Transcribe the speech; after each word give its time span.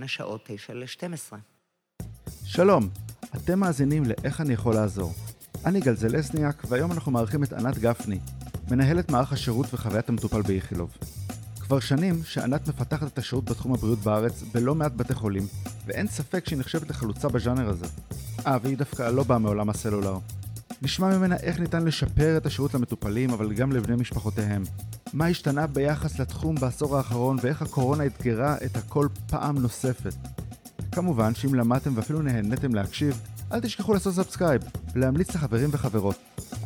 בין 0.00 0.04
השעות 0.04 0.40
9 0.46 0.74
ל-12. 0.74 1.36
שלום, 2.44 2.88
אתם 3.36 3.60
מאזינים 3.60 4.04
ל"איך 4.04 4.40
אני 4.40 4.52
יכול 4.52 4.74
לעזור". 4.74 5.14
אני 5.66 5.80
גל 5.80 5.94
זלסניאק, 5.94 6.62
והיום 6.68 6.92
אנחנו 6.92 7.12
מארחים 7.12 7.44
את 7.44 7.52
ענת 7.52 7.78
גפני, 7.78 8.18
מנהלת 8.70 9.10
מערך 9.10 9.32
השירות 9.32 9.74
וחוויית 9.74 10.08
המטופל 10.08 10.42
באיכילוב. 10.42 10.90
כבר 11.60 11.80
שנים 11.80 12.24
שענת 12.24 12.68
מפתחת 12.68 13.06
את 13.06 13.18
השירות 13.18 13.44
בתחום 13.44 13.74
הבריאות 13.74 13.98
בארץ 13.98 14.42
בלא 14.42 14.74
מעט 14.74 14.92
בתי 14.92 15.14
חולים, 15.14 15.46
ואין 15.86 16.08
ספק 16.08 16.48
שהיא 16.48 16.58
נחשבת 16.58 16.90
לחלוצה 16.90 17.28
בז'אנר 17.28 17.68
הזה. 17.68 17.86
אה, 18.46 18.58
והיא 18.62 18.76
דווקא 18.76 19.02
לא 19.02 19.22
באה 19.22 19.38
מעולם 19.38 19.70
הסלולר. 19.70 20.18
נשמע 20.82 21.18
ממנה 21.18 21.36
איך 21.36 21.60
ניתן 21.60 21.84
לשפר 21.84 22.36
את 22.36 22.46
השירות 22.46 22.74
למטופלים, 22.74 23.30
אבל 23.30 23.52
גם 23.52 23.72
לבני 23.72 23.96
משפחותיהם. 23.96 24.62
מה 25.12 25.26
השתנה 25.26 25.66
ביחס 25.66 26.18
לתחום 26.18 26.54
בעשור 26.54 26.96
האחרון, 26.96 27.36
ואיך 27.42 27.62
הקורונה 27.62 28.06
אתגרה 28.06 28.56
את 28.64 28.76
הכל 28.76 29.08
פעם 29.30 29.58
נוספת. 29.58 30.14
כמובן 30.92 31.34
שאם 31.34 31.54
למדתם 31.54 31.92
ואפילו 31.96 32.22
נהניתם 32.22 32.74
להקשיב, 32.74 33.20
אל 33.52 33.60
תשכחו 33.60 33.92
לעשות 33.94 34.14
subscribe 34.14 34.62
ולהמליץ 34.94 35.34
לחברים 35.34 35.68
וחברות. 35.72 36.16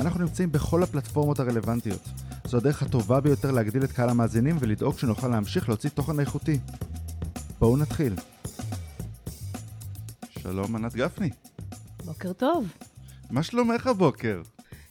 אנחנו 0.00 0.20
נמצאים 0.20 0.52
בכל 0.52 0.82
הפלטפורמות 0.82 1.40
הרלוונטיות. 1.40 2.08
זו 2.44 2.56
הדרך 2.56 2.82
הטובה 2.82 3.20
ביותר 3.20 3.50
להגדיל 3.50 3.84
את 3.84 3.92
קהל 3.92 4.08
המאזינים 4.08 4.56
ולדאוג 4.60 4.98
שנוכל 4.98 5.28
להמשיך 5.28 5.68
להוציא 5.68 5.90
תוכן 5.90 6.20
איכותי. 6.20 6.58
בואו 7.58 7.76
נתחיל. 7.76 8.14
שלום 10.38 10.76
ענת 10.76 10.94
גפני, 10.94 11.30
בוקר 12.04 12.32
טוב. 12.32 12.66
מה 13.30 13.42
שלומך 13.42 13.86
הבוקר? 13.86 14.42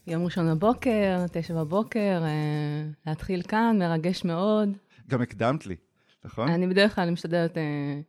יום 0.07 0.25
ראשון 0.25 0.55
בבוקר, 0.55 1.25
תשע 1.31 1.53
בבוקר, 1.53 2.21
אה, 2.23 2.83
להתחיל 3.07 3.41
כאן, 3.41 3.75
מרגש 3.79 4.25
מאוד. 4.25 4.69
גם 5.09 5.21
הקדמת 5.21 5.65
לי, 5.65 5.75
נכון? 6.25 6.49
אני 6.49 6.67
בדרך 6.67 6.95
כלל 6.95 7.09
משתדלת, 7.09 7.57
אה, 7.57 7.63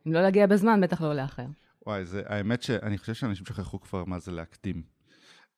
אם 0.07 0.13
לא 0.13 0.21
להגיע 0.21 0.47
בזמן, 0.47 0.81
בטח 0.81 1.01
לא 1.01 1.13
לאחר. 1.13 1.45
וואי, 1.85 2.05
זה, 2.05 2.21
האמת 2.25 2.63
שאני 2.63 2.97
חושב 2.97 3.13
שאנשים 3.13 3.45
שכחו 3.45 3.81
כבר 3.81 4.05
מה 4.05 4.19
זה 4.19 4.31
להקדים. 4.31 4.81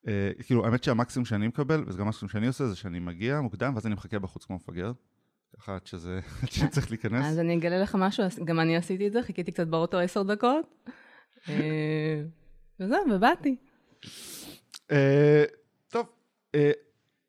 אה, 0.08 0.32
כאילו, 0.46 0.66
האמת 0.66 0.84
שהמקסימום 0.84 1.26
שאני 1.26 1.48
מקבל, 1.48 1.84
וזה 1.88 1.98
גם 1.98 2.06
המקסימום 2.06 2.30
שאני 2.30 2.48
עושה, 2.48 2.68
זה 2.68 2.76
שאני 2.76 3.00
מגיע 3.00 3.42
מוקדם, 3.42 3.72
ואז 3.76 3.86
אני 3.86 3.96
מחכה 3.96 4.20
בחוץ 4.20 4.46
כמו 4.46 4.56
מפגר. 4.56 4.92
ככה 5.58 5.76
עד 5.76 5.88
שזה, 5.88 6.20
עד 6.44 6.52
שאני 6.52 6.70
צריך 6.70 6.92
להיכנס. 6.92 7.26
אז 7.26 7.40
אני 7.40 7.58
אגלה 7.58 7.80
לך 7.80 7.96
משהו, 8.00 8.24
גם 8.46 8.60
אני 8.60 8.78
עשיתי 8.78 9.08
את 9.08 9.14
זה, 9.14 9.24
חיכיתי 9.24 9.52
קצת 9.52 9.68
באוטו 9.68 10.00
עשר 10.00 10.24
דקות. 10.24 10.88
וזהו, 12.80 13.00
ובאתי. 13.12 13.56
אה, 16.56 16.59
אה, 16.59 16.72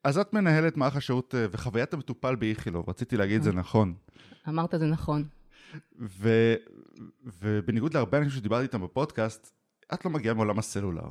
אז 0.03 0.17
את 0.17 0.33
מנהלת 0.33 0.77
מערך 0.77 0.95
השירות 0.95 1.35
אה, 1.35 1.45
וחוויית 1.51 1.93
המטופל 1.93 2.35
באיכילוב, 2.35 2.89
רציתי 2.89 3.17
להגיד 3.17 3.35
את 3.35 3.43
זה 3.43 3.51
נכון. 3.51 3.93
אמרת 4.47 4.73
זה 4.79 4.85
נכון. 4.85 5.27
ו, 5.99 6.53
ובניגוד 7.41 7.93
להרבה 7.93 8.17
אנשים 8.17 8.31
שדיברתי 8.31 8.63
איתם 8.63 8.81
בפודקאסט, 8.81 9.51
את 9.93 10.05
לא 10.05 10.11
מגיעה 10.11 10.33
מעולם 10.33 10.59
הסלולר. 10.59 11.09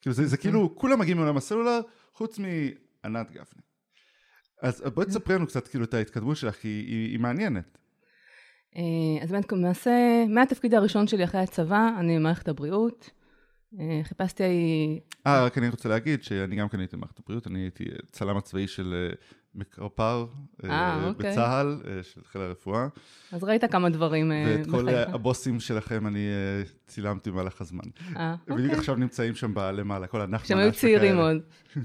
כאילו 0.00 0.14
זה, 0.14 0.26
זה 0.26 0.36
כאילו, 0.36 0.76
כולם 0.76 0.98
מגיעים 0.98 1.16
מעולם 1.16 1.36
הסלולר, 1.36 1.80
חוץ 2.12 2.38
מענת 2.38 3.30
גפני. 3.30 3.62
אז 4.62 4.82
בואי 4.94 5.06
תספרי 5.06 5.34
לנו 5.34 5.46
קצת 5.46 5.68
כאילו 5.68 5.84
את 5.84 5.94
ההתקדמות 5.94 6.36
שלך, 6.36 6.54
כי 6.54 6.68
היא, 6.68 7.10
היא 7.10 7.18
מעניינת. 7.20 7.78
אה, 8.76 9.22
אז 9.22 9.32
באמת, 9.32 9.52
למעשה, 9.52 10.24
מהתפקיד 10.28 10.74
הראשון 10.74 11.06
שלי 11.06 11.24
אחרי 11.24 11.40
הצבא, 11.40 11.88
אני 11.98 12.18
במערכת 12.18 12.48
הבריאות. 12.48 13.10
אה, 13.80 14.00
חיפשתי... 14.04 14.42
אה, 15.26 15.44
רק 15.44 15.58
אני 15.58 15.68
רוצה 15.68 15.88
להגיד 15.88 16.22
שאני 16.22 16.56
גם 16.56 16.68
כן 16.68 16.78
הייתי 16.78 16.96
במערכת 16.96 17.18
הבריאות, 17.18 17.46
אני 17.46 17.58
הייתי 17.58 17.84
צלם 18.10 18.36
הצבאי 18.36 18.66
של 18.66 18.94
אה, 19.10 19.14
מקרפ"ר 19.54 20.26
אה, 20.64 20.70
אה, 20.70 21.08
אוקיי. 21.08 21.30
בצה"ל, 21.30 21.82
אה, 21.86 22.02
של 22.02 22.20
חיל 22.24 22.40
הרפואה, 22.40 22.86
אז 23.32 23.44
ראית 23.44 23.64
כמה 23.64 23.90
דברים 23.90 24.32
אה, 24.32 24.44
ואת 24.46 24.66
כל. 24.70 24.88
הבוסים 24.88 25.60
שלכם 25.60 26.06
אני 26.06 26.26
אה, 26.28 26.62
צילמתי 26.86 27.30
במהלך 27.30 27.60
הזמן. 27.60 27.84
אה, 28.16 28.34
בדיוק 28.44 28.60
אוקיי. 28.60 28.78
עכשיו 28.78 28.94
נמצאים 28.94 29.34
שם 29.34 29.58
למעלה, 29.58 30.06
כל 30.06 30.20
הנחמן. 30.20 30.38
כשהם 30.44 30.58
היו 30.58 30.72
צעירים 30.72 31.16
מאוד. 31.16 31.36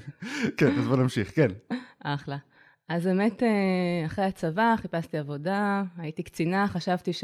כן, 0.57 0.79
אז 0.79 0.87
בוא 0.87 0.97
נמשיך, 0.97 1.35
כן. 1.35 1.47
אחלה. 2.03 2.37
אז 2.89 3.05
באמת, 3.05 3.43
אה, 3.43 4.05
אחרי 4.05 4.25
הצבא 4.25 4.75
חיפשתי 4.77 5.17
עבודה, 5.17 5.83
הייתי 5.97 6.23
קצינה, 6.23 6.67
חשבתי 6.67 7.13
ש... 7.13 7.23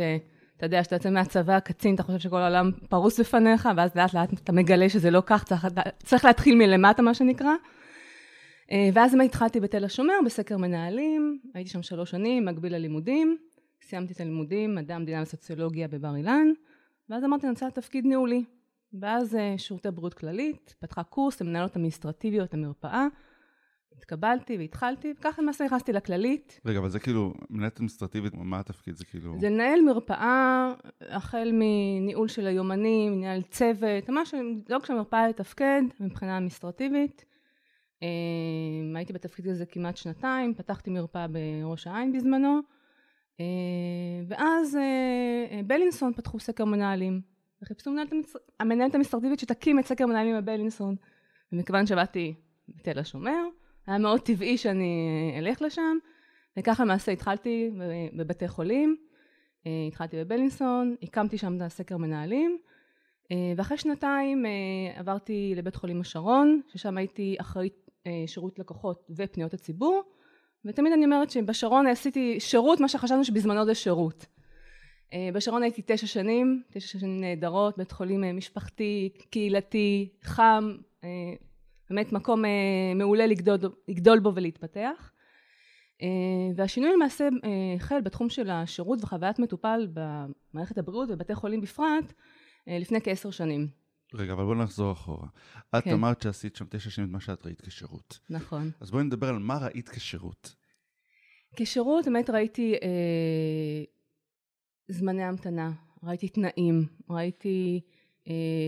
אתה 0.58 0.66
יודע, 0.66 0.82
כשאתה 0.82 0.96
יוצא 0.96 1.10
מהצבא, 1.10 1.60
קצין, 1.60 1.96
אתה 1.96 2.04
חושב 2.04 2.20
שכל 2.20 2.38
העולם 2.38 2.72
פרוס 2.90 3.20
בפניך, 3.20 3.70
ואז 3.78 3.96
לאט 3.96 4.14
לאט 4.14 4.34
אתה 4.34 4.52
מגלה 4.52 4.90
שזה 4.90 5.12
לא 5.12 5.24
כך, 5.26 5.44
צריך, 5.44 5.68
צריך 6.04 6.26
להתחיל 6.26 6.56
מלמטה, 6.56 7.02
מה 7.02 7.14
שנקרא. 7.14 7.52
אה, 8.72 8.90
ואז 8.94 9.16
התחלתי 9.26 9.60
בתל 9.60 9.86
השומר, 9.86 10.14
בסקר 10.26 10.58
מנהלים, 10.58 11.40
הייתי 11.54 11.70
שם 11.70 11.84
שלוש 11.84 12.12
שנים, 12.12 12.46
מקביל 12.46 12.76
ללימודים, 12.76 13.38
סיימתי 13.82 14.14
את 14.14 14.22
הלימודים, 14.22 14.76
מדע 14.76 14.96
המדינה 14.96 15.22
וסוציולוגיה 15.22 15.88
בבר 15.88 16.16
אילן, 16.16 16.48
ואז 17.10 17.24
אמרתי, 17.24 17.46
אני 17.46 17.52
רוצה 17.52 17.68
לתפקיד 17.68 18.06
ניהולי. 18.06 18.44
ואז 19.00 19.36
אה, 19.36 19.54
שירותי 19.58 19.92
בריאות 19.92 20.14
כללית, 20.14 20.76
פתחה 20.80 21.04
קורס 21.04 21.42
למנהלות 21.42 21.72
אדמיניסטרטיביות 21.72 22.54
המרפאה, 22.54 23.08
התקבלתי 23.98 24.58
והתחלתי, 24.58 25.14
וככה 25.18 25.42
למעשה 25.42 25.66
נכנסתי 25.66 25.94
לכללית. 25.94 26.60
רגע, 26.66 26.80
אבל 26.80 26.90
זה 26.90 27.00
כאילו, 27.00 27.34
מנהלת 27.50 27.74
אדמיניסטרטיבית, 27.74 28.34
מה 28.36 28.60
התפקיד? 28.60 28.96
זה 28.96 29.06
כאילו... 29.06 29.36
זה 29.40 29.50
לנהל 29.50 29.82
מרפאה, 29.82 30.74
החל 31.02 31.52
מניהול 31.54 32.28
של 32.28 32.48
היומנים, 32.48 33.14
מנהל 33.14 33.42
צוות, 33.42 34.10
ממש 34.10 34.34
לדאוג 34.34 34.86
שהמרפאה 34.86 35.30
לתפקד 35.30 35.82
מבחינה 36.00 36.38
אדמיניסטרטיבית. 36.38 37.26
אה, 38.04 38.08
הייתי 38.96 39.14
בתפקיד 39.14 39.48
הזה 39.48 39.66
כמעט 39.66 39.98
שנתיים, 39.98 40.54
פתחתי 40.54 40.90
מרפאה 40.90 41.26
בראש 41.28 41.88
העין 41.88 42.12
בזמנו, 42.12 42.60
אה, 43.40 43.46
ואז 44.28 44.76
אה, 44.76 45.62
בלינסון 45.68 46.14
פתחו 46.14 46.40
סקר 46.40 46.66
מנהלים, 46.66 47.22
וחיפשו 47.62 47.92
המנהלת 48.60 48.96
המסתרטיבית 48.96 49.40
שתקים 49.40 49.80
את 49.80 49.86
סקר 49.86 50.06
מנהלים 50.06 50.38
בבלינסון. 50.38 50.96
ומכיוון 51.52 51.86
שבאתי 51.86 52.34
בתל 52.68 53.00
השומר, 53.00 53.48
היה 53.88 53.98
מאוד 53.98 54.20
טבעי 54.20 54.58
שאני 54.58 55.10
אה, 55.34 55.40
אלך 55.40 55.62
לשם, 55.62 55.98
וככה 56.58 56.84
למעשה 56.84 57.12
התחלתי 57.12 57.72
בבתי 58.14 58.48
חולים, 58.48 58.98
אה, 59.68 59.86
התחלתי 59.88 60.18
בבלינסון, 60.18 60.96
הקמתי 61.04 61.38
שם 61.38 61.58
את 61.58 61.62
הסקר 61.62 61.98
מנהלים, 61.98 62.58
אה, 63.32 63.54
ואחרי 63.58 63.78
שנתיים 63.78 64.46
עברתי 64.96 65.54
לבית 65.56 65.76
חולים 65.76 66.02
השרון, 66.02 66.62
ששם 66.68 66.98
הייתי 66.98 67.36
אחראית 67.40 67.90
שירות 68.28 68.60
לקוחות 68.60 69.08
ופניות 69.16 69.54
הציבור, 69.54 70.04
ותמיד 70.66 70.94
אני 70.94 71.06
אומרת 71.06 71.30
שבשרון 71.30 71.88
עשיתי 71.88 72.40
שירות, 72.40 72.80
מה 72.80 72.88
שחשבנו 72.88 73.26
שבזמנו 73.26 73.66
זה 73.66 73.76
שירות. 73.76 74.26
בשרון 75.34 75.64
הייתי 75.64 75.82
תשע 75.86 76.08
שנים, 76.08 76.64
תשע 76.72 77.00
שנים 77.00 77.22
נהדרות, 77.22 77.78
בית 77.78 77.92
חולים 77.92 78.38
משפחתי, 78.38 79.10
קהילתי, 79.30 80.10
חם, 80.24 80.76
באמת 81.90 82.12
מקום 82.12 82.46
אה, 82.46 82.50
מעולה 82.96 83.28
לגדול, 83.28 83.58
לגדול 83.88 84.20
בו 84.20 84.36
ולהתפתח. 84.36 85.12
אה, 86.02 86.08
והשינוי 86.56 86.94
למעשה 86.94 87.24
אה, 87.44 87.50
החל 87.76 88.02
בתחום 88.02 88.30
של 88.30 88.50
השירות 88.50 89.04
וחוויית 89.04 89.40
מטופל 89.40 89.88
במערכת 89.94 90.78
הבריאות 90.78 91.10
ובתי 91.12 91.36
חולים 91.36 91.62
בפרט 91.62 92.14
לפני 92.68 93.02
כעשר 93.02 93.32
שנים. 93.32 93.68
רגע, 94.14 94.34
אבל 94.34 94.44
בוא 94.44 94.56
נחזור 94.56 94.92
אחורה. 94.92 95.28
את 95.78 95.84
כן. 95.84 95.94
אמרת 95.94 96.22
שעשית 96.22 96.56
שם 96.56 96.66
תשע 96.70 96.90
שנים 96.90 97.08
את 97.08 97.14
מה 97.14 97.20
שאת 97.20 97.46
ראית 97.46 97.62
כשירות. 97.62 98.20
נכון. 98.30 98.72
אז 98.80 98.92
בואי 98.92 99.04
נדבר 99.04 99.30
על 99.30 99.40
מה 99.40 99.58
ראית 99.58 99.90
כשירות. 99.90 100.56
כשירות 101.56 102.06
באמת 102.06 102.30
ראיתי 102.30 102.74
אה, 102.74 103.84
זמני 104.88 105.24
המתנה, 105.24 105.72
ראיתי 106.04 106.30
תנאים, 106.30 106.86
ראיתי 107.10 107.82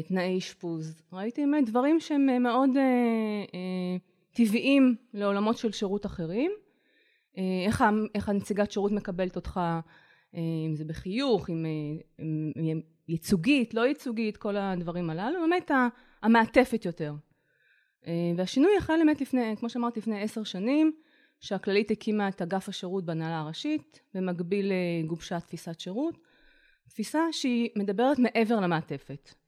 תנאי 0.08 0.38
אשפוז, 0.38 1.02
ראיתי 1.14 1.42
באמת 1.42 1.70
דברים 1.70 2.00
שהם 2.00 2.30
אה, 2.30 2.40
מאוד 2.40 2.70
אה, 2.78 2.84
אה, 3.54 3.98
טבעיים 4.32 4.96
לעולמות 5.14 5.58
של 5.58 5.72
שירות 5.72 6.06
אחרים. 6.06 6.52
אה, 7.38 7.64
איך, 7.66 7.84
איך 8.16 8.30
הנציגת 8.30 8.72
שירות 8.72 8.92
מקבלת 8.92 9.36
אותך, 9.36 9.60
אה, 10.36 10.40
אם 10.68 10.76
זה 10.76 10.86
בחיוך, 10.86 11.50
אם, 11.50 11.66
אה, 11.66 12.02
אם, 12.20 12.52
אם 12.56 12.82
ייצוגית, 13.08 13.74
לא 13.74 13.88
ייצוגית, 13.88 14.38
כל 14.38 14.58
הדברים 14.58 15.10
הללו, 15.10 15.40
באמת 15.42 15.72
המעטפת 16.22 16.86
יותר. 16.86 17.14
אה, 18.08 18.32
והשינוי 18.38 18.72
החל 18.78 18.94
באמת 18.98 19.22
לפני, 19.22 19.56
כמו 19.58 19.70
שאמרתי, 19.70 20.00
לפני 20.00 20.22
עשר 20.22 20.44
שנים, 20.44 20.92
שהכללית 21.40 21.92
הקימה 21.92 22.30
את 22.30 22.42
אגף 22.42 22.70
השירות 22.70 23.06
בהנהלה 23.06 23.40
הראשית, 23.40 24.02
במקביל 24.14 24.72
אה, 24.72 25.08
גובשה 25.08 25.40
תפיסת 25.40 25.80
שירות, 25.80 26.18
תפיסה 26.90 27.20
שהיא 27.32 27.70
מדברת 27.76 28.20
מעבר 28.20 28.60
למעטפת. 28.60 29.45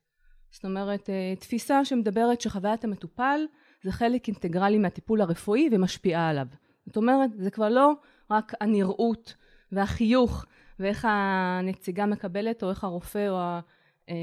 זאת 0.50 0.64
אומרת, 0.64 1.10
אה, 1.10 1.34
תפיסה 1.38 1.84
שמדברת 1.84 2.40
שחוויית 2.40 2.84
המטופל 2.84 3.40
זה 3.82 3.92
חלק 3.92 4.28
אינטגרלי 4.28 4.78
מהטיפול 4.78 5.20
הרפואי 5.20 5.68
ומשפיעה 5.72 6.28
עליו. 6.28 6.46
זאת 6.86 6.96
אומרת, 6.96 7.30
זה 7.36 7.50
כבר 7.50 7.68
לא 7.68 7.92
רק 8.30 8.52
הנראות 8.60 9.34
והחיוך 9.72 10.44
ואיך 10.80 11.06
הנציגה 11.10 12.06
מקבלת 12.06 12.62
או 12.62 12.70
איך 12.70 12.84
הרופא 12.84 13.28
או 13.28 13.58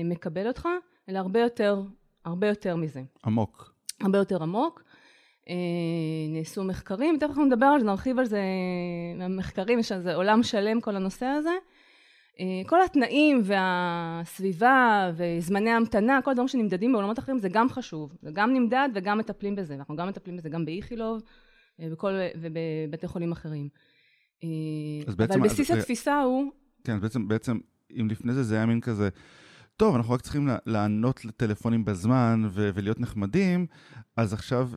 מקבל 0.05 0.47
אותך, 0.47 0.67
אלא 1.09 1.19
הרבה 1.19 1.39
יותר, 1.39 1.81
הרבה 2.25 2.47
יותר 2.47 2.75
מזה. 2.75 3.01
עמוק. 3.25 3.73
הרבה 4.01 4.17
יותר 4.17 4.43
עמוק. 4.43 4.83
אה, 5.49 5.55
נעשו 6.29 6.63
מחקרים, 6.63 7.17
תכף 7.19 7.29
אנחנו 7.29 7.45
נדבר 7.45 7.65
על 7.65 7.79
זה, 7.79 7.85
נרחיב 7.85 8.19
על 8.19 8.25
זה, 8.25 8.41
מהמחקרים, 9.17 9.79
יש 9.79 9.91
על 9.91 10.01
זה 10.01 10.15
עולם 10.15 10.43
שלם 10.43 10.81
כל 10.81 10.95
הנושא 10.95 11.25
הזה. 11.25 11.53
אה, 12.39 12.61
כל 12.65 12.83
התנאים 12.85 13.41
והסביבה 13.43 15.11
וזמני 15.15 15.69
המתנה, 15.69 16.19
כל 16.23 16.31
הדברים 16.31 16.47
שנמדדים 16.47 16.91
בעולמות 16.91 17.19
אחרים 17.19 17.39
זה 17.39 17.49
גם 17.49 17.69
חשוב, 17.69 18.15
זה 18.21 18.31
גם 18.33 18.53
נמדד 18.53 18.89
וגם 18.95 19.17
מטפלים 19.17 19.55
בזה, 19.55 19.73
ואנחנו 19.73 19.95
גם 19.95 20.07
מטפלים 20.07 20.37
בזה 20.37 20.49
גם 20.49 20.65
באיכילוב 20.65 21.21
אה, 21.79 21.87
ובבתי 22.35 23.07
חולים 23.07 23.31
אחרים. 23.31 23.69
אז 25.07 25.15
בעצם... 25.15 25.33
אבל 25.33 25.49
בסיס 25.49 25.71
התפיסה 25.71 26.21
הוא... 26.21 26.51
כן, 26.83 26.99
בעצם, 26.99 27.27
בעצם, 27.27 27.57
אם 28.01 28.07
לפני 28.11 28.33
זה 28.33 28.43
זה 28.43 28.55
היה 28.55 28.65
מין 28.65 28.81
כזה, 28.81 29.09
טוב, 29.77 29.95
אנחנו 29.95 30.13
רק 30.13 30.21
צריכים 30.21 30.49
לענות 30.65 31.25
לטלפונים 31.25 31.85
בזמן 31.85 32.47
ו- 32.49 32.69
ולהיות 32.73 32.99
נחמדים, 32.99 33.65
אז 34.17 34.33
עכשיו 34.33 34.69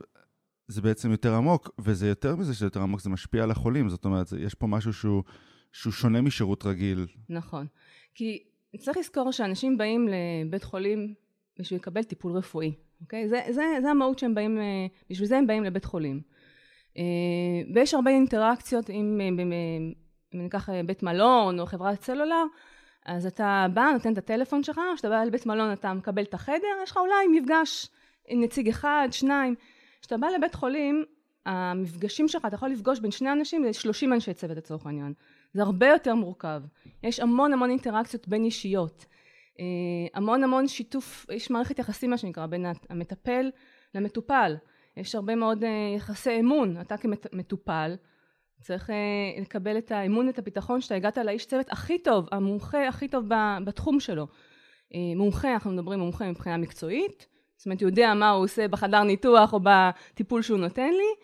זה 0.67 0.81
בעצם 0.81 1.11
יותר 1.11 1.35
עמוק, 1.35 1.69
וזה 1.79 2.07
יותר 2.07 2.35
מזה 2.35 2.53
שזה 2.53 2.65
יותר 2.65 2.81
עמוק, 2.81 3.01
זה 3.01 3.09
משפיע 3.09 3.43
על 3.43 3.51
החולים, 3.51 3.89
זאת 3.89 4.05
אומרת, 4.05 4.33
יש 4.39 4.53
פה 4.53 4.67
משהו 4.67 4.93
שהוא, 4.93 5.23
שהוא 5.71 5.93
שונה 5.93 6.21
משירות 6.21 6.65
רגיל. 6.65 7.07
נכון. 7.29 7.67
כי 8.15 8.43
צריך 8.77 8.97
לזכור 8.97 9.31
שאנשים 9.31 9.77
באים 9.77 10.07
לבית 10.07 10.63
חולים 10.63 11.13
בשביל 11.59 11.79
לקבל 11.79 12.03
טיפול 12.03 12.31
רפואי, 12.31 12.73
אוקיי? 13.01 13.29
זה, 13.29 13.41
זה, 13.49 13.63
זה 13.81 13.89
המהות 13.89 14.19
שהם 14.19 14.35
באים, 14.35 14.57
אה, 14.57 14.87
בשביל 15.09 15.27
זה 15.27 15.37
הם 15.37 15.47
באים 15.47 15.63
לבית 15.63 15.85
חולים. 15.85 16.21
אה, 16.97 17.03
ויש 17.73 17.93
הרבה 17.93 18.11
אינטראקציות 18.11 18.89
עם, 18.89 19.21
אם 20.33 20.43
ניקח 20.43 20.69
אה, 20.69 20.83
בית 20.83 21.03
מלון 21.03 21.59
או 21.59 21.65
חברת 21.65 22.01
סלולר, 22.03 22.43
אז 23.05 23.25
אתה 23.25 23.67
בא, 23.73 23.89
נותן 23.93 24.13
את 24.13 24.17
הטלפון 24.17 24.63
שלך, 24.63 24.79
כשאתה 24.93 25.09
בא 25.09 25.23
לבית 25.23 25.45
מלון 25.45 25.73
אתה 25.73 25.93
מקבל 25.93 26.23
את 26.23 26.33
החדר, 26.33 26.67
יש 26.83 26.91
לך 26.91 26.97
אולי 26.97 27.39
מפגש 27.39 27.87
עם 28.27 28.43
נציג 28.43 28.69
אחד, 28.69 29.07
שניים. 29.11 29.55
כשאתה 30.01 30.17
בא 30.17 30.27
לבית 30.27 30.55
חולים, 30.55 31.05
המפגשים 31.45 32.27
שלך, 32.27 32.45
אתה 32.45 32.55
יכול 32.55 32.69
לפגוש 32.69 32.99
בין 32.99 33.11
שני 33.11 33.31
אנשים 33.31 33.63
ל-30 33.63 34.13
אנשי 34.13 34.33
צוות 34.33 34.57
לצורך 34.57 34.85
העניין. 34.85 35.13
זה 35.53 35.61
הרבה 35.61 35.87
יותר 35.87 36.15
מורכב. 36.15 36.61
יש 37.03 37.19
המון 37.19 37.53
המון 37.53 37.69
אינטראקציות 37.69 38.27
בין 38.27 38.43
אישיות. 38.43 39.05
אה, 39.59 39.65
המון 40.13 40.43
המון 40.43 40.67
שיתוף, 40.67 41.25
יש 41.31 41.49
מערכת 41.49 41.79
יחסים 41.79 42.09
מה 42.09 42.17
שנקרא, 42.17 42.45
בין 42.45 42.65
המטפל 42.89 43.51
למטופל. 43.95 44.55
יש 44.97 45.15
הרבה 45.15 45.35
מאוד 45.35 45.63
אה, 45.63 45.93
יחסי 45.95 46.39
אמון. 46.39 46.81
אתה 46.81 46.97
כמטופל 46.97 47.95
צריך 48.61 48.89
אה, 48.89 48.95
לקבל 49.41 49.77
את 49.77 49.91
האמון, 49.91 50.29
את 50.29 50.39
הביטחון 50.39 50.81
שאתה 50.81 50.95
הגעת 50.95 51.17
לאיש 51.17 51.45
צוות 51.45 51.71
הכי 51.71 51.99
טוב, 51.99 52.27
המומחה 52.31 52.87
הכי 52.87 53.07
טוב 53.07 53.25
בתחום 53.65 53.99
שלו. 53.99 54.27
מומחה, 55.15 55.53
אנחנו 55.53 55.71
מדברים 55.71 55.99
מומחה 55.99 56.29
מבחינה 56.29 56.57
מקצועית, 56.57 57.27
זאת 57.57 57.65
אומרת, 57.65 57.81
יודע 57.81 58.13
מה 58.13 58.29
הוא 58.29 58.43
עושה 58.43 58.67
בחדר 58.67 59.03
ניתוח 59.03 59.53
או 59.53 59.59
בטיפול 59.63 60.41
שהוא 60.41 60.59
נותן 60.59 60.89
לי, 60.89 61.15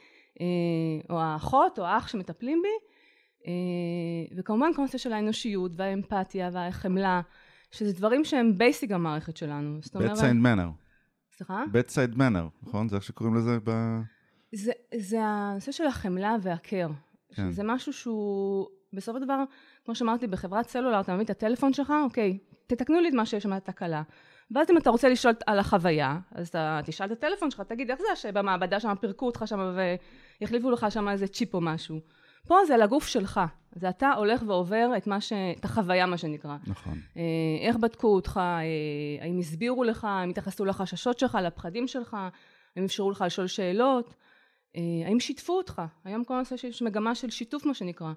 או 1.09 1.19
האחות 1.19 1.79
או 1.79 1.85
האח 1.85 2.07
שמטפלים 2.07 2.61
בי, 2.61 2.87
וכמובן 4.37 4.73
כל 4.75 4.81
הנושא 4.81 4.97
של 4.97 5.13
האנושיות 5.13 5.71
והאמפתיה 5.75 6.49
והחמלה, 6.53 7.21
שזה 7.71 7.93
דברים 7.93 8.25
שהם 8.25 8.57
בייסיק 8.57 8.91
המערכת 8.91 9.37
שלנו. 9.37 9.77
זאת 9.81 9.95
אומרת... 9.95 10.17
bedside 10.17 10.43
manner. 10.43 10.71
סליחה? 11.37 11.63
bedside 11.73 12.15
manner, 12.17 12.67
נכון? 12.67 12.89
זה 12.89 12.95
איך 12.95 13.03
שקוראים 13.03 13.35
לזה 13.35 13.57
ב... 13.63 13.71
זה, 14.51 14.71
זה 14.95 15.17
הנושא 15.23 15.71
של 15.71 15.85
החמלה 15.85 16.35
והקר. 16.41 16.87
כן. 17.33 17.51
זה 17.51 17.63
משהו 17.63 17.93
שהוא, 17.93 18.67
בסופו 18.93 19.19
של 19.19 19.25
דבר, 19.25 19.43
כמו 19.85 19.95
שאמרתי, 19.95 20.27
בחברת 20.27 20.69
סלולר, 20.69 20.99
אתה 20.99 21.13
מביא 21.13 21.25
את 21.25 21.29
הטלפון 21.29 21.73
שלך, 21.73 21.93
אוקיי, 22.03 22.37
תתקנו 22.67 22.99
לי 22.99 23.09
את 23.09 23.13
מה 23.13 23.25
שיש 23.25 23.43
שם 23.43 23.59
תקלה. 23.59 24.03
ואז 24.51 24.69
אם 24.69 24.77
אתה 24.77 24.89
רוצה 24.89 25.09
לשאול 25.09 25.33
על 25.47 25.59
החוויה, 25.59 26.19
אז 26.31 26.47
אתה 26.47 26.79
תשאל 26.85 27.05
את 27.05 27.11
הטלפון 27.11 27.51
שלך, 27.51 27.61
תגיד, 27.61 27.91
איך 27.91 27.99
זה 27.99 28.15
שבמעבדה 28.15 28.79
שם 28.79 28.93
פירקו 29.01 29.25
אותך 29.25 29.43
שם 29.45 29.75
והחליפו 30.41 30.71
לך 30.71 30.85
שם 30.89 31.09
איזה 31.09 31.27
צ'יפ 31.27 31.53
או 31.53 31.61
משהו. 31.61 31.99
פה 32.47 32.55
זה 32.67 32.73
על 32.73 32.81
הגוף 32.81 33.07
שלך, 33.07 33.39
זה 33.75 33.89
אתה 33.89 34.13
הולך 34.13 34.43
ועובר 34.47 34.89
את 34.97 35.07
מה 35.07 35.21
ש... 35.21 35.33
את 35.59 35.65
החוויה, 35.65 36.05
מה 36.05 36.17
שנקרא. 36.17 36.57
נכון. 36.67 36.99
אה, 37.17 37.21
איך 37.67 37.77
בדקו 37.77 38.15
אותך, 38.15 38.37
אה, 38.43 39.23
האם 39.23 39.39
הסבירו 39.39 39.83
לך, 39.83 40.03
האם 40.03 40.29
התייחסו 40.29 40.65
לחששות 40.65 41.19
שלך, 41.19 41.37
לפחדים 41.43 41.87
שלך, 41.87 42.17
האם 42.75 42.85
אפשרו 42.85 43.11
לך 43.11 43.23
לשאול 43.27 43.47
שאלות, 43.47 44.15
אה, 44.75 44.81
האם 45.05 45.19
שיתפו 45.19 45.53
אותך. 45.53 45.81
היום 46.05 46.23
כל 46.23 46.33
הנושא 46.33 46.57
שיש 46.57 46.81
מגמה 46.81 47.15
של 47.15 47.29
שיתוף, 47.29 47.65
מה 47.65 47.73
שנקרא. 47.73 48.13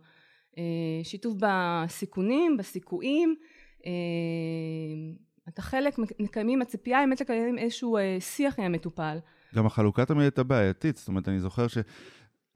שיתוף 1.03 1.35
בסיכונים, 1.39 2.57
בסיכויים. 2.57 3.35
אתה 5.49 5.63
חלק, 5.63 5.99
מקיימים, 6.19 6.63
הציפייה 6.63 7.01
האמת 7.01 7.21
לקיים 7.21 7.59
איזשהו 7.59 7.99
שיח 8.21 8.59
עם 8.59 8.65
המטופל. 8.65 9.19
גם 9.55 9.67
החלוקה 9.67 10.05
תמיד 10.05 10.23
הייתה 10.23 10.43
בעייתית, 10.43 10.97
זאת 10.97 11.09
אומרת, 11.09 11.29
אני 11.29 11.41
זוכר 11.41 11.67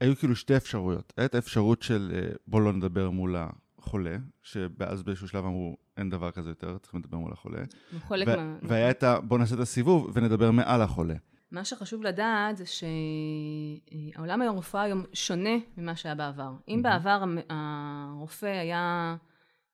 שהיו 0.02 0.16
כאילו 0.16 0.36
שתי 0.36 0.56
אפשרויות. 0.56 1.12
הייתה 1.16 1.38
אפשרות 1.38 1.82
של 1.82 2.12
אה, 2.14 2.34
בוא 2.46 2.60
לא 2.60 2.72
נדבר 2.72 3.10
מול 3.10 3.36
החולה, 3.78 4.16
שאז 4.42 5.02
באיזשהו 5.02 5.28
שלב 5.28 5.44
אמרו, 5.44 5.76
אין 5.96 6.10
דבר 6.10 6.30
כזה 6.30 6.50
יותר, 6.50 6.78
צריכים 6.78 7.00
לדבר 7.00 7.18
מול 7.18 7.32
החולה. 7.32 7.62
חלק 8.08 8.28
ו- 8.28 8.36
מה... 8.36 8.56
והיה 8.62 8.90
את 8.90 9.02
ה... 9.02 9.20
בוא 9.20 9.38
נעשה 9.38 9.54
את 9.54 9.60
הסיבוב 9.60 10.10
ונדבר 10.14 10.50
מעל 10.50 10.82
החולה. 10.82 11.14
מה 11.50 11.64
שחשוב 11.64 12.02
לדעת 12.02 12.56
זה 12.56 12.64
שהעולם 12.66 14.42
היום 14.42 14.58
רפואה 14.58 14.82
היום 14.82 15.04
שונה 15.12 15.56
ממה 15.76 15.96
שהיה 15.96 16.14
בעבר. 16.14 16.52
אם 16.68 16.80
בעבר 16.82 17.24
הרופא 17.50 18.46
היה 18.46 19.16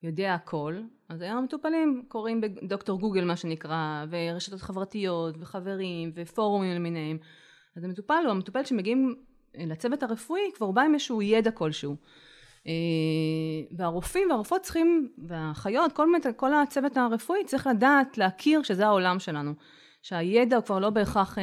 יודע 0.03 0.35
הכל, 0.35 0.75
אז 1.09 1.21
היום 1.21 1.39
המטופלים 1.39 2.05
קוראים 2.09 2.41
בדוקטור 2.41 3.01
גוגל 3.01 3.25
מה 3.25 3.37
שנקרא, 3.37 4.05
ורשתות 4.11 4.61
חברתיות, 4.61 5.35
וחברים, 5.41 6.13
ופורומים 6.15 6.75
למיניהם. 6.75 7.19
אז 7.77 7.85
המטופל 7.85 8.23
או 8.27 8.31
המטופלת 8.31 8.67
שמגיעים 8.67 9.15
לצוות 9.67 10.03
הרפואי 10.03 10.51
כבר 10.55 10.71
בא 10.71 10.83
עם 10.83 10.95
איזשהו 10.95 11.23
ידע 11.23 11.51
כלשהו. 11.51 11.97
אה, 12.67 13.77
והרופאים 13.77 14.31
והרופאות 14.31 14.63
צריכים, 14.63 15.09
והאחיות, 15.19 15.93
כל, 15.93 16.09
כל 16.37 16.55
הצוות 16.55 16.97
הרפואי 16.97 17.45
צריך 17.47 17.67
לדעת, 17.67 18.19
להכיר 18.19 18.63
שזה 18.63 18.87
העולם 18.87 19.19
שלנו. 19.19 19.53
שהידע 20.03 20.57
הוא 20.57 20.65
כבר 20.65 20.79
לא 20.79 20.91
בהכרח 20.91 21.39
אה, 21.39 21.43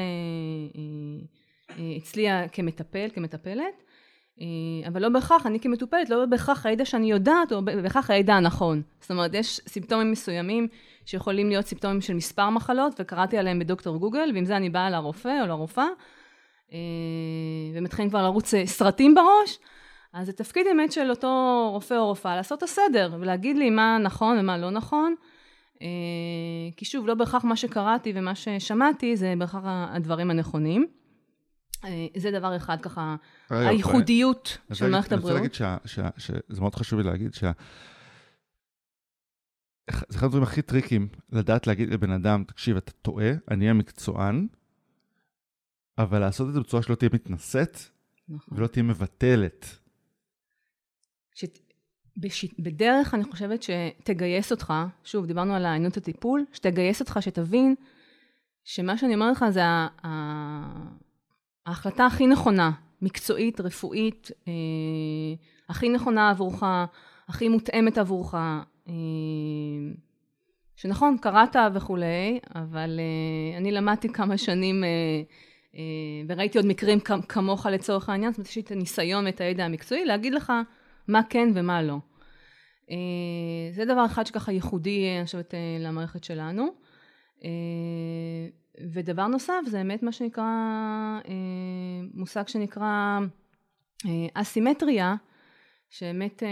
אה, 1.70 1.98
אצלי 1.98 2.28
כמטפל, 2.52 3.08
כמטפלת, 3.14 3.84
אבל 4.88 5.02
לא 5.02 5.10
בהכרח, 5.10 5.46
אני 5.46 5.60
כמטופלת, 5.60 6.10
לא 6.10 6.26
בהכרח 6.26 6.66
הידע 6.66 6.86
שאני 6.86 7.12
יודעת, 7.12 7.52
או 7.52 7.66
בהכרח 7.66 8.10
הידע 8.10 8.34
הנכון. 8.34 8.82
זאת 9.02 9.12
אומרת, 9.12 9.34
יש 9.34 9.62
סימפטומים 9.68 10.12
מסוימים 10.12 10.68
שיכולים 11.06 11.50
להיות 11.50 11.66
סימפטומים 11.66 12.02
של 12.02 12.14
מספר 12.14 12.50
מחלות, 12.50 12.94
וקראתי 13.00 13.38
עליהם 13.38 13.60
בדוקטור 13.60 13.98
גוגל, 13.98 14.32
ועם 14.34 14.46
זה 14.46 14.58
אני 14.58 14.70
באה 14.70 14.90
לרופא 14.90 15.42
או 15.42 15.48
לרופאה, 15.48 15.84
אה, 15.84 15.90
ומתחילים 17.76 18.10
כבר 18.10 18.24
לרוץ 18.24 18.54
אה, 18.54 18.66
סרטים 18.66 19.16
בראש, 19.16 19.60
אז 20.14 20.26
זה 20.26 20.34
תפקיד 20.34 20.68
אמת 20.72 20.92
של 20.92 21.10
אותו 21.10 21.70
רופא 21.74 21.94
או 21.94 22.08
רופאה 22.08 22.36
לעשות 22.36 22.58
את 22.58 22.64
הסדר, 22.64 23.16
ולהגיד 23.20 23.58
לי 23.58 23.70
מה 23.70 23.98
נכון 23.98 24.38
ומה 24.40 24.58
לא 24.58 24.72
נכון. 24.72 25.16
כי 26.78 26.86
שוב, 26.86 27.08
לא 27.08 27.14
בהכרח 27.14 27.44
מה 27.44 27.56
שקראתי 27.56 28.14
ומה 28.16 28.36
ששמעתי, 28.36 29.18
זה 29.18 29.34
בהכרח 29.38 29.64
הדברים 29.66 30.32
הנכונים. 30.32 30.88
אה, 31.86 32.08
זה 32.18 32.32
דבר 32.32 32.56
אחד 32.56 32.82
ככה, 32.82 33.16
הייחודיות 33.50 34.58
של 34.74 34.90
מערכת 34.90 35.12
הבריאות. 35.12 35.40
אני 35.40 35.48
רוצה 35.48 35.64
להגיד 35.64 36.12
שזה 36.18 36.62
מאוד 36.62 36.76
חשוב 36.76 37.00
לי 37.00 37.06
להגיד 37.06 37.34
שה... 37.34 37.52
זה 39.90 40.18
אחד 40.18 40.26
הדברים 40.26 40.44
הכי 40.44 40.62
טריקים, 40.62 41.08
לדעת 41.32 41.68
להגיד 41.68 41.94
לבן 41.94 42.12
אדם, 42.12 42.44
תקשיב, 42.48 42.78
אתה 42.78 42.92
טועה, 42.92 43.32
אני 43.52 43.66
אהיה 43.66 43.74
מקצוען, 43.74 44.48
אבל 45.98 46.20
לעשות 46.20 46.48
את 46.50 46.54
זה 46.54 46.60
בצורה 46.60 46.84
שלא 46.84 46.96
תהיה 46.96 47.10
מתנשאת, 47.14 47.80
נכון. 48.30 48.58
ולא 48.58 48.68
תהיה 48.68 48.84
מבטלת. 48.84 49.78
ש... 51.36 51.46
בש... 52.18 52.46
בדרך 52.60 53.14
אני 53.14 53.24
חושבת 53.24 53.64
שתגייס 53.64 54.52
אותך, 54.52 54.74
שוב, 55.04 55.26
דיברנו 55.26 55.56
על 55.56 55.66
העיינות 55.66 55.98
הטיפול, 55.98 56.46
שתגייס 56.54 57.00
אותך, 57.00 57.18
שתבין 57.22 57.76
שמה 58.64 58.98
שאני 58.98 59.14
אומר 59.14 59.32
לך 59.32 59.46
זה 59.50 59.62
ההחלטה 61.66 62.06
הכי 62.06 62.28
נכונה, 62.28 62.72
מקצועית, 63.02 63.62
רפואית, 63.62 64.32
אה, 64.48 64.54
הכי 65.70 65.90
נכונה 65.90 66.30
עבורך, 66.30 66.64
הכי 67.28 67.50
מותאמת 67.50 67.98
עבורך, 67.98 68.36
אה, 68.36 68.94
שנכון, 70.76 71.18
קראת 71.22 71.56
וכולי, 71.74 72.40
אבל 72.56 73.00
אה, 73.00 73.58
אני 73.58 73.72
למדתי 73.72 74.10
כמה 74.10 74.38
שנים 74.38 74.84
אה, 74.84 75.22
וראיתי 76.28 76.58
עוד 76.58 76.68
מקרים 76.68 77.00
כמוך 77.30 77.66
לצורך 77.66 78.10
העניין, 78.10 78.32
זאת 78.32 78.38
אומרת, 78.38 78.50
יש 78.50 78.56
לי 78.56 78.62
את 78.62 78.72
הניסיון 78.72 79.26
ואת 79.26 79.42
הידע 79.42 79.66
המקצועי, 79.66 80.06
להגיד 80.06 80.34
לך 80.34 80.54
מה 81.08 81.22
כן 81.30 81.50
ומה 81.54 81.82
לא. 81.82 81.98
אה, 82.92 83.72
זה 83.72 83.86
דבר 83.86 84.06
אחד 84.06 84.26
שככה 84.26 84.52
ייחודי, 84.52 85.16
אני 85.18 85.26
חושבת, 85.26 85.54
אה, 85.54 85.78
למערכת 85.80 86.24
שלנו. 86.24 86.68
אה, 87.44 87.50
ודבר 88.94 89.28
נוסף 89.28 89.62
זה 89.66 89.78
באמת 89.78 90.04
מה 90.04 90.12
שנקרא, 90.12 90.46
מושג 92.14 92.48
שנקרא 92.48 93.20
אסימטריה, 94.34 95.16
שבאמת, 95.90 96.44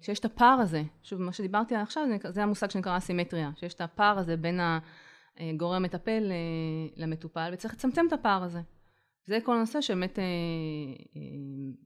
שיש 0.00 0.18
את 0.18 0.24
הפער 0.24 0.60
הזה, 0.60 0.82
שוב 1.02 1.22
מה 1.22 1.32
שדיברתי 1.32 1.74
עליו 1.74 1.82
עכשיו 1.82 2.04
זה 2.28 2.42
המושג 2.42 2.70
שנקרא 2.70 2.96
אסימטריה, 2.96 3.50
שיש 3.56 3.74
את 3.74 3.80
הפער 3.80 4.18
הזה 4.18 4.36
בין 4.36 4.60
הגורם 5.40 5.82
מטפל 5.82 6.32
למטופל 6.96 7.50
וצריך 7.52 7.74
לצמצם 7.74 8.04
את 8.08 8.12
הפער 8.12 8.42
הזה. 8.42 8.60
זה 9.26 9.38
כל 9.44 9.56
הנושא 9.56 9.80
שבאמת 9.80 10.18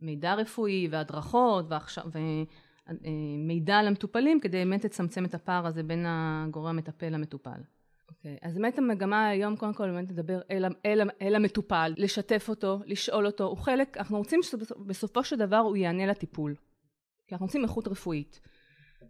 מידע 0.01 0.35
רפואי 0.35 0.89
והדרכות 0.91 1.65
ומידע 2.87 3.83
למטופלים 3.83 4.41
כדי 4.41 4.57
באמת 4.57 4.85
לצמצם 4.85 5.25
את 5.25 5.35
הפער 5.35 5.67
הזה 5.67 5.83
בין 5.83 6.05
הגורם 6.09 6.67
המטפל 6.67 7.09
למטופל. 7.09 7.51
Okay. 7.51 7.83
אוקיי, 8.23 8.37
אז 8.43 8.55
באמת 8.55 8.79
המגמה 8.79 9.29
היום 9.29 9.57
קודם 9.57 9.75
כל 9.75 9.91
באמת 9.91 10.11
לדבר 10.11 10.41
אל, 10.51 10.65
אל, 10.87 11.01
אל 11.23 11.35
המטופל, 11.35 11.95
לשתף 11.97 12.47
אותו, 12.49 12.81
לשאול 12.87 13.27
אותו, 13.27 13.45
הוא 13.45 13.57
חלק, 13.57 13.97
אנחנו 13.97 14.19
רוצים 14.19 14.41
שבסופו 14.43 15.25
של 15.25 15.37
דבר 15.37 15.57
הוא 15.57 15.77
יענה 15.77 16.07
לטיפול, 16.07 16.55
כי 17.27 17.35
אנחנו 17.35 17.47
רוצים 17.47 17.63
איכות 17.63 17.89
רפואית. 17.89 18.41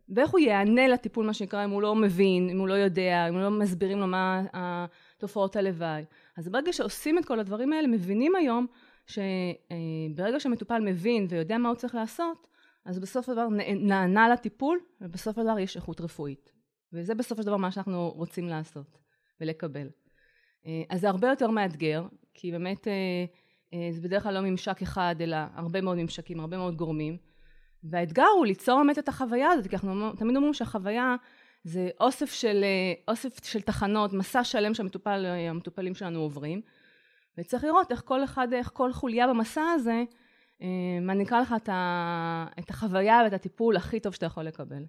ואיך 0.08 0.30
הוא 0.30 0.40
יענה 0.40 0.88
לטיפול 0.88 1.26
מה 1.26 1.34
שנקרא 1.34 1.64
אם 1.64 1.70
הוא 1.70 1.82
לא 1.82 1.94
מבין, 1.94 2.50
אם 2.50 2.58
הוא 2.58 2.68
לא 2.68 2.74
יודע, 2.74 3.28
אם 3.28 3.38
לא 3.38 3.50
מסבירים 3.50 3.98
לו 3.98 4.06
מה 4.06 4.42
התופעות 4.52 5.56
הלוואי. 5.56 6.04
אז 6.36 6.48
ברגע 6.48 6.72
שעושים 6.72 7.18
את 7.18 7.24
כל 7.24 7.40
הדברים 7.40 7.72
האלה 7.72 7.88
מבינים 7.88 8.34
היום 8.34 8.66
שברגע 9.06 10.40
שהמטופל 10.40 10.80
מבין 10.80 11.26
ויודע 11.30 11.58
מה 11.58 11.68
הוא 11.68 11.76
צריך 11.76 11.94
לעשות 11.94 12.48
אז 12.84 12.98
בסוף 12.98 13.28
הדבר 13.28 13.48
נענה 13.76 14.28
לטיפול 14.28 14.80
ובסוף 15.00 15.38
הדבר 15.38 15.58
יש 15.58 15.76
איכות 15.76 16.00
רפואית 16.00 16.52
וזה 16.92 17.14
בסופו 17.14 17.42
של 17.42 17.46
דבר 17.46 17.56
מה 17.56 17.70
שאנחנו 17.70 18.10
רוצים 18.16 18.48
לעשות 18.48 18.98
ולקבל. 19.40 19.88
אה, 20.66 20.82
אז 20.90 21.00
זה 21.00 21.08
הרבה 21.08 21.28
יותר 21.28 21.50
מאתגר 21.50 22.06
כי 22.34 22.52
באמת 22.52 22.88
אה, 22.88 22.92
אה, 23.74 23.88
זה 23.92 24.00
בדרך 24.00 24.22
כלל 24.22 24.34
לא 24.34 24.40
ממשק 24.40 24.82
אחד 24.82 25.14
אלא 25.20 25.36
הרבה 25.54 25.80
מאוד 25.80 25.98
ממשקים, 25.98 26.40
הרבה 26.40 26.56
מאוד 26.56 26.76
גורמים 26.76 27.16
והאתגר 27.84 28.26
הוא 28.36 28.46
ליצור 28.46 28.78
באמת 28.78 28.98
את 28.98 29.08
החוויה 29.08 29.50
הזאת 29.50 29.66
כי 29.66 29.76
אנחנו 29.76 30.12
תמיד 30.12 30.36
אומרים 30.36 30.54
שהחוויה 30.54 31.16
זה 31.64 31.88
אוסף 32.00 32.32
של, 32.32 32.64
אוסף 33.08 33.44
של 33.44 33.60
תחנות, 33.60 34.12
מסע 34.12 34.44
שלם 34.44 34.72
שהמטופלים 34.74 35.94
שלנו 35.94 36.20
עוברים 36.20 36.60
וצריך 37.38 37.64
לראות 37.64 37.92
איך 37.92 38.02
כל 38.04 38.24
אחד, 38.24 38.52
איך 38.52 38.70
כל 38.74 38.92
חוליה 38.92 39.26
במסע 39.26 39.62
הזה 39.74 40.04
מעניקה 41.02 41.40
לך 41.40 41.54
את, 41.56 41.68
ה, 41.68 42.46
את 42.58 42.70
החוויה 42.70 43.20
ואת 43.24 43.32
הטיפול 43.32 43.76
הכי 43.76 44.00
טוב 44.00 44.14
שאתה 44.14 44.26
יכול 44.26 44.44
לקבל. 44.44 44.84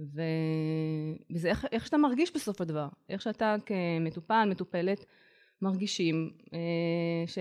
ו... 0.00 0.22
וזה 1.30 1.48
איך, 1.48 1.66
איך 1.72 1.86
שאתה 1.86 1.96
מרגיש 1.96 2.34
בסוף 2.34 2.60
הדבר, 2.60 2.88
איך 3.08 3.22
שאתה 3.22 3.56
כמטופל, 3.66 4.44
מטופלת, 4.50 5.04
מרגישים, 5.62 6.30
ש... 7.26 7.38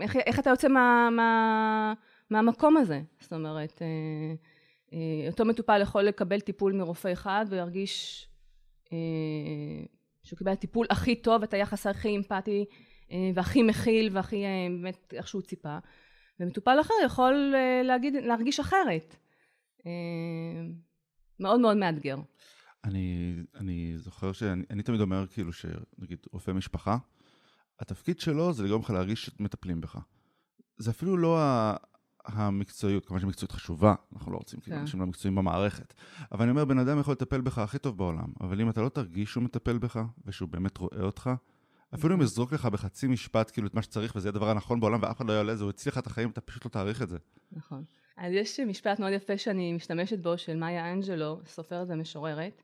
איך, 0.00 0.16
איך 0.16 0.38
אתה 0.38 0.50
יוצא 0.50 0.68
מה, 0.68 1.08
מה, 1.12 1.92
מהמקום 2.32 2.76
הזה, 2.76 3.02
זאת 3.20 3.32
אומרת, 3.32 3.82
אותו 5.28 5.44
מטופל 5.44 5.80
יכול 5.82 6.02
לקבל 6.02 6.40
טיפול 6.40 6.72
מרופא 6.72 7.12
אחד 7.12 7.46
וירגיש 7.48 8.26
שהוא 10.22 10.38
קיבל 10.38 10.54
טיפול 10.54 10.86
הכי 10.90 11.16
טוב, 11.16 11.42
את 11.42 11.54
היחס 11.54 11.86
הכי 11.86 12.16
אמפתי 12.16 12.64
והכי 13.34 13.62
מכיל 13.62 14.08
והכי 14.12 14.44
באמת 14.82 15.14
איך 15.16 15.28
שהוא 15.28 15.42
ציפה, 15.42 15.78
ומטופל 16.40 16.80
אחר 16.80 16.94
יכול 17.06 17.54
להגיד, 17.84 18.14
להרגיש 18.14 18.60
אחרת. 18.60 19.16
מאוד 21.40 21.60
מאוד 21.60 21.76
מאתגר. 21.76 22.16
אני, 22.84 23.34
אני 23.54 23.94
זוכר 23.96 24.32
שאני 24.32 24.62
אני 24.70 24.82
תמיד 24.82 25.00
אומר 25.00 25.26
כאילו 25.26 25.52
שנגיד 25.52 26.18
רופא 26.32 26.50
משפחה, 26.50 26.96
התפקיד 27.80 28.20
שלו 28.20 28.52
זה 28.52 28.64
לגרום 28.64 28.82
לך 28.82 28.90
להרגיש 28.90 29.24
שמטפלים 29.24 29.80
בך. 29.80 29.98
זה 30.76 30.90
אפילו 30.90 31.16
לא 31.16 31.38
המקצועיות, 32.24 33.06
כמובן 33.06 33.20
שמקצועיות 33.20 33.52
חשובה, 33.52 33.94
אנחנו 34.12 34.32
לא 34.32 34.36
רוצים 34.36 34.60
כאילו. 34.60 34.76
אנשים 34.76 35.00
לא 35.00 35.06
מקצועיים 35.06 35.34
במערכת. 35.34 35.94
אבל 36.32 36.42
אני 36.42 36.50
אומר, 36.50 36.64
בן 36.64 36.78
אדם 36.78 37.00
יכול 37.00 37.12
לטפל 37.12 37.40
בך 37.40 37.58
הכי 37.58 37.78
טוב 37.78 37.98
בעולם, 37.98 38.32
אבל 38.40 38.60
אם 38.60 38.70
אתה 38.70 38.82
לא 38.82 38.88
תרגיש 38.88 39.30
שהוא 39.30 39.42
מטפל 39.42 39.78
בך, 39.78 40.00
ושהוא 40.24 40.48
באמת 40.48 40.78
רואה 40.78 41.00
אותך, 41.00 41.30
אפילו 41.94 42.14
אם 42.14 42.18
נכון. 42.18 42.24
יזרוק 42.24 42.52
לך 42.52 42.66
בחצי 42.66 43.06
משפט 43.06 43.50
כאילו 43.50 43.66
את 43.66 43.74
מה 43.74 43.82
שצריך, 43.82 44.16
וזה 44.16 44.28
יהיה 44.28 44.30
הדבר 44.30 44.50
הנכון 44.50 44.80
בעולם, 44.80 44.98
ואף 45.02 45.16
אחד 45.16 45.26
לא 45.26 45.32
יעלה 45.32 45.56
זה, 45.56 45.64
הוא 45.64 45.70
יציל 45.70 45.92
לך 45.92 45.98
את 45.98 46.06
החיים, 46.06 46.30
אתה 46.30 46.40
פשוט 46.40 46.64
לא 46.64 46.70
תעריך 46.70 47.02
את 47.02 47.08
זה. 47.08 47.18
נכון. 47.52 47.84
אז 48.16 48.32
יש 48.32 48.60
משפט 48.60 49.00
מאוד 49.00 49.12
יפה 49.12 49.38
שאני 49.38 49.72
משתמשת 49.72 50.18
בו, 50.18 50.38
של 50.38 50.56
מאיה 50.56 50.92
אנג'לו, 50.92 51.40
סופרת 51.46 51.86
ומשוררת, 51.90 52.62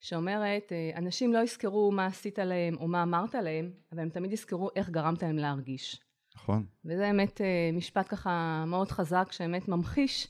שאומרת, 0.00 0.72
אה, 0.72 0.98
אנשים 0.98 1.32
לא 1.32 1.38
יזכרו 1.38 1.92
מה 1.92 2.06
עשית 2.06 2.38
להם 2.38 2.76
או 2.76 2.88
מה 2.88 3.02
אמרת 3.02 3.34
להם, 3.34 3.70
אבל 3.92 4.00
הם 4.00 4.08
תמיד 4.08 4.32
יזכרו 4.32 4.70
איך 4.76 4.90
גרמת 4.90 5.22
להם 5.22 5.36
להרגיש. 5.36 6.00
נכון. 6.36 6.66
וזה 6.84 7.02
באמת 7.02 7.40
אה, 7.40 7.70
משפט 7.72 8.06
ככה 8.08 8.64
מאוד 8.66 8.90
חזק, 8.90 9.32
שבאמת 9.32 9.68
ממחיש 9.68 10.28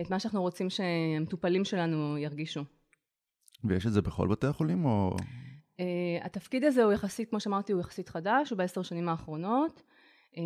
את 0.00 0.10
מה 0.10 0.20
שאנחנו 0.20 0.42
רוצים 0.42 0.70
שהמטופלים 0.70 1.64
שלנו 1.64 2.18
ירגישו. 2.18 2.64
ויש 3.64 3.86
את 3.86 3.92
זה 3.92 4.02
בכל 4.02 4.28
בתי 4.28 4.46
החולים 4.46 4.84
או... 4.84 5.16
Uh, 5.76 6.24
התפקיד 6.24 6.64
הזה 6.64 6.84
הוא 6.84 6.92
יחסית, 6.92 7.30
כמו 7.30 7.40
שאמרתי, 7.40 7.72
הוא 7.72 7.80
יחסית 7.80 8.08
חדש, 8.08 8.50
הוא 8.50 8.58
בעשר 8.58 8.82
שנים 8.82 9.08
האחרונות. 9.08 9.82
Uh, 10.32 10.38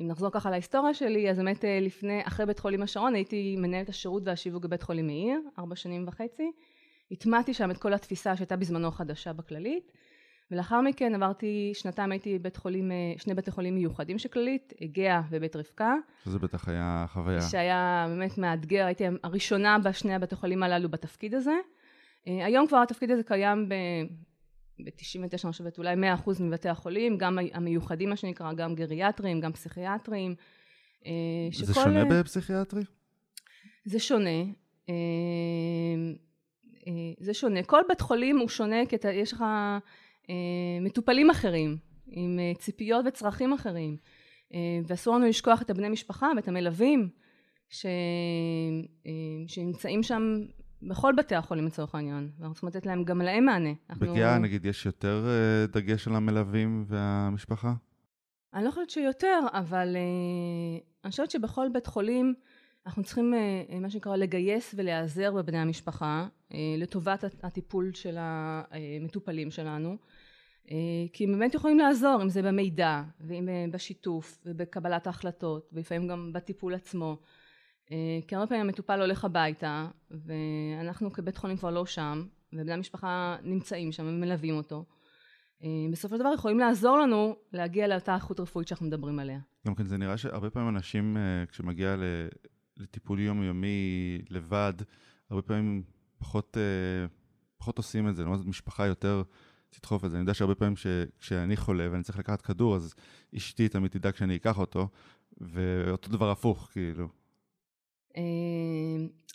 אם 0.00 0.06
נחזור 0.08 0.30
ככה 0.30 0.50
להיסטוריה 0.50 0.94
שלי, 0.94 1.30
אז 1.30 1.36
באמת 1.36 1.64
uh, 1.64 1.66
לפני, 1.80 2.20
אחרי 2.26 2.46
בית 2.46 2.58
חולים 2.58 2.82
השרון, 2.82 3.14
הייתי 3.14 3.56
מנהלת 3.58 3.88
השירות 3.88 4.22
והשיווק 4.26 4.64
בבית 4.64 4.82
חולים 4.82 5.06
מאיר, 5.06 5.40
ארבע 5.58 5.76
שנים 5.76 6.08
וחצי. 6.08 6.52
הטמעתי 7.10 7.54
שם 7.54 7.70
את 7.70 7.78
כל 7.78 7.94
התפיסה 7.94 8.36
שהייתה 8.36 8.56
בזמנו 8.56 8.90
חדשה 8.90 9.32
בכללית. 9.32 9.92
ולאחר 10.52 10.80
מכן 10.80 11.14
עברתי, 11.14 11.72
שנתיים 11.74 12.12
הייתי 12.12 12.38
בבית 12.38 12.56
חולים, 12.56 12.90
שני 13.18 13.34
בתי 13.34 13.50
חולים 13.50 13.74
מיוחדים 13.74 14.18
של 14.18 14.28
כללית, 14.28 14.72
גאה 14.92 15.22
ובית 15.30 15.56
רבקה. 15.56 15.94
שזה 16.24 16.38
בטח 16.38 16.68
היה 16.68 17.04
חוויה. 17.08 17.40
שהיה 17.40 18.06
באמת 18.08 18.38
מאתגר, 18.38 18.86
הייתי 18.86 19.04
הראשונה 19.22 19.78
בשני 19.78 20.14
הבתי 20.14 20.36
חולים 20.36 20.62
הללו 20.62 20.88
בתפקיד 20.88 21.34
הזה. 21.34 21.54
היום 22.26 22.66
כבר 22.66 22.78
התפקיד 22.78 23.10
הזה 23.10 23.22
קיים 23.22 23.68
ב-99 23.68 25.44
אני 25.44 25.52
חושבת 25.52 25.78
אולי 25.78 25.94
100% 26.24 26.42
מבתי 26.42 26.68
החולים, 26.68 27.18
גם 27.18 27.38
המיוחדים 27.52 28.10
מה 28.10 28.16
שנקרא, 28.16 28.52
גם 28.52 28.74
גריאטרים, 28.74 29.40
גם 29.40 29.52
פסיכיאטרים. 29.52 30.34
אה, 31.06 31.12
זה 31.52 31.74
שונה 31.74 32.04
בפסיכיאטרי? 32.04 32.82
זה 33.84 33.98
שונה. 33.98 34.40
אה, 34.88 34.94
אה, 36.86 36.92
זה 37.20 37.34
שונה. 37.34 37.62
כל 37.62 37.80
בית 37.88 38.00
חולים 38.00 38.38
הוא 38.38 38.48
שונה 38.48 38.86
כי 38.88 38.96
יש 39.12 39.32
לך 39.32 39.44
מטופלים 40.80 41.30
אחרים, 41.30 41.76
עם 42.06 42.38
ציפיות 42.58 43.04
וצרכים 43.08 43.52
אחרים. 43.52 43.96
ואסור 44.86 45.16
לנו 45.16 45.26
לשכוח 45.26 45.62
את 45.62 45.70
הבני 45.70 45.88
משפחה 45.88 46.30
ואת 46.36 46.48
המלווים 46.48 47.08
ש... 47.68 47.86
שנמצאים 49.46 50.02
שם 50.02 50.22
בכל 50.82 51.12
בתי 51.16 51.34
החולים 51.34 51.66
לצורך 51.66 51.94
העניין, 51.94 52.30
ואנחנו 52.38 52.54
צריכים 52.54 52.68
לתת 52.68 52.86
להם 52.86 53.04
גם 53.04 53.22
להם 53.22 53.44
מענה. 53.44 53.72
בגאה 53.96 54.32
אנחנו... 54.32 54.42
נגיד 54.44 54.66
יש 54.66 54.86
יותר 54.86 55.26
אה, 55.28 55.66
דגש 55.66 56.08
על 56.08 56.16
המלווים 56.16 56.84
והמשפחה? 56.86 57.74
אני 58.54 58.64
לא 58.64 58.70
חושבת 58.70 58.90
שיותר, 58.90 59.40
אבל 59.52 59.96
אני 61.04 61.10
חושבת 61.10 61.30
שבכל 61.30 61.66
בית 61.72 61.86
חולים 61.86 62.34
אנחנו 62.86 63.04
צריכים 63.04 63.34
uh, 63.34 63.74
מה 63.74 63.90
שנקרא 63.90 64.16
לגייס 64.16 64.74
ולהיעזר 64.78 65.32
בבני 65.32 65.58
המשפחה 65.58 66.26
uh, 66.50 66.54
לטובת 66.78 67.24
הטיפול 67.42 67.92
של 67.94 68.16
המטופלים 68.18 69.50
שלנו, 69.50 69.96
כי 71.12 71.24
הם 71.24 71.32
באמת 71.32 71.54
יכולים 71.54 71.78
לעזור, 71.78 72.22
אם 72.22 72.28
זה 72.28 72.42
במידע, 72.42 73.02
ואם 73.20 73.48
בשיתוף, 73.70 74.38
ובקבלת 74.46 75.06
ההחלטות, 75.06 75.70
ולפעמים 75.72 76.08
גם 76.08 76.32
בטיפול 76.32 76.74
עצמו. 76.74 77.16
אה, 77.92 78.20
כי 78.28 78.34
הרבה 78.34 78.46
פעמים 78.46 78.66
המטופל 78.66 79.00
הולך 79.00 79.24
הביתה 79.24 79.86
ואנחנו 80.10 81.12
כבית 81.12 81.36
חולים 81.36 81.56
כבר 81.56 81.70
לא 81.70 81.86
שם 81.86 82.24
ובני 82.52 82.72
המשפחה 82.72 83.36
נמצאים 83.42 83.92
שם 83.92 84.06
ומלווים 84.06 84.56
אותו 84.56 84.84
אה, 85.62 85.68
בסופו 85.92 86.14
של 86.14 86.20
דבר 86.20 86.34
יכולים 86.34 86.58
לעזור 86.58 86.98
לנו 86.98 87.36
להגיע 87.52 87.88
לאותה 87.88 88.14
איכות 88.14 88.40
רפואית 88.40 88.68
שאנחנו 88.68 88.86
מדברים 88.86 89.18
עליה. 89.18 89.38
גם 89.66 89.74
כן 89.74 89.84
זה 89.84 89.98
נראה 89.98 90.16
שהרבה 90.16 90.50
פעמים 90.50 90.68
אנשים 90.68 91.16
אה, 91.16 91.46
כשמגיע 91.46 91.96
לטיפול 92.76 93.20
יומיומי 93.20 94.18
לבד 94.30 94.74
הרבה 95.30 95.42
פעמים 95.42 95.82
פחות, 96.18 96.56
פחות 97.56 97.78
עושים 97.78 98.08
את 98.08 98.16
זה, 98.16 98.22
למרות 98.22 98.46
משפחה 98.46 98.86
יותר 98.86 99.22
תדחוף 99.70 100.04
את 100.04 100.10
זה. 100.10 100.16
אני 100.16 100.22
יודע 100.22 100.34
שהרבה 100.34 100.54
פעמים 100.54 100.74
כשאני 101.18 101.56
חולה 101.56 101.88
ואני 101.92 102.02
צריך 102.02 102.18
לקחת 102.18 102.42
כדור 102.42 102.76
אז 102.76 102.94
אשתי 103.36 103.68
תמיד 103.68 103.90
תדאג 103.90 104.14
שאני 104.14 104.36
אקח 104.36 104.58
אותו 104.58 104.88
ואותו 105.40 106.10
דבר 106.10 106.30
הפוך 106.30 106.68
כאילו. 106.72 107.08
אה, 108.16 108.22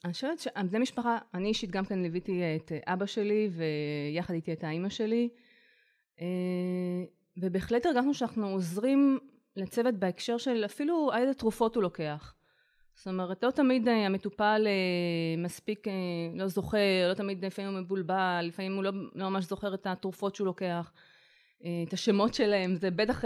אני 0.05 0.13
חושבת 0.13 0.39
שבני 0.39 0.79
משפחה, 0.79 1.17
אני 1.33 1.47
אישית 1.47 1.71
גם 1.71 1.85
כן 1.85 1.99
ליוויתי 2.01 2.41
את 2.55 2.71
אבא 2.85 3.05
שלי 3.05 3.49
ויחד 3.51 4.33
איתי 4.33 4.53
את 4.53 4.63
האימא 4.63 4.89
שלי 4.89 5.29
אה, 6.21 6.25
ובהחלט 7.37 7.85
הרגשנו 7.85 8.13
שאנחנו 8.13 8.47
עוזרים 8.47 9.19
לצוות 9.55 9.95
בהקשר 9.95 10.37
של 10.37 10.65
אפילו 10.65 11.09
איזה 11.17 11.33
תרופות 11.33 11.75
הוא 11.75 11.83
לוקח. 11.83 12.33
זאת 12.97 13.07
אומרת, 13.07 13.43
לא 13.43 13.51
תמיד 13.51 13.87
אה, 13.87 14.05
המטופל 14.05 14.67
אה, 14.67 15.41
מספיק 15.43 15.87
אה, 15.87 15.93
לא 16.33 16.47
זוכר, 16.47 17.09
לא 17.09 17.13
תמיד 17.13 17.45
לפעמים 17.45 17.71
הוא 17.71 17.79
מבולבל, 17.79 18.45
לפעמים 18.47 18.75
הוא 18.75 18.83
לא, 18.83 18.91
לא 19.15 19.29
ממש 19.29 19.45
זוכר 19.45 19.73
את 19.73 19.87
התרופות 19.87 20.35
שהוא 20.35 20.45
לוקח, 20.45 20.91
את 21.87 21.93
השמות 21.93 22.33
שלהם, 22.33 22.75
זה 22.75 22.91
בטח 22.91 23.23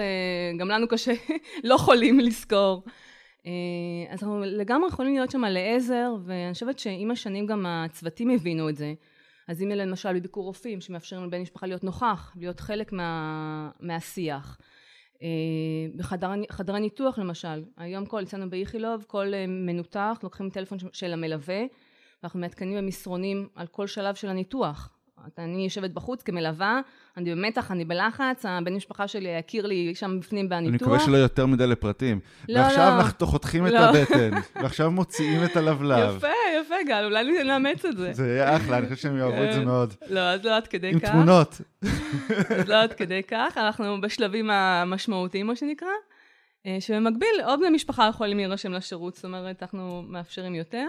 גם 0.59 0.67
לנו 0.67 0.87
קשה, 0.87 1.13
לא 1.63 1.77
חולים 1.77 2.19
לזכור. 2.19 2.83
אז 4.09 4.23
אנחנו 4.23 4.39
לגמרי 4.39 4.87
יכולים 4.87 5.13
להיות 5.13 5.31
שם 5.31 5.43
לעזר, 5.43 6.15
ואני 6.25 6.53
חושבת 6.53 6.79
שעם 6.79 7.11
השנים 7.11 7.45
גם 7.45 7.65
הצוותים 7.65 8.29
הבינו 8.29 8.69
את 8.69 8.75
זה. 8.75 8.93
אז 9.47 9.61
אם 9.61 9.69
למשל 9.69 10.19
בביקור 10.19 10.43
רופאים 10.43 10.81
שמאפשרים 10.81 11.23
לבן 11.23 11.41
משפחה 11.41 11.67
להיות 11.67 11.83
נוכח, 11.83 12.33
להיות 12.35 12.59
חלק 12.59 12.93
מה, 12.93 13.69
מהשיח. 13.79 14.57
אה, 15.23 15.27
בחדרי 16.49 16.79
ניתוח 16.79 17.19
למשל, 17.19 17.63
היום 17.77 18.05
כל 18.05 18.23
אצלנו 18.23 18.49
באיכילוב 18.49 19.05
כל 19.07 19.33
אה, 19.33 19.45
מנותח 19.47 20.19
לוקחים 20.23 20.49
טלפון 20.49 20.77
של 20.93 21.13
המלווה 21.13 21.61
ואנחנו 22.23 22.39
מעדכנים 22.39 22.77
במסרונים 22.77 23.47
על 23.55 23.67
כל 23.67 23.87
שלב 23.87 24.15
של 24.15 24.29
הניתוח 24.29 24.89
אני 25.37 25.63
יושבת 25.63 25.89
בחוץ 25.91 26.21
כמלווה, 26.21 26.81
אני 27.17 27.35
במתח, 27.35 27.71
אני 27.71 27.85
בלחץ, 27.85 28.45
הבן 28.45 28.75
משפחה 28.75 29.07
שלי 29.07 29.29
יכיר 29.39 29.67
לי 29.67 29.95
שם 29.95 30.19
בפנים 30.19 30.49
בניתוח. 30.49 30.69
אני 30.69 30.75
מקווה 30.75 30.99
שלא 30.99 31.17
יותר 31.17 31.45
מדי 31.45 31.67
לפרטים. 31.67 32.19
לא, 32.49 32.59
ועכשיו 32.59 32.89
לא. 32.89 33.01
אנחנו 33.01 33.27
חותכים 33.27 33.65
לא. 33.65 33.69
את 33.69 33.95
הבטן, 33.95 34.31
ועכשיו 34.61 34.91
מוציאים 34.91 35.43
את 35.43 35.57
הלבלב. 35.57 36.15
יפה, 36.17 36.27
יפה, 36.61 36.75
גל, 36.87 37.05
אולי 37.05 37.43
נאמץ 37.43 37.85
את 37.85 37.97
זה. 37.97 38.13
זה 38.13 38.27
יהיה 38.27 38.55
אחלה, 38.55 38.77
אני 38.77 38.85
חושב 38.89 39.01
שהם 39.01 39.17
יאהבו 39.17 39.43
את 39.43 39.53
זה 39.53 39.65
מאוד. 39.65 39.93
לא, 40.09 40.19
אז 40.19 40.45
לא 40.45 40.55
עד 40.55 40.67
כדי 40.67 40.93
כך. 40.93 41.09
עם 41.09 41.11
תמונות. 41.11 41.61
אז 42.49 42.67
לא 42.67 42.81
עד 42.81 42.93
כדי 42.93 43.23
כך, 43.23 43.57
אנחנו 43.57 44.01
בשלבים 44.01 44.49
המשמעותיים, 44.49 45.47
מה 45.47 45.55
שנקרא. 45.55 45.89
אה, 46.65 46.77
שבמקביל, 46.79 47.41
עוד 47.45 47.59
בני 47.59 47.69
משפחה 47.69 48.07
יכולים 48.09 48.37
להירשם 48.37 48.71
לשירות, 48.73 49.15
זאת 49.15 49.25
אומרת, 49.25 49.63
אנחנו 49.63 50.03
מאפשרים 50.07 50.55
יותר. 50.55 50.87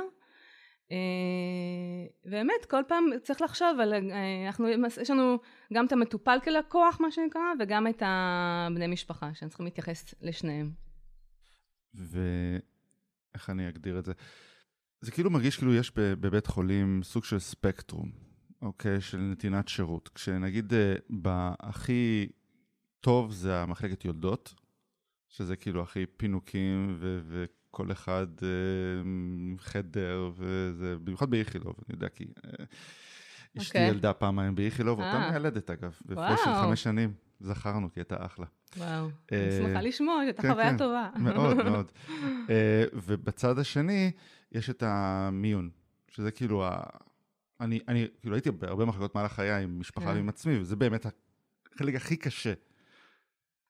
אה, 0.93 2.07
באמת, 2.31 2.65
כל 2.71 2.83
פעם 2.89 3.05
צריך 3.23 3.43
לחשוב 3.43 3.81
על, 3.81 3.95
אה, 3.95 4.47
אנחנו, 4.47 4.69
יש 5.01 5.11
לנו 5.11 5.39
גם 5.73 5.87
את 5.87 5.93
המטופל 5.93 6.39
כלקוח, 6.45 7.01
מה 7.01 7.11
שנקרא, 7.11 7.43
וגם 7.61 7.87
את 7.87 8.03
הבני 8.07 8.87
משפחה, 8.87 9.27
שאנחנו 9.27 9.49
צריכים 9.49 9.67
להתייחס 9.67 10.15
לשניהם. 10.21 10.71
ואיך 11.95 13.51
אני 13.51 13.69
אגדיר 13.69 13.99
את 13.99 14.05
זה? 14.05 14.13
זה 15.01 15.11
כאילו 15.11 15.31
מרגיש 15.31 15.57
כאילו 15.57 15.75
יש 15.75 15.93
בבית 15.97 16.47
חולים 16.47 17.01
סוג 17.03 17.25
של 17.25 17.39
ספקטרום, 17.39 18.11
אוקיי? 18.63 19.01
של 19.01 19.19
נתינת 19.19 19.69
שירות. 19.69 20.09
כשנגיד 20.15 20.75
אה, 20.75 20.95
בהכי 21.11 22.29
טוב 23.01 23.33
זה 23.33 23.63
המחלקת 23.63 24.05
יולדות, 24.05 24.55
שזה 25.29 25.57
כאילו 25.57 25.83
הכי 25.83 26.07
פינוקים 26.07 26.97
ו- 26.99 27.21
ו- 27.25 27.45
כל 27.73 27.93
אחד 27.93 28.27
אה, 28.43 28.49
חדר, 29.59 30.31
וזה, 30.37 30.97
במיוחד 31.05 31.31
באיכילוב, 31.31 31.75
אני 31.89 31.97
יודע 31.97 32.09
כי... 32.09 32.25
אה, 32.45 32.65
אשתי 33.59 33.79
okay. 33.79 33.81
אוקיי. 33.81 33.89
ילדה 33.89 34.13
פעמיים 34.13 34.55
באיכילוב, 34.55 34.99
אותה 34.99 35.13
אה. 35.13 35.31
מיילדת 35.31 35.71
אגב, 35.71 35.99
בהפרש 36.05 36.41
של 36.45 36.55
חמש 36.55 36.83
שנים, 36.83 37.13
זכרנו, 37.41 37.93
כי 37.93 38.01
הייתה 38.01 38.25
אחלה. 38.25 38.47
וואו, 38.77 39.09
אני 39.33 39.51
שמחה 39.59 39.81
לשמוע, 39.81 40.21
הייתה 40.21 40.43
כן, 40.43 40.51
חוויה 40.53 40.71
כן, 40.71 40.79
טובה. 40.79 41.11
מאוד, 41.19 41.57
מאוד. 41.71 41.93
ובצד 42.93 43.59
השני, 43.59 44.11
יש 44.53 44.71
את 44.71 44.83
המיון, 44.87 45.71
שזה 46.09 46.31
כאילו, 46.31 46.65
ה... 46.65 46.81
אני, 47.61 47.81
אני 47.89 48.07
כאילו 48.21 48.35
הייתי 48.35 48.51
בהרבה 48.51 48.85
מחלקות 48.85 49.15
מהלך 49.15 49.33
חיי 49.33 49.63
עם 49.63 49.81
משפחה 49.81 50.07
כן. 50.07 50.15
ועם 50.17 50.29
עצמי, 50.29 50.59
וזה 50.59 50.77
באמת 50.77 51.07
החלק 51.75 51.95
הכי 51.95 52.17
קשה. 52.17 52.53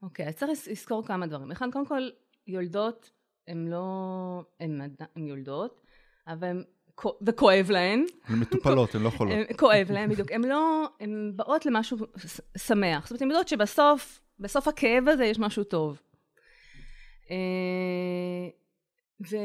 אוקיי, 0.03 0.29
אז 0.29 0.35
צריך 0.35 0.51
לזכור 0.71 1.07
כמה 1.07 1.27
דברים. 1.27 1.51
אחד, 1.51 1.67
קודם 1.73 1.87
כל, 1.87 2.03
יולדות 2.47 3.11
הן 3.49 3.69
לא, 3.69 4.45
הן 4.61 5.27
יולדות, 5.27 5.81
אבל 6.27 6.49
הן, 6.49 6.63
וכואב 7.23 7.71
להן. 7.71 8.05
הן 8.25 8.39
מטופלות, 8.39 8.95
הן 8.95 9.03
לא 9.03 9.11
חולות. 9.11 9.35
כואב 9.59 9.91
להן, 9.91 10.11
בדיוק. 10.11 10.33
הן 10.33 10.45
לא, 10.45 10.89
הן 11.01 11.33
באות 11.37 11.67
למשהו 11.67 11.97
שמח. 12.57 13.07
זאת 13.07 13.11
אומרת, 13.11 13.23
הן 13.23 13.29
יודעות 13.29 13.49
שבסוף, 13.49 14.21
בסוף 14.39 14.69
הכאב 14.69 15.09
הזה 15.09 15.25
יש 15.25 15.39
משהו 15.39 15.65
טוב. 15.65 16.03
אה, 17.31 17.37
ו, 19.31 19.37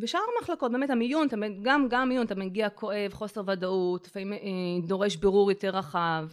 ושאר 0.00 0.20
המחלקות, 0.38 0.72
באמת 0.72 0.90
המיון, 0.90 1.26
גם, 1.62 1.88
גם 1.88 2.02
המיון, 2.02 2.26
אתה 2.26 2.34
מגיע 2.34 2.70
כואב, 2.70 3.12
חוסר 3.12 3.42
ודאות, 3.46 4.06
לפעמים 4.06 4.32
אה, 4.32 4.38
דורש 4.86 5.16
בירור 5.16 5.50
יותר 5.50 5.70
רחב. 5.70 6.28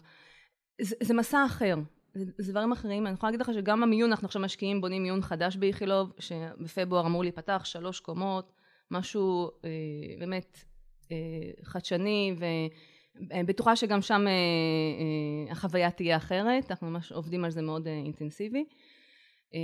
זה, 0.81 0.95
זה 1.03 1.13
מסע 1.13 1.45
אחר. 1.45 1.75
זה 2.15 2.51
דברים 2.51 2.71
אחרים. 2.71 3.07
אני 3.07 3.13
יכולה 3.13 3.31
להגיד 3.31 3.41
לך 3.41 3.53
שגם 3.53 3.83
המיון, 3.83 4.09
אנחנו 4.09 4.25
עכשיו 4.25 4.41
משקיעים, 4.41 4.81
בונים 4.81 5.03
מיון 5.03 5.21
חדש 5.21 5.55
באיכילוב, 5.55 6.13
שבפברואר 6.19 7.05
אמור 7.05 7.23
להיפתח, 7.23 7.61
שלוש 7.65 7.99
קומות, 7.99 8.51
משהו 8.91 9.51
אה, 9.65 9.69
באמת 10.19 10.57
אה, 11.11 11.17
חדשני, 11.63 12.35
ובטוחה 13.19 13.75
שגם 13.75 14.01
שם 14.01 14.27
אה, 14.27 14.31
אה, 14.31 15.51
החוויה 15.51 15.91
תהיה 15.91 16.17
אחרת, 16.17 16.71
אנחנו 16.71 16.89
ממש 16.89 17.11
עובדים 17.11 17.45
על 17.45 17.51
זה 17.51 17.61
מאוד 17.61 17.87
אה, 17.87 17.93
אינטנסיבי. 17.93 18.65
אה, 19.53 19.59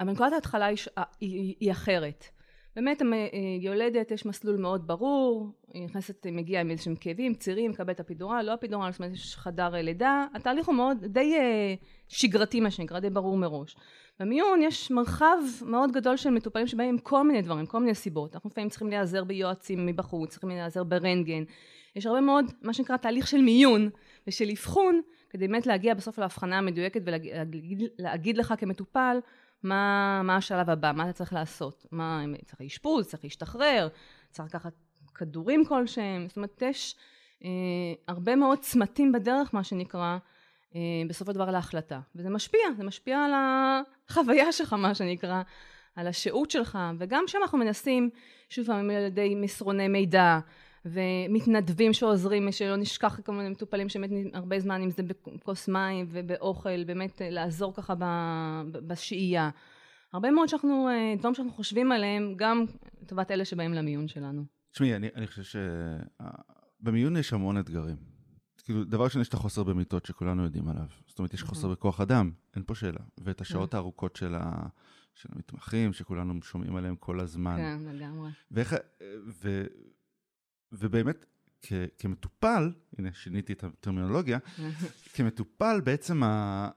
אבל 0.00 0.12
נקודת 0.12 0.32
ההתחלה 0.32 0.66
היא, 0.66 0.78
היא, 1.20 1.54
היא 1.60 1.72
אחרת. 1.72 2.24
באמת 2.76 3.02
יולדת 3.60 4.10
יש 4.10 4.26
מסלול 4.26 4.56
מאוד 4.56 4.86
ברור, 4.86 5.52
היא 5.74 5.84
נכנסת, 5.84 6.26
מגיעה 6.26 6.60
עם 6.60 6.70
איזשהם 6.70 6.94
כאבים, 6.96 7.34
צירים, 7.34 7.70
מקבלת 7.70 7.94
את 7.94 8.00
הפידורל, 8.00 8.42
לא 8.42 8.52
הפידורל, 8.52 8.92
זאת 8.92 9.00
אומרת 9.00 9.12
יש 9.12 9.36
חדר 9.36 9.68
לידה, 9.68 10.24
התהליך 10.34 10.66
הוא 10.66 10.74
מאוד 10.74 11.04
די 11.04 11.34
אה, 11.34 11.74
שגרתי 12.08 12.60
מה 12.60 12.70
שנקרא, 12.70 12.98
די 12.98 13.10
ברור 13.10 13.36
מראש. 13.36 13.76
במיון 14.20 14.62
יש 14.62 14.90
מרחב 14.90 15.36
מאוד 15.66 15.92
גדול 15.92 16.16
של 16.16 16.30
מטופלים 16.30 16.66
שבאים 16.66 16.88
עם 16.88 16.98
כל 16.98 17.26
מיני 17.26 17.42
דברים, 17.42 17.66
כל 17.66 17.80
מיני 17.80 17.94
סיבות, 17.94 18.34
אנחנו 18.34 18.50
לפעמים 18.50 18.68
צריכים 18.68 18.88
להיעזר 18.88 19.24
ביועצים 19.24 19.86
מבחוץ, 19.86 20.30
צריכים 20.30 20.48
להיעזר 20.48 20.84
ברנטגן, 20.84 21.44
יש 21.96 22.06
הרבה 22.06 22.20
מאוד 22.20 22.44
מה 22.62 22.72
שנקרא 22.72 22.96
תהליך 22.96 23.26
של 23.26 23.40
מיון 23.40 23.90
ושל 24.26 24.50
אבחון, 24.50 25.00
כדי 25.30 25.48
באמת 25.48 25.66
להגיע 25.66 25.94
בסוף 25.94 26.18
להבחנה 26.18 26.58
המדויקת 26.58 27.00
ולהגיד 27.98 28.36
לך 28.36 28.54
כמטופל 28.58 29.18
מה, 29.62 30.22
מה 30.24 30.36
השלב 30.36 30.70
הבא, 30.70 30.92
מה 30.94 31.04
אתה 31.04 31.12
צריך 31.12 31.32
לעשות, 31.32 31.86
מה, 31.92 32.24
צריך 32.44 32.60
אשפוז, 32.60 33.06
צריך 33.06 33.24
להשתחרר, 33.24 33.88
צריך 34.30 34.48
לקחת 34.48 34.72
כדורים 35.14 35.64
כלשהם, 35.64 36.28
זאת 36.28 36.36
אומרת 36.36 36.62
יש 36.62 36.96
אה, 37.44 37.48
הרבה 38.08 38.36
מאוד 38.36 38.58
צמתים 38.58 39.12
בדרך 39.12 39.54
מה 39.54 39.64
שנקרא, 39.64 40.18
אה, 40.74 40.80
בסופו 41.08 41.32
של 41.32 41.34
דבר 41.34 41.50
להחלטה, 41.50 42.00
וזה 42.14 42.30
משפיע, 42.30 42.60
זה 42.76 42.84
משפיע 42.84 43.18
על 43.18 43.32
החוויה 44.08 44.52
שלך 44.52 44.72
מה 44.72 44.94
שנקרא, 44.94 45.42
על 45.96 46.06
השהות 46.06 46.50
שלך, 46.50 46.78
וגם 46.98 47.24
שם 47.26 47.38
אנחנו 47.42 47.58
מנסים, 47.58 48.10
שוב 48.48 48.66
פעם 48.66 48.90
על 48.90 49.02
ידי 49.02 49.34
מסרוני 49.34 49.88
מידע, 49.88 50.38
ומתנדבים 50.86 51.92
שעוזרים, 51.92 52.52
שלא 52.52 52.76
נשכח 52.76 53.20
כל 53.20 53.32
מיני 53.32 53.48
מטופלים 53.48 53.88
שבאמת 53.88 54.10
הרבה 54.34 54.60
זמן, 54.60 54.82
אם 54.82 54.90
זה 54.90 55.02
בכוס 55.02 55.68
מים 55.68 56.06
ובאוכל, 56.10 56.84
באמת 56.84 57.22
אה, 57.22 57.30
לעזור 57.30 57.74
ככה 57.74 57.94
בשהייה. 58.72 59.50
הרבה 60.12 60.30
מאוד 60.30 60.48
שאנחנו, 60.48 60.88
אה, 60.88 61.14
דברים 61.18 61.34
שאנחנו 61.34 61.52
חושבים 61.52 61.92
עליהם, 61.92 62.34
גם 62.36 62.64
לטובת 63.02 63.30
אלה 63.30 63.44
שבאים 63.44 63.74
למיון 63.74 64.08
שלנו. 64.08 64.44
תשמעי, 64.72 64.96
אני, 64.96 65.08
אני 65.14 65.26
חושב 65.26 65.60
שבמיון 66.82 67.16
יש 67.16 67.32
המון 67.32 67.58
אתגרים. 67.58 67.96
כאילו, 68.64 68.84
דבר 68.84 69.04
ראשון, 69.04 69.22
יש 69.22 69.28
את 69.28 69.34
החוסר 69.34 69.62
במיטות 69.62 70.06
שכולנו 70.06 70.44
יודעים 70.44 70.68
עליו. 70.68 70.86
זאת 71.06 71.18
אומרת, 71.18 71.34
יש 71.34 71.42
נכון. 71.42 71.54
חוסר 71.54 71.68
בכוח 71.68 72.00
אדם, 72.00 72.30
אין 72.56 72.62
פה 72.66 72.74
שאלה. 72.74 72.98
ואת 73.20 73.40
השעות 73.40 73.70
כן. 73.70 73.76
הארוכות 73.76 74.16
של, 74.16 74.34
ה, 74.34 74.66
של 75.14 75.28
המתמחים, 75.32 75.92
שכולנו 75.92 76.42
שומעים 76.42 76.76
עליהם 76.76 76.96
כל 76.96 77.20
הזמן. 77.20 77.56
כן, 77.56 77.96
לגמרי. 77.96 78.30
ואיך, 78.50 78.74
ו, 79.42 79.64
ובאמת, 80.72 81.24
כ, 81.62 81.72
כמטופל, 81.98 82.72
הנה 82.98 83.12
שיניתי 83.12 83.52
את 83.52 83.64
הטרמינולוגיה, 83.64 84.38
כמטופל 85.14 85.80
בעצם, 85.80 86.22
ה, 86.22 86.68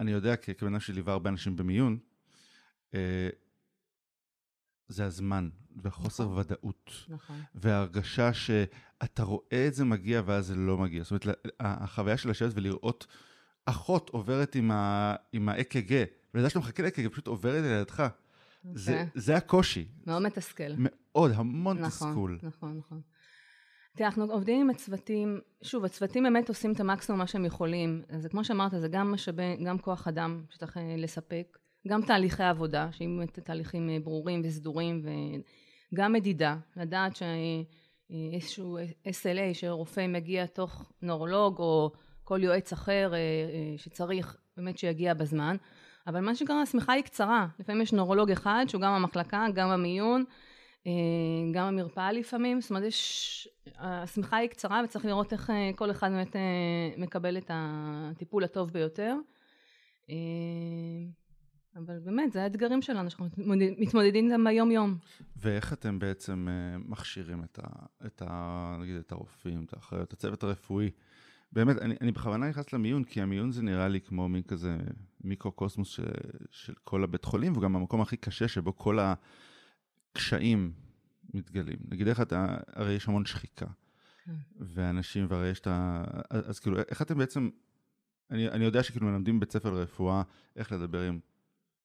אני 0.00 0.10
יודע 0.10 0.36
כבן 0.36 0.72
אדם 0.72 0.80
שליווה 0.80 1.12
הרבה 1.12 1.30
אנשים 1.30 1.56
במיון, 1.56 1.98
אה, 2.94 3.28
זה 4.88 5.04
הזמן, 5.04 5.48
וחוסר 5.82 6.24
נכון. 6.24 6.38
ודאות. 6.38 6.90
נכון. 7.08 7.40
וההרגשה 7.54 8.34
שאתה 8.34 9.22
רואה 9.22 9.66
את 9.66 9.74
זה 9.74 9.84
מגיע 9.84 10.22
ואז 10.26 10.46
זה 10.46 10.54
לא 10.54 10.78
מגיע. 10.78 11.02
זאת 11.02 11.26
אומרת, 11.26 11.38
החוויה 11.60 12.16
של 12.16 12.30
לשבת 12.30 12.52
ולראות 12.54 13.06
אחות 13.64 14.10
עוברת 14.10 14.54
עם, 14.54 14.70
ה, 14.70 15.14
עם 15.32 15.48
ה-EKG, 15.48 15.92
ולדעת 16.34 16.50
שאתה 16.50 16.58
מחכה 16.58 16.82
ל-EKG, 16.82 17.08
פשוט 17.10 17.26
עוברת 17.26 17.62
לידך. 17.62 18.06
זה, 18.74 18.92
אוקיי. 18.92 19.06
זה 19.14 19.36
הקושי. 19.36 19.88
מאוד 20.06 20.22
מתסכל. 20.22 20.72
מאוד, 20.78 21.30
המון 21.34 21.78
נכון, 21.78 22.10
תסכול. 22.10 22.38
נכון, 22.42 22.78
נכון. 22.78 23.00
תראה, 23.96 24.08
אנחנו 24.08 24.24
עובדים 24.24 24.60
עם 24.60 24.70
הצוותים, 24.70 25.40
שוב, 25.62 25.84
הצוותים 25.84 26.22
באמת 26.22 26.48
עושים 26.48 26.72
את 26.72 26.80
המקסימום 26.80 27.18
מה 27.18 27.26
שהם 27.26 27.44
יכולים. 27.44 28.02
אז 28.08 28.26
כמו 28.26 28.44
שאמרת, 28.44 28.72
זה 28.80 28.88
גם 28.88 29.12
משאבי, 29.12 29.56
גם 29.66 29.78
כוח 29.78 30.08
אדם 30.08 30.44
שצריך 30.50 30.76
אה, 30.76 30.94
לספק, 30.98 31.58
גם 31.88 32.02
תהליכי 32.02 32.42
עבודה, 32.42 32.88
שיהיו 32.92 33.16
באמת 33.16 33.38
תהליכים 33.38 33.90
אה, 33.90 33.98
ברורים 34.04 34.42
וסדורים, 34.44 35.02
וגם 35.92 36.12
מדידה, 36.12 36.56
לדעת 36.76 37.12
שאיזשהו 37.16 38.78
אה, 38.78 38.84
SLA, 39.06 39.54
שרופא 39.54 40.06
מגיע 40.06 40.46
תוך 40.46 40.92
נורולוג, 41.02 41.58
או 41.58 41.92
כל 42.24 42.40
יועץ 42.42 42.72
אחר 42.72 43.12
שצריך 43.76 44.36
באמת 44.56 44.78
שיגיע 44.78 45.14
בזמן. 45.14 45.56
אבל 46.06 46.20
מה 46.20 46.34
שקרה, 46.34 46.62
השמיכה 46.62 46.92
היא 46.92 47.02
קצרה. 47.02 47.46
לפעמים 47.58 47.82
יש 47.82 47.92
נורולוג 47.92 48.30
אחד, 48.30 48.64
שהוא 48.68 48.80
גם 48.80 48.92
המחלקה, 48.92 49.46
גם 49.54 49.68
המיון, 49.68 50.24
אה, 50.86 50.92
גם 51.52 51.66
המרפאה 51.66 52.12
לפעמים. 52.12 52.60
זאת 52.60 52.70
אומרת, 52.70 52.84
יש... 52.84 53.48
השמיכה 53.78 54.36
היא 54.36 54.48
קצרה 54.48 54.80
וצריך 54.84 55.04
לראות 55.04 55.32
איך 55.32 55.50
אה, 55.50 55.70
כל 55.76 55.90
אחד 55.90 56.10
באמת 56.10 56.36
אה, 56.36 56.40
מקבל 56.96 57.38
את 57.38 57.50
הטיפול 57.54 58.44
הטוב 58.44 58.70
ביותר. 58.72 59.14
אבל 61.76 61.98
באמת, 61.98 62.32
זה 62.32 62.42
האתגרים 62.42 62.82
שלנו, 62.82 63.10
שאנחנו 63.10 63.26
מתמודדים 63.78 64.26
איתם 64.26 64.44
ביום-יום. 64.44 64.96
ואיך 65.36 65.72
אתם 65.72 65.98
בעצם 65.98 66.48
מכשירים 66.78 67.44
את, 67.44 67.58
ה, 67.62 67.86
את, 68.06 68.22
ה, 68.26 68.76
נגיד, 68.80 68.96
את 68.96 69.12
הרופאים, 69.12 69.64
את 69.64 69.72
האחריות, 69.72 70.12
הצוות 70.12 70.42
הרפואי? 70.42 70.90
באמת, 71.52 71.78
אני, 71.78 71.94
אני 72.00 72.12
בכוונה 72.12 72.48
נכנס 72.48 72.72
למיון, 72.72 73.04
כי 73.04 73.22
המיון 73.22 73.52
זה 73.52 73.62
נראה 73.62 73.88
לי 73.88 74.00
כמו 74.00 74.28
מין 74.28 74.42
כזה 74.42 74.76
מיקרו-קוסמוס 75.24 75.88
של, 75.88 76.04
של 76.50 76.74
כל 76.84 77.04
הבית 77.04 77.24
חולים, 77.24 77.56
וגם 77.56 77.76
המקום 77.76 78.00
הכי 78.00 78.16
קשה 78.16 78.48
שבו 78.48 78.76
כל 78.76 78.98
הקשיים 80.12 80.72
מתגלים. 81.34 81.78
נגיד 81.88 82.08
איך 82.08 82.20
אתה, 82.20 82.56
הרי 82.72 82.92
יש 82.92 83.08
המון 83.08 83.26
שחיקה, 83.26 83.66
כן. 84.24 84.32
ואנשים, 84.60 85.26
והרי 85.28 85.48
יש 85.48 85.60
את 85.60 85.66
ה... 85.66 86.04
אז, 86.30 86.50
אז 86.50 86.60
כאילו, 86.60 86.78
איך 86.78 87.02
אתם 87.02 87.18
בעצם, 87.18 87.48
אני, 88.30 88.48
אני 88.48 88.64
יודע 88.64 88.82
שכאילו 88.82 89.06
מלמדים 89.06 89.36
בבית 89.36 89.52
ספר 89.52 89.70
לרפואה 89.70 90.22
איך 90.56 90.72
לדבר 90.72 91.02
עם, 91.02 91.18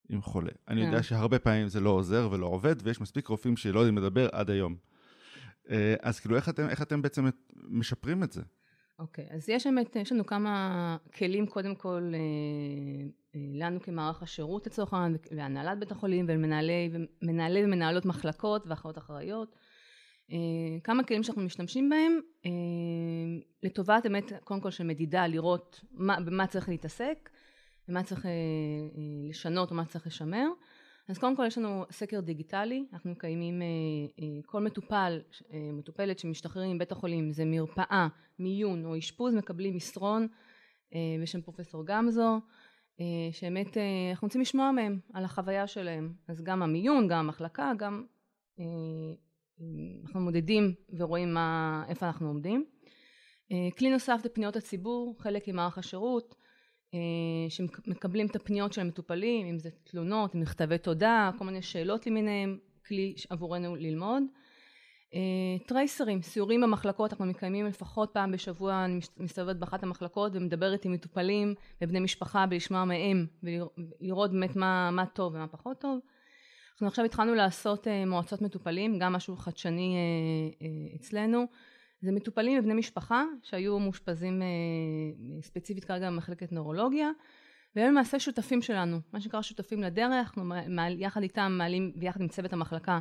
עם 0.10 0.22
חולה. 0.22 0.52
אני 0.68 0.86
יודע 0.86 0.98
כן. 0.98 1.04
שהרבה 1.04 1.40
פעמים 1.40 1.68
זה 1.68 1.80
לא 1.80 1.90
עוזר 1.90 2.30
ולא 2.32 2.46
עובד, 2.46 2.76
ויש 2.84 3.02
מספיק 3.02 3.28
רופאים 3.28 3.58
שלא 3.58 3.80
יודעים 3.80 3.98
לדבר 3.98 4.30
עד 4.32 4.50
היום. 4.50 4.76
אה, 5.70 5.96
אז 6.02 6.20
כאילו, 6.20 6.36
איך 6.36 6.50
אתם, 6.50 6.70
איך 6.70 6.82
אתם 6.82 7.02
בעצם 7.02 7.30
משפרים 7.56 8.24
את 8.24 8.32
זה? 8.32 8.42
אוקיי, 9.02 9.26
okay, 9.26 9.34
אז 9.34 9.50
יש 9.50 9.68
באמת, 9.68 9.96
יש 9.96 10.12
לנו 10.12 10.26
כמה 10.26 10.98
כלים 11.18 11.48
קודם 11.48 11.76
כל 11.76 12.12
אה, 12.14 12.20
אה, 13.36 13.42
לנו 13.54 13.82
כמערך 13.82 14.24
השירות 14.24 14.68
לצורך 14.68 14.94
העניין, 14.94 15.18
והנהלת 15.32 15.80
בית 15.80 15.92
החולים 15.92 16.26
ומנהלי 16.30 17.64
ומנהלות 17.64 18.06
מחלקות 18.06 18.68
ואחיות 18.68 18.98
אחראיות. 18.98 19.56
אה, 20.32 20.38
כמה 20.84 21.04
כלים 21.04 21.24
שאנחנו 21.24 21.42
משתמשים 21.42 21.90
בהם 21.90 22.20
לטובת 23.64 24.04
באמת 24.04 24.32
קודם 24.44 24.62
כל 24.62 24.72
של 24.72 24.84
מדידה, 24.84 25.28
לראות 25.28 25.82
מה, 25.92 26.20
במה 26.20 26.48
צריך 26.48 26.70
להתעסק, 26.70 27.30
במה 27.88 28.04
צריך 28.04 28.26
לשנות 29.30 29.72
ומה 29.72 29.86
צריך 29.86 30.08
לשמר. 30.08 30.48
אז 31.12 31.18
קודם 31.18 31.36
כל 31.36 31.46
יש 31.48 31.58
לנו 31.58 31.86
סקר 31.92 32.20
דיגיטלי, 32.20 32.86
אנחנו 32.94 33.12
מקיימים, 33.12 33.62
אה, 33.62 33.68
אה, 34.20 34.42
כל 34.46 34.62
מטופל, 34.62 35.22
אה, 35.54 35.70
מטופלת 35.74 36.20
שמשתחררים 36.20 36.76
מבית 36.76 36.92
החולים, 36.92 37.32
זה 37.32 37.46
מרפאה, 37.46 38.08
מיון 38.40 38.86
או 38.86 38.98
אשפוז, 38.98 39.36
מקבלים 39.36 39.76
מסרון 39.76 40.28
בשם 41.22 41.42
פרופסור 41.42 41.86
גמזו, 41.86 42.40
שבאמת 43.32 43.78
אנחנו 44.12 44.26
רוצים 44.26 44.42
לשמוע 44.42 44.72
מהם 44.72 45.00
על 45.14 45.26
החוויה 45.26 45.68
שלהם, 45.68 46.14
אז 46.28 46.42
גם 46.42 46.64
המיון, 46.64 47.08
גם 47.08 47.20
המחלקה, 47.20 47.72
גם 47.78 48.04
אנחנו 50.04 50.22
מודדים 50.22 50.74
ורואים 50.98 51.34
מה, 51.34 51.84
איפה 51.88 52.06
אנחנו 52.06 52.28
עומדים. 52.28 52.66
כלי 53.78 53.90
נוסף 53.90 54.20
זה 54.24 54.30
פניות 54.30 54.56
הציבור, 54.56 55.16
חלק 55.20 55.48
ממערך 55.48 55.78
השירות, 55.78 56.36
שמקבלים 57.50 58.28
את 58.28 58.36
הפניות 58.36 58.74
של 58.74 58.82
המטופלים, 58.82 59.48
אם 59.48 59.60
זה 59.60 59.70
תלונות, 59.84 60.36
מכתבי 60.36 60.78
תודה, 60.78 61.32
כל 61.38 61.46
מיני 61.46 61.62
שאלות 61.62 62.08
למיניהם, 62.08 62.58
כלי 62.88 63.14
עבורנו 63.30 63.76
ללמוד. 63.76 64.24
אה, 65.14 65.20
טרייסרים, 65.68 66.22
סיורים 66.22 66.62
במחלקות, 66.62 67.12
אנחנו 67.12 67.26
מקיימים 67.26 67.66
לפחות 67.66 68.10
פעם 68.14 68.32
בשבוע, 68.32 68.86
אני 68.86 69.00
מסתובבת 69.18 69.56
באחת 69.56 69.84
המחלקות 69.84 70.32
ומדברת 70.36 70.86
עם 70.86 70.92
מטופלים 70.92 71.56
ובני 71.82 72.00
משפחה 72.00 72.46
ולשמוע 72.52 72.86
מהם 72.86 73.26
ולראות 73.44 74.32
באמת 74.32 74.56
מה, 74.56 74.92
מה 74.92 75.06
טוב 75.06 75.36
ומה 75.36 75.48
פחות 75.48 75.82
טוב. 75.82 76.00
אנחנו 76.72 76.88
עכשיו 76.88 77.06
התחלנו 77.06 77.36
לעשות 77.36 77.88
אה, 77.88 78.06
מועצות 78.06 78.42
מטופלים, 78.42 79.00
גם 79.00 79.14
משהו 79.14 79.36
חדשני 79.38 79.96
אצלנו. 80.96 81.46
זה 82.02 82.12
מטופלים 82.12 82.60
ובני 82.60 82.74
משפחה 82.74 83.24
שהיו 83.44 83.80
מאושפזים 83.80 84.42
אה, 84.42 85.42
ספציפית 85.42 85.86
כרגע 85.86 86.10
במחלקת 86.10 86.52
נורולוגיה 86.52 87.10
והם 87.76 87.88
למעשה 87.88 88.20
שותפים 88.20 88.62
שלנו, 88.62 89.00
מה 89.14 89.22
שנקרא 89.22 89.42
שותפים 89.42 89.84
לדרך, 89.84 90.28
אנחנו 90.28 90.44
מעל, 90.68 91.02
יחד 91.02 91.22
איתם 91.22 91.56
מעלים 91.58 91.92
ויחד 92.00 92.22
עם 92.22 92.28
צוות 92.28 92.54
המחלקה 92.54 93.00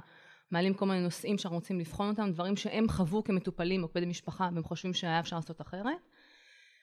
מעלים 0.51 0.75
כל 0.75 0.87
מיני 0.87 1.01
נושאים 1.01 1.39
שאנחנו 1.39 1.59
רוצים 1.59 1.81
לבחון 1.81 2.09
אותם, 2.09 2.31
דברים 2.33 2.57
שהם 2.57 2.89
חוו 2.89 3.25
כמטופלים 3.25 3.83
או 3.83 3.91
כבני 3.91 4.07
משפחה 4.07 4.49
והם 4.55 4.63
חושבים 4.63 4.95
שהיה 4.95 5.21
אפשר 5.21 5.37
לעשות 5.37 5.61
אחרת. 5.61 5.87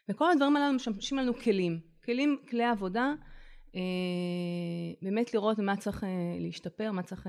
וכל 0.10 0.32
הדברים 0.32 0.56
האלה 0.56 0.72
משמשים 0.72 1.18
לנו 1.18 1.34
כלים, 1.34 1.80
כלים, 2.06 2.38
כלי 2.50 2.64
עבודה 2.64 3.14
אה, 3.76 3.82
באמת 5.02 5.34
לראות 5.34 5.60
מה 5.60 5.78
צריך 5.78 6.04
אה, 6.04 6.10
להשתפר, 6.40 6.92
מה 6.92 7.04
צריך, 7.04 7.28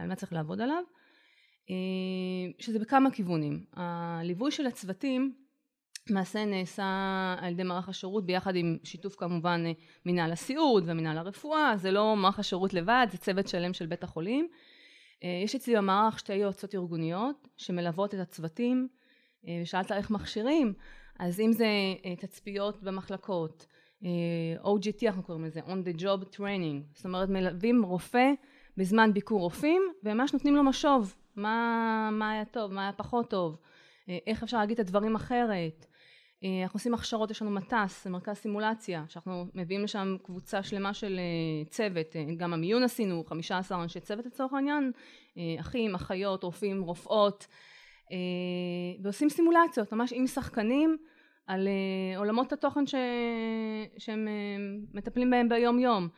על 0.00 0.08
מה 0.08 0.14
צריך 0.14 0.32
לעבוד 0.32 0.60
עליו. 0.60 0.76
אה, 0.76 0.97
שזה 2.58 2.78
בכמה 2.78 3.10
כיוונים. 3.10 3.64
הליווי 3.74 4.50
של 4.50 4.66
הצוותים 4.66 5.34
למעשה 6.10 6.44
נעשה 6.44 6.84
על 7.40 7.52
ידי 7.52 7.62
מערך 7.62 7.88
השירות 7.88 8.26
ביחד 8.26 8.56
עם 8.56 8.78
שיתוף 8.84 9.16
כמובן 9.16 9.64
אה, 9.66 9.72
מנהל 10.06 10.32
הסיעוד 10.32 10.84
ומנהל 10.86 11.18
הרפואה, 11.18 11.72
זה 11.76 11.90
לא 11.90 12.16
מערך 12.16 12.38
השירות 12.38 12.74
לבד, 12.74 13.06
זה 13.10 13.18
צוות 13.18 13.48
שלם 13.48 13.72
של 13.72 13.86
בית 13.86 14.04
החולים. 14.04 14.48
אה, 15.24 15.40
יש 15.44 15.54
אצלי 15.54 15.76
במערך 15.76 16.18
שתי 16.18 16.34
יועצות 16.34 16.74
ארגוניות 16.74 17.48
שמלוות 17.56 18.14
את 18.14 18.20
הצוותים, 18.20 18.88
ושאלת 19.62 19.92
איך 19.92 20.10
מכשירים, 20.10 20.74
אז 21.18 21.40
אם 21.40 21.52
זה 21.52 21.66
תצפיות 22.18 22.82
במחלקות, 22.82 23.66
OGT 24.62 25.06
אנחנו 25.06 25.22
קוראים 25.22 25.44
לזה, 25.44 25.60
on 25.60 25.88
the 25.88 26.00
job 26.00 26.36
training, 26.36 26.94
זאת 26.94 27.04
אומרת 27.04 27.28
מלווים 27.28 27.82
רופא 27.84 28.32
בזמן 28.78 29.12
ביקור 29.12 29.40
רופאים, 29.40 29.82
וממש 30.04 30.32
נותנים 30.32 30.56
לו 30.56 30.62
משוב, 30.64 31.14
מה, 31.36 32.08
מה 32.12 32.30
היה 32.30 32.44
טוב, 32.44 32.72
מה 32.72 32.82
היה 32.82 32.92
פחות 32.92 33.30
טוב, 33.30 33.56
אה, 34.08 34.18
איך 34.26 34.42
אפשר 34.42 34.58
להגיד 34.58 34.80
את 34.80 34.86
הדברים 34.86 35.14
אחרת. 35.14 35.86
אה, 36.44 36.62
אנחנו 36.62 36.76
עושים 36.76 36.94
הכשרות, 36.94 37.30
יש 37.30 37.42
לנו 37.42 37.50
מט"ס, 37.50 38.06
מרכז 38.06 38.36
סימולציה, 38.36 39.04
שאנחנו 39.08 39.46
מביאים 39.54 39.82
לשם 39.82 40.16
קבוצה 40.22 40.62
שלמה 40.62 40.94
של 40.94 41.18
אה, 41.18 41.70
צוות, 41.70 42.16
גם 42.36 42.52
המיון 42.52 42.82
עשינו, 42.82 43.24
15 43.24 43.82
אנשי 43.82 44.00
צוות 44.00 44.26
לצורך 44.26 44.52
העניין, 44.52 44.92
אחים, 45.60 45.94
אחיות, 45.94 46.42
רופאים, 46.42 46.82
רופאות, 46.82 47.46
ועושים 49.02 49.28
סימולציות, 49.28 49.92
ממש 49.92 50.12
עם 50.12 50.26
שחקנים, 50.26 50.96
על 51.46 51.68
עולמות 52.16 52.52
התוכן 52.52 52.86
ש... 52.86 52.94
שהם 53.98 54.28
מטפלים 54.94 55.30
בהם 55.30 55.48
ביום 55.48 55.78
יום, 55.78 56.08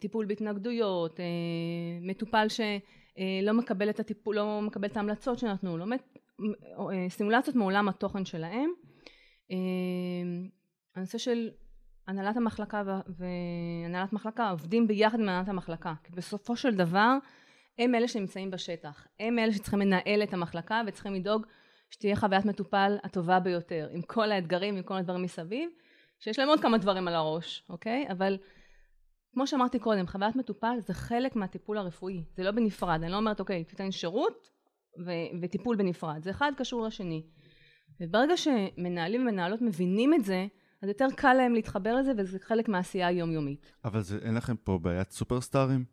טיפול 0.00 0.26
בהתנגדויות, 0.26 1.20
מטופל 2.02 2.48
ש... 2.48 2.60
אה, 3.18 3.52
מקבל 3.52 3.90
את 3.90 4.00
הטיפול, 4.00 4.36
לא 4.36 4.60
מקבל 4.62 4.88
את 4.88 4.96
ההמלצות 4.96 5.38
שנתנו, 5.38 5.78
לא 5.78 5.86
אה, 6.90 7.10
סימולציות 7.10 7.56
מעולם 7.56 7.88
התוכן 7.88 8.24
שלהם. 8.24 8.70
אה, 9.50 9.56
הנושא 10.96 11.18
של 11.18 11.50
הנהלת 12.08 12.36
המחלקה 12.36 12.82
והנהלת 13.08 14.12
מחלקה 14.12 14.50
עובדים 14.50 14.88
ביחד 14.88 15.20
עם 15.20 15.28
הנהלת 15.28 15.48
המחלקה, 15.48 15.94
כי 16.04 16.12
בסופו 16.12 16.56
של 16.56 16.74
דבר 16.74 17.16
הם 17.78 17.94
אלה 17.94 18.08
שנמצאים 18.08 18.50
בשטח, 18.50 19.06
הם 19.20 19.38
אלה 19.38 19.52
שצריכים 19.52 19.80
לנהל 19.80 20.22
את 20.22 20.34
המחלקה 20.34 20.82
וצריכים 20.86 21.14
לדאוג 21.14 21.46
שתהיה 21.90 22.16
חוויית 22.16 22.44
מטופל 22.44 22.96
הטובה 23.04 23.40
ביותר, 23.40 23.88
עם 23.92 24.02
כל 24.02 24.32
האתגרים, 24.32 24.76
עם 24.76 24.82
כל 24.82 24.94
הדברים 24.94 25.22
מסביב, 25.22 25.70
שיש 26.18 26.38
להם 26.38 26.48
עוד 26.48 26.60
כמה 26.60 26.78
דברים 26.78 27.08
על 27.08 27.14
הראש, 27.14 27.64
אוקיי? 27.70 28.06
אבל 28.10 28.38
כמו 29.32 29.46
שאמרתי 29.46 29.78
קודם, 29.78 30.06
חוויית 30.06 30.36
מטופל 30.36 30.76
זה 30.80 30.94
חלק 30.94 31.36
מהטיפול 31.36 31.78
הרפואי, 31.78 32.24
זה 32.36 32.42
לא 32.42 32.50
בנפרד, 32.50 33.00
אני 33.02 33.12
לא 33.12 33.16
אומרת 33.16 33.40
אוקיי, 33.40 33.64
תיתן 33.64 33.90
שירות 33.90 34.50
ו- 35.06 35.40
וטיפול 35.42 35.76
בנפרד, 35.76 36.22
זה 36.22 36.30
אחד 36.30 36.52
קשור 36.56 36.86
לשני. 36.86 37.22
וברגע 38.00 38.36
שמנהלים 38.36 39.22
ומנהלות 39.22 39.62
מבינים 39.62 40.14
את 40.14 40.24
זה, 40.24 40.46
אז 40.82 40.88
יותר 40.88 41.06
קל 41.16 41.34
להם 41.34 41.54
להתחבר 41.54 41.94
לזה, 41.94 42.12
וזה 42.18 42.38
חלק 42.38 42.68
מהעשייה 42.68 43.06
היומיומית. 43.06 43.72
אבל 43.84 44.00
זה, 44.00 44.18
אין 44.22 44.34
לכם 44.34 44.56
פה 44.56 44.78
בעיית 44.82 45.10
סופרסטארים? 45.10 45.84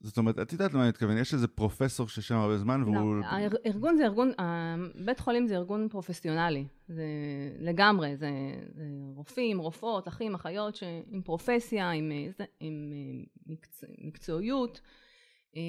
זאת 0.00 0.18
אומרת, 0.18 0.38
את 0.38 0.52
יודעת 0.52 0.72
למה 0.72 0.82
אני 0.82 0.88
מתכוון, 0.88 1.18
יש 1.18 1.34
איזה 1.34 1.48
פרופסור 1.48 2.08
ששם 2.08 2.34
הרבה 2.34 2.58
זמן 2.58 2.82
והוא... 2.82 3.16
לא, 3.16 3.26
הארגון 3.64 3.96
זה 3.96 4.04
ארגון, 4.04 4.32
בית 5.04 5.20
חולים 5.20 5.46
זה 5.46 5.56
ארגון 5.56 5.88
פרופסיונלי, 5.88 6.66
זה 6.88 7.04
לגמרי, 7.58 8.16
זה, 8.16 8.30
זה 8.74 8.84
רופאים, 9.14 9.58
רופאות, 9.58 10.08
אחים, 10.08 10.34
אחיות, 10.34 10.76
ש... 10.76 10.82
עם 11.10 11.22
פרופסיה, 11.22 11.90
עם, 11.90 12.10
עם, 12.10 12.32
עם 12.60 12.92
מקצוע, 13.46 13.88
מקצועיות. 13.98 14.80
אה, 15.56 15.62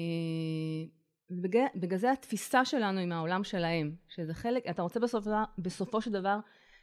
בגלל 1.74 1.98
זה 1.98 2.12
התפיסה 2.12 2.64
שלנו 2.64 3.00
עם 3.00 3.12
העולם 3.12 3.44
שלהם, 3.44 3.94
שזה 4.08 4.34
חלק, 4.34 4.62
אתה 4.70 4.82
רוצה 4.82 5.00
בסופו, 5.00 5.30
בסופו 5.58 6.00
של 6.00 6.12
דבר 6.12 6.38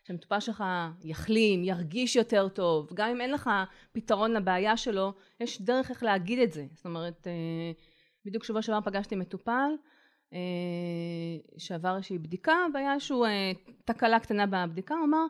שהמטופל 0.08 0.39
שלך 0.39 0.63
יחלים, 1.04 1.63
ירגיש 1.63 2.15
יותר 2.15 2.48
טוב, 2.48 2.89
גם 2.93 3.10
אם 3.10 3.22
אין 3.22 3.32
לך 3.32 3.50
פתרון 3.91 4.34
לבעיה 4.34 4.78
שלו, 4.78 5.13
יש 5.39 5.62
דרך 5.62 5.89
איך 5.89 6.04
להגיד 6.04 6.39
את 6.39 6.52
זה. 6.52 6.65
זאת 6.74 6.86
אומרת, 6.86 7.28
אה, 7.28 7.72
בדיוק 8.26 8.43
שבוע 8.43 8.62
שעבר 8.62 8.82
פגשתי 8.82 9.15
מטופל 9.15 9.72
אה, 10.34 10.39
שעבר 11.58 11.96
איזושהי 11.96 12.17
בדיקה 12.17 12.56
והיה 12.74 12.93
איזושהי 12.93 13.17
אה, 13.26 13.52
תקלה 13.86 14.20
קטנה 14.20 14.46
בבדיקה, 14.46 14.96
הוא 14.96 15.06
אמר, 15.06 15.26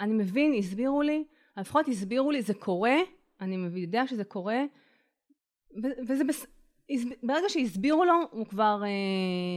אני 0.00 0.12
מבין, 0.12 0.54
הסבירו 0.58 1.02
לי, 1.02 1.24
לפחות 1.56 1.88
הסבירו 1.88 2.30
לי, 2.30 2.42
זה 2.42 2.54
קורה, 2.54 2.96
אני 3.40 3.80
יודע 3.80 4.06
שזה 4.06 4.24
קורה, 4.24 4.64
וזה 6.08 6.24
בס... 6.24 6.46
ברגע 7.22 7.48
שהסבירו 7.48 8.04
לו, 8.04 8.14
הוא 8.30 8.46
כבר, 8.46 8.82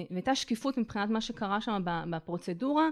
והייתה 0.10 0.36
שקיפות 0.36 0.78
מבחינת 0.78 1.10
מה 1.10 1.22
שקרה 1.22 1.62
שם 1.62 1.82
בפרוצדורה, 2.10 2.90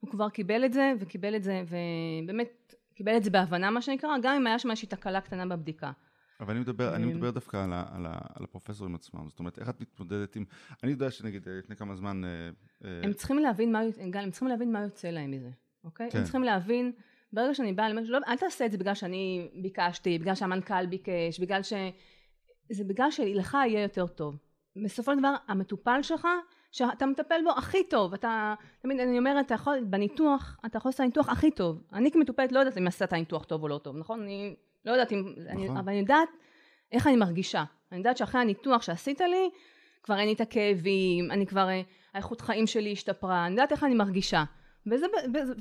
הוא 0.00 0.10
כבר 0.10 0.28
קיבל 0.28 0.64
את 0.64 0.72
זה, 0.72 0.92
וקיבל 1.00 1.36
את 1.36 1.42
זה, 1.42 1.62
ובאמת 1.68 2.74
קיבל 2.94 3.16
את 3.16 3.24
זה 3.24 3.30
בהבנה 3.30 3.70
מה 3.70 3.82
שנקרא, 3.82 4.10
גם 4.22 4.34
אם 4.34 4.46
היה 4.46 4.58
שם 4.58 4.70
איזושהי 4.70 4.88
תקלה 4.88 5.20
קטנה 5.20 5.46
בבדיקה. 5.46 5.92
אבל 6.40 6.50
אני 6.50 6.60
מדבר, 6.60 6.94
אני 6.94 7.04
אמ, 7.04 7.08
מדבר 7.08 7.30
דווקא 7.30 7.56
על, 7.56 7.72
ה, 7.72 7.84
על, 7.92 8.06
ה, 8.06 8.18
על 8.34 8.44
הפרופסורים 8.44 8.94
עצמם, 8.94 9.28
זאת 9.28 9.38
אומרת, 9.38 9.58
איך 9.58 9.68
את 9.68 9.80
מתמודדת 9.80 10.36
עם, 10.36 10.44
אני 10.82 10.90
יודע 10.92 11.10
שנגיד 11.10 11.48
לפני 11.48 11.76
כמה 11.76 11.96
זמן... 11.96 12.24
אה, 12.24 12.30
אה, 12.84 13.00
הם 13.04 13.12
צריכים 13.12 13.38
להבין 13.38 13.72
מה, 13.72 13.80
גל, 14.10 14.20
הם 14.20 14.30
צריכים 14.30 14.48
להבין 14.48 14.72
מה 14.72 14.82
יוצא 14.82 15.08
להם 15.08 15.30
מזה, 15.30 15.50
אוקיי? 15.84 16.10
כן. 16.10 16.18
הם 16.18 16.24
צריכים 16.24 16.42
להבין, 16.42 16.92
ברגע 17.32 17.54
שאני 17.54 17.72
באה 17.72 17.88
למשהו, 17.88 18.12
לא, 18.12 18.18
אל 18.28 18.36
תעשה 18.36 18.66
את 18.66 18.72
זה 18.72 18.78
בגלל 18.78 18.94
שאני 18.94 19.50
ביקשתי, 19.62 20.18
בגלל 20.18 20.34
שהמנכ"ל 20.34 20.86
ביקש, 20.86 21.40
בגלל 21.40 21.62
ש... 21.62 21.72
זה 22.72 22.84
בגלל 22.84 23.10
שלך 23.10 23.56
יהיה 23.66 23.82
יותר 23.82 24.06
טוב. 24.06 24.38
בסופו 24.84 25.12
של 25.12 25.18
דבר, 25.18 25.34
המטופל 25.48 26.02
שלך, 26.02 26.28
שאתה 26.76 27.06
מטפל 27.06 27.40
בו 27.44 27.50
הכי 27.50 27.84
טוב, 27.84 28.14
אתה, 28.14 28.54
תמיד 28.80 29.00
אני 29.00 29.18
אומרת, 29.18 29.46
אתה 29.46 29.54
יכול, 29.54 29.84
בניתוח, 29.84 30.58
אתה 30.66 30.78
יכול 30.78 30.88
לעשות 30.88 31.00
את 31.00 31.04
הניתוח 31.04 31.28
הכי 31.28 31.50
טוב. 31.50 31.82
אני 31.92 32.10
כמטופלת 32.10 32.52
לא 32.52 32.58
יודעת 32.58 32.78
אם 32.78 32.86
עשית 32.86 33.12
ניתוח 33.12 33.44
טוב 33.44 33.62
או 33.62 33.68
לא 33.68 33.78
טוב, 33.78 33.96
נכון? 33.96 34.22
אני 34.22 34.56
לא 34.84 34.92
יודעת 34.92 35.12
אם, 35.12 35.18
נכון. 35.18 35.48
אני, 35.48 35.68
אבל 35.68 35.88
אני 35.88 35.98
יודעת 35.98 36.28
איך 36.92 37.06
אני 37.06 37.16
מרגישה. 37.16 37.64
אני 37.92 37.98
יודעת 37.98 38.16
שאחרי 38.16 38.40
הניתוח 38.40 38.82
שעשית 38.82 39.20
לי, 39.20 39.50
כבר 40.02 40.18
אין 40.18 40.26
לי 40.26 40.32
את 40.32 40.40
הכאבים, 40.40 41.30
אני 41.30 41.46
כבר, 41.46 41.68
אה, 41.68 41.80
האיכות 42.14 42.40
חיים 42.40 42.66
שלי 42.66 42.92
השתפרה, 42.92 43.46
אני 43.46 43.50
יודעת 43.50 43.72
איך 43.72 43.84
אני 43.84 43.94
מרגישה. 43.94 44.44
וזה, 44.86 45.06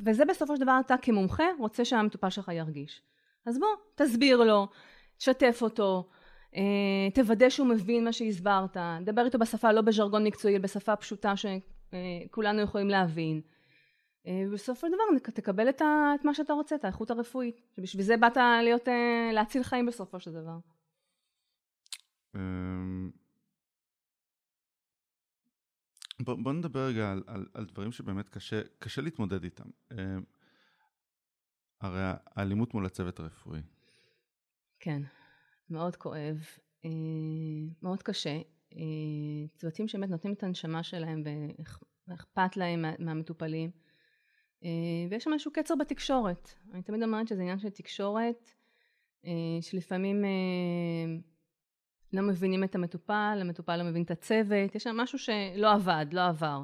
וזה 0.06 0.26
בסופו 0.26 0.56
של 0.56 0.62
דבר 0.62 0.80
אתה 0.86 0.96
כמומחה 1.02 1.46
רוצה 1.60 1.86
שהמטופל 1.86 2.30
שלך 2.30 2.52
ירגיש. 2.54 3.02
אז 3.46 3.60
בוא, 3.60 3.68
תסביר 3.96 4.38
לו, 4.38 4.68
תשתף 5.18 5.60
אותו, 5.62 6.10
תוודא 7.14 7.50
שהוא 7.50 7.68
מבין 7.68 8.04
מה 8.04 8.14
שהסברת, 8.14 8.78
דבר 9.02 9.26
איתו 9.26 9.40
בשפה 9.40 9.72
לא 9.72 9.82
בז'רגון 9.82 10.24
מקצועי, 10.24 10.60
בשפה 10.60 10.96
פשוטה 10.96 11.34
שכולנו 11.36 12.62
יכולים 12.62 12.90
להבין. 12.90 13.42
אה, 14.28 14.44
ובסופו 14.48 14.88
של 14.88 14.94
דבר 14.94 15.32
תקבל 15.34 15.70
את, 15.70 15.82
מה 16.24 16.34
שאתה 16.34 16.54
רוצה, 16.54 16.76
את 16.76 16.84
האיכות 16.84 17.12
הרפואית, 17.12 17.62
שבשביל 17.76 18.04
זה 18.04 18.18
באת 18.18 18.38
להיות, 18.64 18.88
להציל 19.34 19.64
חיים 19.64 19.86
בסופו 19.86 20.20
של 20.20 20.32
דבר. 20.32 20.58
אמ, 22.36 23.12
בוא, 26.20 26.36
בוא 26.44 26.54
נדבר 26.54 26.80
רגע 26.88 27.12
על, 27.12 27.24
על, 27.28 27.46
על 27.54 27.66
דברים 27.66 27.92
שבאמת 27.92 28.30
קשה, 28.30 28.62
קשה 28.80 29.02
להתמודד 29.02 29.44
איתם. 29.44 29.70
הרי 31.82 32.02
האלימות 32.26 32.74
מול 32.74 32.86
הצוות 32.86 33.20
הרפואי. 33.20 33.62
כן, 34.80 35.02
מאוד 35.70 35.96
כואב, 35.96 36.46
אה, 36.86 36.90
מאוד 37.82 38.04
קשה. 38.04 38.40
אה, 38.74 39.48
צוותים 39.56 39.88
שבאמת 39.88 40.10
נותנים 40.10 40.34
את 40.34 40.44
הנשמה 40.44 40.84
שלהם 40.84 41.24
ואכפת 42.08 42.58
להם 42.58 42.86
מהמטופלים. 43.00 43.72
אה, 44.64 44.70
ויש 45.10 45.24
שם 45.24 45.34
איזשהו 45.34 45.52
קצר 45.54 45.76
בתקשורת. 45.76 46.54
אני 46.74 46.82
תמיד 46.82 47.04
אומרת 47.04 47.28
שזה 47.28 47.42
עניין 47.42 47.60
של 47.60 47.70
תקשורת, 47.70 48.52
שלפעמים 49.62 50.26
לא 52.14 52.22
מבינים 52.22 52.64
את 52.64 52.76
המטופל, 52.76 53.38
המטופל 53.42 53.78
לא 53.78 53.84
מבין 53.84 54.04
את 54.04 54.12
הצוות, 54.12 54.76
יש 54.76 54.84
שם 54.84 54.98
משהו 54.98 55.20
שלא 55.20 55.74
עבד, 55.74 56.06
לא 56.12 56.28
עבר. 56.28 56.64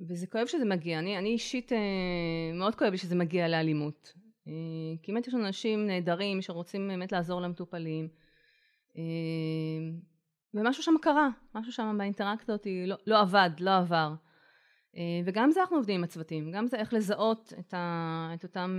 וזה 0.00 0.26
כואב 0.26 0.46
שזה 0.46 0.64
מגיע, 0.64 0.98
אני, 0.98 1.18
אני 1.18 1.28
אישית 1.28 1.72
מאוד 2.54 2.74
כואב 2.74 2.90
לי 2.90 2.98
שזה 2.98 3.14
מגיע 3.14 3.48
לאלימות. 3.48 4.14
אה, 4.46 4.52
כי 5.02 5.12
באמת 5.12 5.26
יש 5.26 5.34
אנשים 5.34 5.86
נהדרים 5.86 6.42
שרוצים 6.42 6.88
באמת 6.88 7.12
לעזור 7.12 7.40
למטופלים. 7.40 8.08
ומשהו 10.54 10.82
שם 10.82 10.94
קרה, 11.02 11.28
משהו 11.54 11.72
שם 11.72 11.94
באינטראקציה 11.98 12.54
אותי 12.54 12.86
לא, 12.86 12.96
לא 13.06 13.20
עבד, 13.20 13.50
לא 13.60 13.76
עבר. 13.76 14.14
וגם 15.24 15.50
זה 15.50 15.60
אנחנו 15.60 15.76
עובדים 15.76 15.94
עם 15.94 16.04
הצוותים, 16.04 16.50
גם 16.50 16.66
זה 16.66 16.76
איך 16.76 16.92
לזהות 16.92 17.52
את, 17.58 17.74
ה, 17.74 18.30
את 18.34 18.44
אותם 18.44 18.78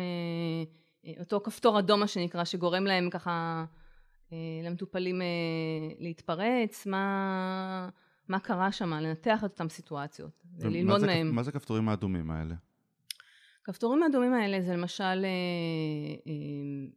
אותו 1.19 1.41
כפתור 1.43 1.79
אדום 1.79 1.99
מה 1.99 2.07
שנקרא, 2.07 2.43
שגורם 2.43 2.83
להם 2.83 3.09
ככה 3.09 3.65
אה, 4.33 4.37
למטופלים 4.63 5.21
אה, 5.21 5.27
להתפרץ, 5.99 6.85
מה, 6.85 7.89
מה 8.27 8.39
קרה 8.39 8.71
שם, 8.71 8.93
לנתח 8.93 9.39
את 9.39 9.51
אותן 9.51 9.69
סיטואציות, 9.69 10.43
וללמוד 10.59 10.99
זה, 10.99 11.05
מהם. 11.05 11.35
מה 11.35 11.43
זה 11.43 11.49
הכפתורים 11.49 11.89
האדומים 11.89 12.31
האלה? 12.31 12.55
הכפתורים 13.67 14.03
האדומים 14.03 14.33
האלה 14.33 14.61
זה 14.61 14.73
למשל, 14.73 15.03
אה, 15.03 16.31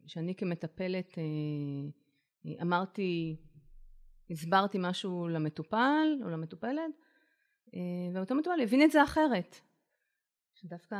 שאני 0.07 0.35
כמטפלת 0.35 1.19
אמרתי, 2.63 3.37
הסברתי 4.31 4.79
משהו 4.81 5.29
למטופל 5.29 6.19
או 6.25 6.29
למטופלת, 6.31 6.93
ואותו 8.15 8.35
מטופל 8.35 8.61
הבין 8.63 8.83
את 8.83 8.91
זה 8.91 9.05
אחרת. 9.05 9.57
שדווקא 10.55 10.97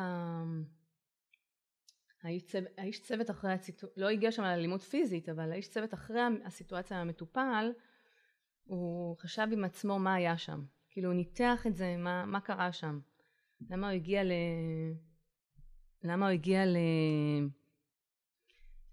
האיש 2.79 3.03
צוות 3.03 3.31
אחרי 3.31 3.53
הסיטואציה, 3.53 4.05
לא 4.05 4.09
הגיע 4.09 4.33
שם 4.33 4.43
לאלימות 4.43 4.83
פיזית, 4.83 5.29
אבל 5.29 5.53
האיש 5.53 5.69
צוות 5.69 5.95
אחרי 5.95 6.21
הסיטואציה 6.45 7.01
המטופל, 7.01 7.73
הוא 8.65 9.17
חשב 9.17 9.47
עם 9.53 9.65
עצמו 9.65 9.99
מה 9.99 10.15
היה 10.15 10.39
שם. 10.39 10.65
כאילו 10.91 11.09
הוא 11.09 11.17
ניתח 11.17 11.67
את 11.67 11.77
זה, 11.77 11.97
מה, 11.97 12.27
מה 12.27 12.41
קרה 12.41 12.73
שם. 12.73 13.01
למה 13.71 13.89
הוא 13.91 13.97
הגיע 13.97 14.25
ל... 14.25 14.33
למה 16.05 16.27
הוא 16.27 16.33
הגיע 16.33 16.67
ל... 16.67 16.77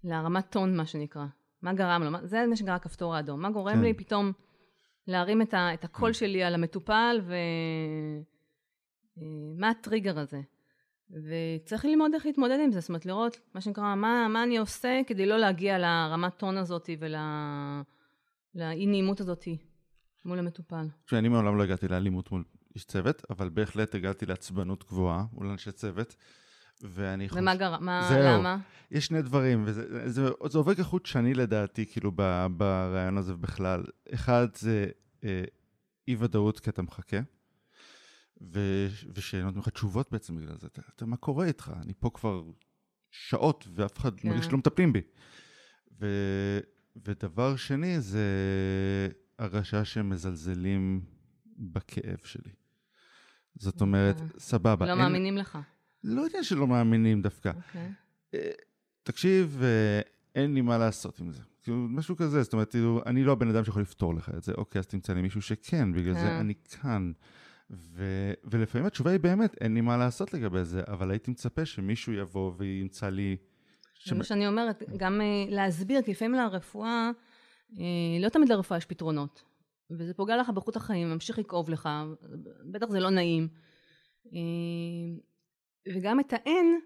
להרמת 0.04 0.50
טון 0.50 0.76
מה 0.76 0.86
שנקרא. 0.86 1.26
מה 1.62 1.72
גרם 1.72 2.02
לו? 2.02 2.26
זה 2.26 2.46
מה 2.46 2.56
שגרם 2.56 2.74
הכפתור 2.74 3.14
האדום. 3.14 3.40
מה 3.40 3.50
גורם 3.50 3.74
כן. 3.74 3.80
לי 3.80 3.94
פתאום 3.94 4.32
להרים 5.06 5.42
את, 5.42 5.54
ה... 5.54 5.74
את 5.74 5.84
הקול 5.84 6.12
שלי 6.12 6.42
על 6.42 6.54
המטופל 6.54 7.20
ו... 7.22 7.34
אה, 9.62 9.70
הטריגר 9.70 10.18
הזה? 10.18 10.40
וצריך 11.10 11.84
ללמוד 11.84 12.14
איך 12.14 12.26
להתמודד 12.26 12.58
עם 12.64 12.72
זה, 12.72 12.80
זאת 12.80 12.88
אומרת 12.88 13.06
לראות 13.06 13.40
מה 13.54 13.60
שנקרא 13.60 13.94
מה, 13.94 14.28
מה 14.28 14.42
אני 14.42 14.58
עושה 14.58 15.00
כדי 15.06 15.26
לא 15.26 15.38
להגיע 15.38 15.78
לרמת 15.78 16.36
טון 16.36 16.56
הזאת 16.56 16.90
ולאי 16.98 18.86
נעימות 18.86 19.20
הזאת 19.20 19.44
מול 20.24 20.38
המטופל. 20.38 20.86
תשמעי, 21.04 21.18
אני 21.18 21.28
מעולם 21.28 21.58
לא 21.58 21.62
הגעתי 21.62 21.88
לאלימות 21.88 22.32
מול 22.32 22.44
איש 22.74 22.84
צוות, 22.84 23.22
אבל 23.30 23.48
בהחלט 23.48 23.94
הגעתי 23.94 24.26
לעצבנות 24.26 24.84
גבוהה 24.84 25.24
מול 25.32 25.46
אנשי 25.46 25.72
צוות. 25.72 26.16
ואני 26.82 27.28
חושב... 27.28 27.40
ומה 27.40 27.54
גרם? 27.54 27.84
מה, 27.84 28.06
זהו. 28.08 28.38
למה? 28.38 28.58
יש 28.90 29.06
שני 29.06 29.22
דברים, 29.22 29.62
וזה 29.66 30.10
זה, 30.10 30.30
זה 30.46 30.58
עובר 30.58 30.74
כחוט 30.74 31.06
שני 31.06 31.34
לדעתי, 31.34 31.86
כאילו, 31.86 32.12
ב, 32.14 32.46
ברעיון 32.56 33.18
הזה 33.18 33.34
בכלל. 33.34 33.84
אחד 34.14 34.48
זה 34.54 34.86
אה, 35.24 35.44
אי 36.08 36.16
ודאות 36.18 36.60
כי 36.60 36.70
אתה 36.70 36.82
מחכה. 36.82 37.16
ו... 38.42 38.86
ושנותנים 39.14 39.62
לך 39.62 39.68
תשובות 39.68 40.12
בעצם 40.12 40.36
בגלל 40.36 40.56
זה. 40.58 40.66
אתה, 40.66 40.82
אתה, 40.96 41.06
מה 41.06 41.16
קורה 41.16 41.46
איתך? 41.46 41.72
אני 41.82 41.92
פה 41.98 42.10
כבר 42.14 42.42
שעות 43.10 43.68
ואף 43.74 43.98
אחד 43.98 44.20
כן. 44.20 44.28
מרגיש 44.28 44.46
שלא 44.46 44.58
מטפלים 44.58 44.92
בי. 44.92 45.00
ו... 46.00 46.06
ודבר 47.04 47.56
שני 47.56 48.00
זה 48.00 48.28
הרגשה 49.38 49.84
שהם 49.84 50.10
מזלזלים 50.10 51.00
בכאב 51.58 52.18
שלי. 52.24 52.52
זאת 53.54 53.80
אומרת, 53.80 54.20
אה. 54.20 54.26
סבבה. 54.38 54.86
לא 54.86 54.90
אין... 54.90 54.98
מאמינים 54.98 55.36
לך. 55.36 55.58
לא 56.08 56.22
יודע 56.22 56.42
שלא 56.42 56.66
מאמינים 56.66 57.22
דווקא. 57.22 57.52
אוקיי. 57.56 57.92
אה, 58.34 58.50
תקשיב, 59.02 59.60
אה, 59.62 60.00
אין 60.34 60.54
לי 60.54 60.60
מה 60.60 60.78
לעשות 60.78 61.20
עם 61.20 61.32
זה. 61.32 61.42
כאילו, 61.62 61.76
משהו 61.76 62.16
כזה, 62.16 62.42
זאת 62.42 62.52
אומרת, 62.52 62.70
כאילו, 62.70 63.02
אני 63.06 63.24
לא 63.24 63.32
הבן 63.32 63.48
אדם 63.48 63.64
שיכול 63.64 63.82
לפתור 63.82 64.14
לך 64.14 64.30
את 64.36 64.42
זה. 64.42 64.52
אוקיי, 64.52 64.78
אז 64.78 64.86
תמצא 64.86 65.12
לי 65.12 65.22
מישהו 65.22 65.42
שכן, 65.42 65.92
בגלל 65.92 66.14
זה 66.14 66.20
כן. 66.20 66.26
אני 66.26 66.54
כאן. 66.54 67.12
ו, 67.70 68.04
ולפעמים 68.44 68.86
התשובה 68.86 69.10
היא 69.10 69.20
באמת, 69.20 69.56
אין 69.60 69.74
לי 69.74 69.80
מה 69.80 69.96
לעשות 69.96 70.34
לגבי 70.34 70.64
זה, 70.64 70.82
אבל 70.86 71.10
הייתי 71.10 71.30
מצפה 71.30 71.64
שמישהו 71.64 72.12
יבוא 72.12 72.52
וימצא 72.56 73.08
לי... 73.08 73.36
זה 74.06 74.14
מה 74.14 74.24
שאני 74.24 74.48
אומרת, 74.48 74.82
גם 74.96 75.20
להסביר, 75.48 76.02
כי 76.02 76.10
לפעמים 76.10 76.34
לרפואה, 76.34 77.10
לא 78.20 78.28
תמיד 78.32 78.48
לרפואה 78.48 78.78
יש 78.78 78.84
פתרונות. 78.84 79.42
וזה 79.90 80.14
פוגע 80.14 80.36
לך 80.36 80.50
באיכות 80.50 80.76
החיים, 80.76 81.10
ממשיך 81.10 81.38
לכאוב 81.38 81.70
לך, 81.70 81.88
בטח 82.64 82.86
זה 82.88 83.00
לא 83.00 83.10
נעים. 83.10 83.48
וגם 85.88 86.20
את 86.20 86.32
האין, 86.32 86.80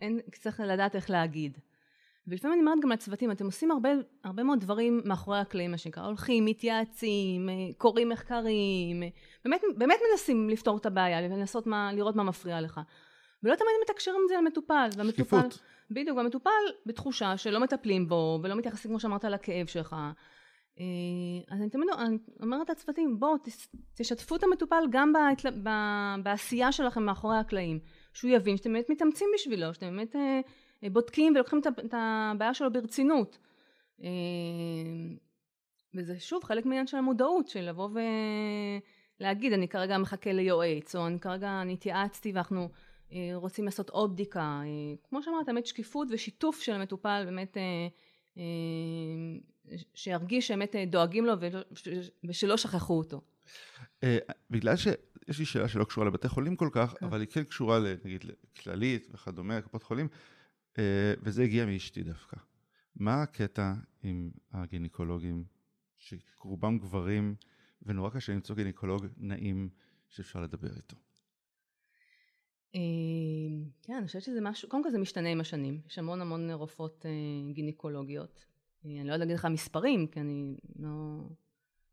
אין, 0.00 0.20
צריך 0.32 0.60
לדעת 0.60 0.96
איך 0.96 1.10
להגיד. 1.10 1.58
ולפעמים 2.26 2.54
אני 2.54 2.60
אומרת 2.60 2.82
גם 2.82 2.92
לצוותים, 2.92 3.30
אתם 3.30 3.46
עושים 3.46 3.70
הרבה, 3.70 3.88
הרבה 4.24 4.42
מאוד 4.42 4.60
דברים 4.60 5.00
מאחורי 5.04 5.38
הקלעים, 5.38 5.70
מה 5.70 5.78
שנקרא, 5.78 6.02
הולכים, 6.02 6.44
מתייעצים, 6.44 7.48
אה, 7.48 7.54
קוראים 7.78 8.08
מחקרים, 8.08 9.02
אה, 9.02 9.08
באמת, 9.44 9.60
באמת 9.76 9.98
מנסים 10.10 10.50
לפתור 10.50 10.76
את 10.76 10.86
הבעיה, 10.86 11.20
לנסות 11.20 11.66
מה, 11.66 11.92
לראות 11.92 12.16
מה 12.16 12.22
מפריע 12.22 12.60
לך. 12.60 12.80
ולא 13.42 13.54
תמיד 13.54 13.70
מתקשרים 13.82 14.20
את 14.24 14.28
זה 14.28 14.34
למטופל. 14.38 14.88
שקיפות. 15.10 15.62
בדיוק, 15.90 16.16
והמטופל 16.16 16.50
בתחושה 16.86 17.36
שלא 17.36 17.60
מטפלים 17.60 18.08
בו, 18.08 18.40
ולא 18.42 18.54
מתייחסים, 18.54 18.90
כמו 18.90 19.00
שאמרת, 19.00 19.24
לכאב 19.24 19.66
שלך. 19.66 19.96
אה, 20.80 20.84
אז 21.54 21.60
אני 21.60 21.70
תמיד 21.70 21.88
אומרת 22.42 22.70
לצוותים, 22.70 23.20
בואו 23.20 23.34
תשתפו 23.94 24.36
את 24.36 24.42
המטופל 24.42 24.84
גם 24.90 25.12
בעשייה 26.22 26.72
שלכם 26.72 27.02
מאחורי 27.02 27.36
הקלעים. 27.36 27.80
שהוא 28.14 28.30
יבין 28.30 28.56
שאתם 28.56 28.72
באמת 28.72 28.90
מתאמצים 28.90 29.28
בשבילו, 29.34 29.74
שאתם 29.74 29.86
באמת... 29.86 30.16
אה, 30.16 30.40
בודקים 30.90 31.32
ולוקחים 31.34 31.60
את 31.86 31.94
הבעיה 31.96 32.54
שלו 32.54 32.72
ברצינות. 32.72 33.38
אה, 34.02 34.08
וזה 35.94 36.20
שוב 36.20 36.44
חלק 36.44 36.66
מהעניין 36.66 36.86
של 36.86 36.96
המודעות, 36.96 37.48
של 37.48 37.60
לבוא 37.60 37.88
ולהגיד, 39.20 39.52
אני 39.52 39.68
כרגע 39.68 39.98
מחכה 39.98 40.32
ליועץ, 40.32 40.96
או 40.96 41.06
אני 41.06 41.20
כרגע, 41.20 41.62
אני 41.62 41.72
התייעצתי 41.72 42.32
ואנחנו 42.32 42.68
אה, 43.12 43.30
רוצים 43.34 43.64
לעשות 43.64 43.90
עוד 43.90 44.12
בדיקה. 44.12 44.40
אה, 44.40 44.96
כמו 45.08 45.22
שאמרת, 45.22 45.46
באמת 45.46 45.66
שקיפות 45.66 46.08
ושיתוף 46.10 46.60
של 46.60 46.72
המטופל, 46.72 47.22
באמת, 47.24 47.56
אה, 47.56 47.62
אה, 48.36 49.76
שירגיש 49.94 50.48
שבאמת 50.48 50.76
אה, 50.76 50.84
דואגים 50.86 51.24
לו 51.26 51.32
ושלא 52.24 52.56
שכחו 52.56 52.98
אותו. 52.98 53.20
אה, 54.04 54.18
בגלל 54.50 54.74
שיש 55.26 55.38
לי 55.38 55.44
שאלה 55.44 55.68
שלא 55.68 55.84
קשורה 55.84 56.06
לבתי 56.06 56.28
חולים 56.28 56.56
כל 56.56 56.68
כך, 56.72 56.94
כן. 56.98 57.06
אבל 57.06 57.20
היא 57.20 57.28
כן 57.28 57.44
קשורה, 57.44 57.78
נגיד, 58.04 58.24
לכללית 58.24 59.08
וכדומה, 59.12 59.60
קופות 59.60 59.82
חולים, 59.82 60.08
אה, 60.78 61.14
וזה 61.22 61.42
הגיע 61.42 61.66
מאשתי 61.66 62.02
דווקא. 62.02 62.36
מה 62.96 63.22
הקטע 63.22 63.74
עם 64.02 64.30
הגינקולוגים, 64.52 65.44
שרובם 65.96 66.78
גברים, 66.78 67.34
ונורא 67.82 68.10
קשה 68.10 68.32
למצוא 68.32 68.56
גינקולוג 68.56 69.06
נעים 69.16 69.68
שאפשר 70.08 70.40
לדבר 70.40 70.76
איתו? 70.76 70.96
אה, 72.74 72.80
כן, 73.82 73.92
אני 73.92 74.06
חושבת 74.06 74.22
שזה 74.22 74.40
משהו, 74.40 74.68
קודם 74.68 74.82
כל 74.82 74.90
זה 74.90 74.98
משתנה 74.98 75.28
עם 75.28 75.40
השנים, 75.40 75.80
יש 75.86 75.98
המון 75.98 76.20
המון 76.20 76.50
רופאות 76.50 77.06
אה, 77.06 77.52
גינקולוגיות. 77.52 78.44
אני 78.84 78.98
לא 78.98 79.02
יודעת 79.02 79.18
להגיד 79.18 79.36
לך 79.36 79.44
מספרים, 79.44 80.06
כי 80.06 80.20
אני 80.20 80.56
לא 80.78 81.22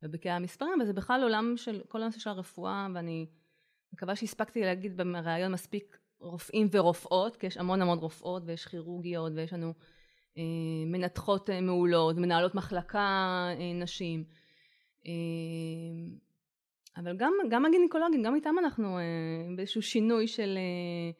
בקיאה 0.08 0.36
המספרים, 0.36 0.74
אבל 0.78 0.86
זה 0.86 0.94
בכלל 0.94 1.24
עולם 1.24 1.54
של 1.58 1.82
כל 1.88 2.02
הנושא 2.02 2.20
של 2.20 2.30
הרפואה, 2.30 2.88
ואני 2.96 3.26
מקווה 3.94 4.16
שהספקתי 4.16 4.62
להגיד 4.62 4.98
בראיון 4.98 5.52
מספיק 5.52 5.98
רופאים 6.20 6.68
ורופאות, 6.72 7.36
כי 7.38 7.48
יש 7.48 7.58
המון 7.58 7.82
המון 7.82 7.98
רופאות, 7.98 8.44
ויש 8.46 8.66
כירורגיות, 8.66 9.32
ויש 9.36 9.54
לנו 9.54 9.74
אה, 10.38 10.44
מנתחות 10.86 11.50
אה, 11.50 11.62
מעולות, 11.62 12.18
מנהלות 12.18 12.56
מחלקה 12.56 13.00
אה, 13.60 13.74
נשים. 13.74 14.24
אה, 15.06 15.12
אבל 16.98 17.18
גם, 17.18 17.34
גם 17.50 17.66
הגינקולוגים, 17.66 18.24
גם 18.24 18.36
איתם 18.36 18.56
אנחנו 18.60 18.98
אה, 18.98 19.04
באיזשהו 19.56 19.82
שינוי 19.82 20.28
של... 20.28 20.58
אה, 20.58 21.12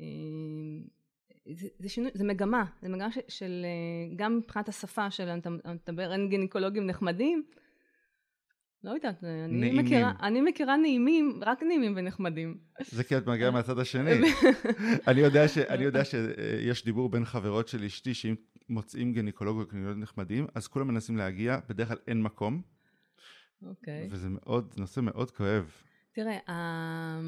אה, 0.00 1.54
זה, 1.54 1.68
זה 1.78 1.88
שינוי, 1.88 2.10
זה 2.14 2.24
מגמה, 2.24 2.64
זה 2.82 2.88
מגמה 2.88 3.12
ש, 3.12 3.18
של 3.28 3.64
אה, 3.64 4.16
גם 4.16 4.36
מבחינת 4.36 4.68
השפה 4.68 5.10
של 5.10 5.28
אתה 5.28 5.50
מדבר, 5.50 6.12
אין 6.12 6.28
גינקולוגים 6.28 6.86
נחמדים. 6.86 7.44
לא 8.84 8.90
יודעת, 8.90 9.24
אני 9.24 9.46
נעימים. 9.60 9.84
מכירה, 9.84 10.12
אני 10.22 10.40
מכירה 10.40 10.76
נעימים, 10.76 11.40
רק 11.46 11.62
נעימים 11.62 11.92
ונחמדים. 11.96 12.58
זה 12.80 13.04
כי 13.04 13.16
את 13.18 13.26
מגיעה 13.26 13.50
מהצד 13.50 13.78
השני. 13.78 14.10
אני 15.08 15.20
יודע 15.20 15.48
ש- 15.48 15.58
אני 15.58 15.84
יודע 15.84 16.02
שיש 16.04 16.84
דיבור 16.84 17.08
בין 17.08 17.24
חברות 17.24 17.68
של 17.68 17.84
אשתי, 17.84 18.14
שאם 18.14 18.34
מוצאים 18.68 19.12
גינקולוג 19.12 19.60
או 19.60 19.66
גינקולוג 19.70 19.98
נחמדים, 19.98 20.46
אז 20.54 20.66
כולם 20.68 20.88
מנסים 20.88 21.16
להגיע, 21.16 21.58
בדרך 21.68 21.88
כלל 21.88 21.96
אין 22.08 22.22
מקום, 22.22 22.62
אוקיי. 23.66 24.08
וזה 24.10 24.28
מאוד, 24.30 24.74
נושא 24.76 25.00
מאוד 25.00 25.30
כואב. 25.30 25.70
תראה, 26.12 26.38
ה- 26.50 27.20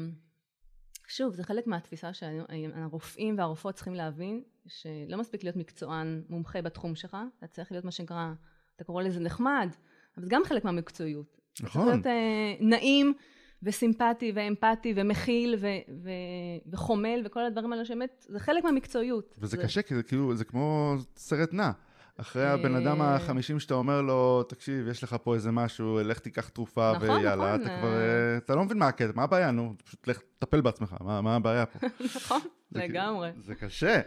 שוב, 1.07 1.33
זה 1.35 1.43
חלק 1.43 1.67
מהתפיסה 1.67 2.13
שהרופאים 2.13 3.37
והרופאות 3.37 3.75
צריכים 3.75 3.93
להבין, 3.93 4.43
שלא 4.67 5.17
מספיק 5.17 5.43
להיות 5.43 5.55
מקצוען 5.55 6.21
מומחה 6.29 6.61
בתחום 6.61 6.95
שלך, 6.95 7.17
אתה 7.39 7.47
צריך 7.47 7.71
להיות 7.71 7.85
מה 7.85 7.91
שנקרא, 7.91 8.33
אתה 8.75 8.83
קורא 8.83 9.03
לזה 9.03 9.19
נחמד, 9.19 9.69
אבל 10.17 10.25
זה 10.25 10.31
גם 10.31 10.41
חלק 10.45 10.65
מהמקצועיות. 10.65 11.36
צריך 11.61 11.69
נכון. 11.75 11.87
להיות 11.87 12.07
אה, 12.07 12.11
נעים 12.59 13.13
וסימפטי 13.63 14.31
ואמפתי 14.35 14.93
ומכיל 14.95 15.55
ו- 15.59 15.67
ו- 16.03 16.09
וחומל 16.73 17.21
וכל 17.25 17.45
הדברים 17.45 17.73
האלה 17.73 17.85
שבאמת, 17.85 18.25
זה 18.29 18.39
חלק 18.39 18.63
מהמקצועיות. 18.63 19.35
וזה 19.39 19.57
זה- 19.57 19.63
קשה, 19.63 19.81
כי 19.81 19.95
זה 19.95 20.03
כאילו, 20.03 20.35
זה 20.35 20.45
כמו 20.45 20.95
סרט 21.15 21.53
נע. 21.53 21.71
אחרי 22.17 22.47
הבן 22.47 22.75
אדם 22.75 23.01
אה. 23.01 23.15
החמישים 23.15 23.59
שאתה 23.59 23.73
אומר 23.73 24.01
לו, 24.01 24.43
תקשיב, 24.43 24.87
יש 24.87 25.03
לך 25.03 25.15
פה 25.23 25.35
איזה 25.35 25.51
משהו, 25.51 25.99
לך 26.03 26.19
תיקח 26.19 26.49
תרופה, 26.49 26.91
נכון, 26.95 27.09
ויאללה, 27.09 27.35
נכון, 27.35 27.61
אתה 27.61 27.69
אה. 27.75 27.79
כבר, 27.79 27.93
אה, 28.01 28.37
אתה 28.37 28.55
לא 28.55 28.63
מבין 28.65 28.77
מה 28.77 28.87
הקטע, 28.87 29.11
מה 29.15 29.23
הבעיה, 29.23 29.51
נו, 29.51 29.73
פשוט 29.85 30.07
לך, 30.07 30.19
טפל 30.39 30.61
בעצמך, 30.61 30.95
מה 31.01 31.21
מה 31.21 31.35
הבעיה 31.35 31.65
פה? 31.65 31.79
נכון, 32.15 32.39
זה 32.71 32.79
כאילו- 32.79 32.93
לגמרי. 32.93 33.29
זה 33.37 33.55
קשה. 33.55 33.99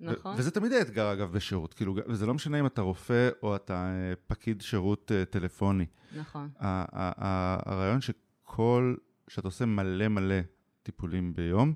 נכון. 0.00 0.34
ו- 0.34 0.38
וזה 0.38 0.50
תמיד 0.50 0.72
האתגר, 0.72 1.12
אגב, 1.12 1.32
בשירות. 1.32 1.74
כאילו, 1.74 1.94
וזה 2.08 2.26
לא 2.26 2.34
משנה 2.34 2.60
אם 2.60 2.66
אתה 2.66 2.82
רופא 2.82 3.28
או 3.42 3.56
אתה 3.56 3.74
אה, 3.74 4.12
פקיד 4.26 4.60
שירות 4.60 5.12
אה, 5.12 5.24
טלפוני. 5.24 5.86
נכון. 6.16 6.48
הרעיון 6.58 8.00
שכל, 8.00 8.94
שאתה 9.28 9.48
עושה 9.48 9.66
מלא 9.66 10.08
מלא 10.08 10.40
טיפולים 10.82 11.34
ביום, 11.34 11.74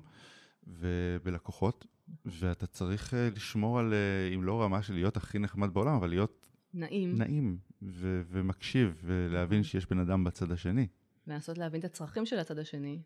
ובלקוחות, 0.67 1.85
ואתה 2.25 2.67
צריך 2.67 3.13
אה, 3.13 3.29
לשמור 3.35 3.79
על, 3.79 3.93
אם 4.35 4.43
לא 4.43 4.61
רמה 4.61 4.81
של 4.81 4.93
להיות 4.93 5.17
הכי 5.17 5.39
נחמד 5.39 5.73
בעולם, 5.73 5.95
אבל 5.95 6.09
להיות 6.09 6.47
נעים. 6.73 7.17
נעים 7.17 7.57
ו- 7.81 8.21
ומקשיב, 8.29 9.01
ולהבין 9.03 9.63
שיש 9.63 9.85
בן 9.85 9.99
אדם 9.99 10.23
בצד 10.23 10.51
השני. 10.51 10.87
ולנסות 11.27 11.57
להבין 11.57 11.79
את 11.79 11.85
הצרכים 11.85 12.25
של 12.25 12.39
הצד 12.39 12.59
השני. 12.59 13.01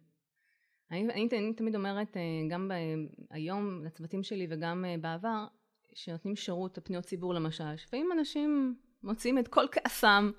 אני, 0.94 1.14
אני, 1.14 1.30
אני 1.32 1.54
תמיד 1.54 1.76
אומרת, 1.76 2.18
אה, 2.18 2.22
גם 2.50 2.68
ב, 2.68 2.74
היום 3.30 3.86
לצוותים 3.86 4.24
שלי 4.24 4.48
וגם 4.50 4.86
אה, 4.86 4.96
בעבר, 5.02 5.46
שנותנים 5.94 6.36
שירות 6.36 6.78
לפניות 6.78 7.06
ציבור 7.06 7.34
למשל, 7.34 7.74
לפעמים 7.74 8.12
אנשים 8.12 8.76
מוציאים 9.04 9.40
את 9.40 9.48
כל 9.48 9.66
כעסם, 9.72 10.32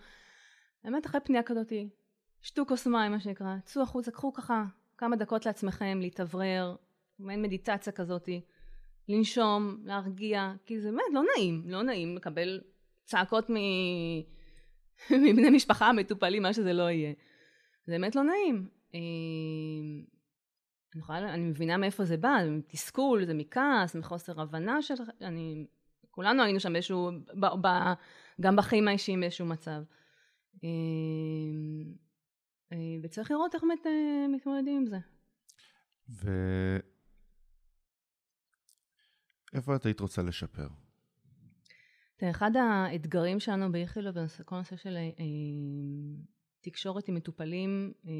באמת 0.84 1.06
אחרי 1.06 1.20
פנייה 1.20 1.42
כזאתי, 1.42 1.88
שתו 2.42 2.66
כוס 2.66 2.86
מים 2.86 3.12
מה 3.12 3.20
שנקרא, 3.20 3.56
צאו 3.64 3.82
החוצה, 3.82 4.10
קחו 4.10 4.32
ככה 4.32 4.64
כמה 4.98 5.16
דקות 5.16 5.46
לעצמכם, 5.46 5.98
להתאוורר, 6.00 6.76
מעין 7.18 7.42
מדיטציה 7.42 7.92
כזאתי, 7.92 8.40
לנשום, 9.08 9.76
להרגיע, 9.84 10.52
כי 10.66 10.80
זה 10.80 10.90
באמת 10.90 11.04
לא 11.12 11.22
נעים, 11.36 11.62
לא 11.66 11.82
נעים 11.82 12.16
לקבל 12.16 12.60
צעקות 13.04 13.50
מ... 13.50 13.54
מבני 15.10 15.50
משפחה, 15.50 15.92
מטופלים, 15.92 16.42
מה 16.42 16.52
שזה 16.52 16.72
לא 16.72 16.90
יהיה. 16.90 17.12
זה 17.86 17.92
באמת 17.92 18.16
לא 18.16 18.22
נעים. 18.22 18.68
אני, 20.94 21.00
יכולה, 21.00 21.34
אני 21.34 21.42
מבינה 21.42 21.76
מאיפה 21.76 22.04
זה 22.04 22.16
בא, 22.16 22.38
זה 22.44 22.50
מתסכול, 22.50 23.24
זה 23.24 23.34
מכעס, 23.34 23.94
מחוסר 23.94 24.40
הבנה 24.40 24.82
של... 24.82 24.94
אני, 25.20 25.66
כולנו 26.10 26.42
היינו 26.42 26.60
שם 26.60 26.72
באיזשהו... 26.72 27.10
ב, 27.40 27.46
ב, 27.46 27.68
גם 28.40 28.56
בחיים 28.56 28.88
האישיים 28.88 29.20
באיזשהו 29.20 29.46
מצב. 29.46 29.82
אה, 30.64 30.68
אה, 32.72 32.96
וצריך 33.02 33.30
לראות 33.30 33.54
איך 33.54 33.62
באמת 33.62 33.86
אה, 33.86 34.26
מתמודדים 34.28 34.76
עם 34.76 34.86
זה. 34.86 34.98
ו... 36.08 36.30
איפה 39.54 39.76
את 39.76 39.86
היית 39.86 40.00
רוצה 40.00 40.22
לשפר? 40.22 40.68
תראה, 42.16 42.30
אחד 42.30 42.50
האתגרים 42.56 43.40
שלנו 43.40 43.72
באיכילוב, 43.72 44.16
כל 44.44 44.54
הנושא 44.54 44.76
של 44.76 44.96
אה, 44.96 45.24
תקשורת 46.64 47.08
עם 47.08 47.14
מטופלים, 47.14 47.92
אה, 48.06 48.12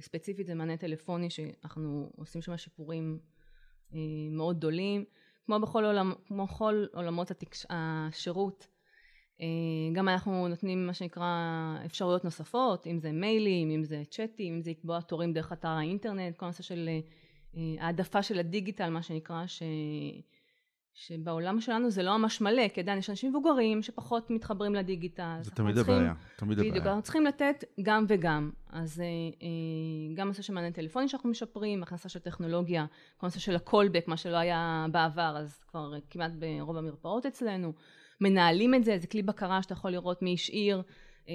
ספציפית 0.00 0.46
זה 0.46 0.54
מענה 0.54 0.76
טלפוני 0.76 1.30
שאנחנו 1.30 2.10
עושים 2.16 2.42
שם 2.42 2.56
שיפורים 2.56 3.18
אה, 3.94 3.98
מאוד 4.30 4.56
גדולים, 4.58 5.04
כמו 5.46 5.60
בכל, 5.60 5.84
עולמ, 5.84 6.12
כמו 6.26 6.46
בכל 6.46 6.86
עולמות 6.94 7.30
התקש, 7.30 7.66
השירות, 7.70 8.66
אה, 9.40 9.46
גם 9.92 10.08
אנחנו 10.08 10.48
נותנים 10.48 10.86
מה 10.86 10.94
שנקרא 10.94 11.26
אפשרויות 11.86 12.24
נוספות, 12.24 12.86
אם 12.86 12.98
זה 12.98 13.12
מיילים, 13.12 13.70
אם 13.70 13.84
זה 13.84 14.02
צ'אטים, 14.10 14.54
אם 14.54 14.62
זה 14.62 14.70
לקבוע 14.70 15.00
תורים 15.00 15.32
דרך 15.32 15.52
אתר 15.52 15.68
האינטרנט, 15.68 16.36
כל 16.36 16.46
הנושא 16.46 16.62
של 16.62 16.88
העדפה 17.78 18.22
של 18.22 18.38
הדיגיטל, 18.38 18.90
מה 18.90 19.02
שנקרא, 19.02 19.46
ש... 19.46 19.62
שבעולם 21.00 21.60
שלנו 21.60 21.90
זה 21.90 22.02
לא 22.02 22.16
ממש 22.16 22.40
מלא, 22.40 22.68
כי 22.68 22.80
עדיין 22.80 22.98
יש 22.98 23.10
אנשים 23.10 23.30
מבוגרים 23.30 23.82
שפחות 23.82 24.30
מתחברים 24.30 24.74
לדיגיטל. 24.74 25.38
זה 25.40 25.50
תמיד 25.50 25.78
הבעיה, 25.78 26.14
תמיד 26.36 26.58
בדיוק, 26.58 26.76
הבעיה. 26.76 26.90
אנחנו 26.90 27.02
צריכים 27.02 27.24
לתת 27.24 27.64
גם 27.82 28.04
וגם. 28.08 28.50
אז 28.70 29.00
אה, 29.00 29.04
אה, 29.42 30.14
גם 30.14 30.28
נושא 30.28 30.42
של 30.42 30.52
מענה 30.52 30.70
טלפוני 30.70 31.08
שאנחנו 31.08 31.30
משפרים, 31.30 31.82
הכנסה 31.82 32.08
של 32.08 32.18
טכנולוגיה, 32.18 32.86
כל 33.16 33.26
הנושא 33.26 33.40
של 33.40 33.56
הקולבק, 33.56 34.08
מה 34.08 34.16
שלא 34.16 34.36
היה 34.36 34.86
בעבר, 34.92 35.36
אז 35.38 35.60
כבר 35.70 35.92
כמעט 36.10 36.32
ברוב 36.32 36.76
המרפאות 36.76 37.26
אצלנו. 37.26 37.72
מנהלים 38.20 38.74
את 38.74 38.84
זה, 38.84 38.98
זה 38.98 39.06
כלי 39.06 39.22
בקרה 39.22 39.62
שאתה 39.62 39.72
יכול 39.72 39.90
לראות 39.90 40.22
מי 40.22 40.34
השאיר 40.34 40.82
אה, 41.28 41.34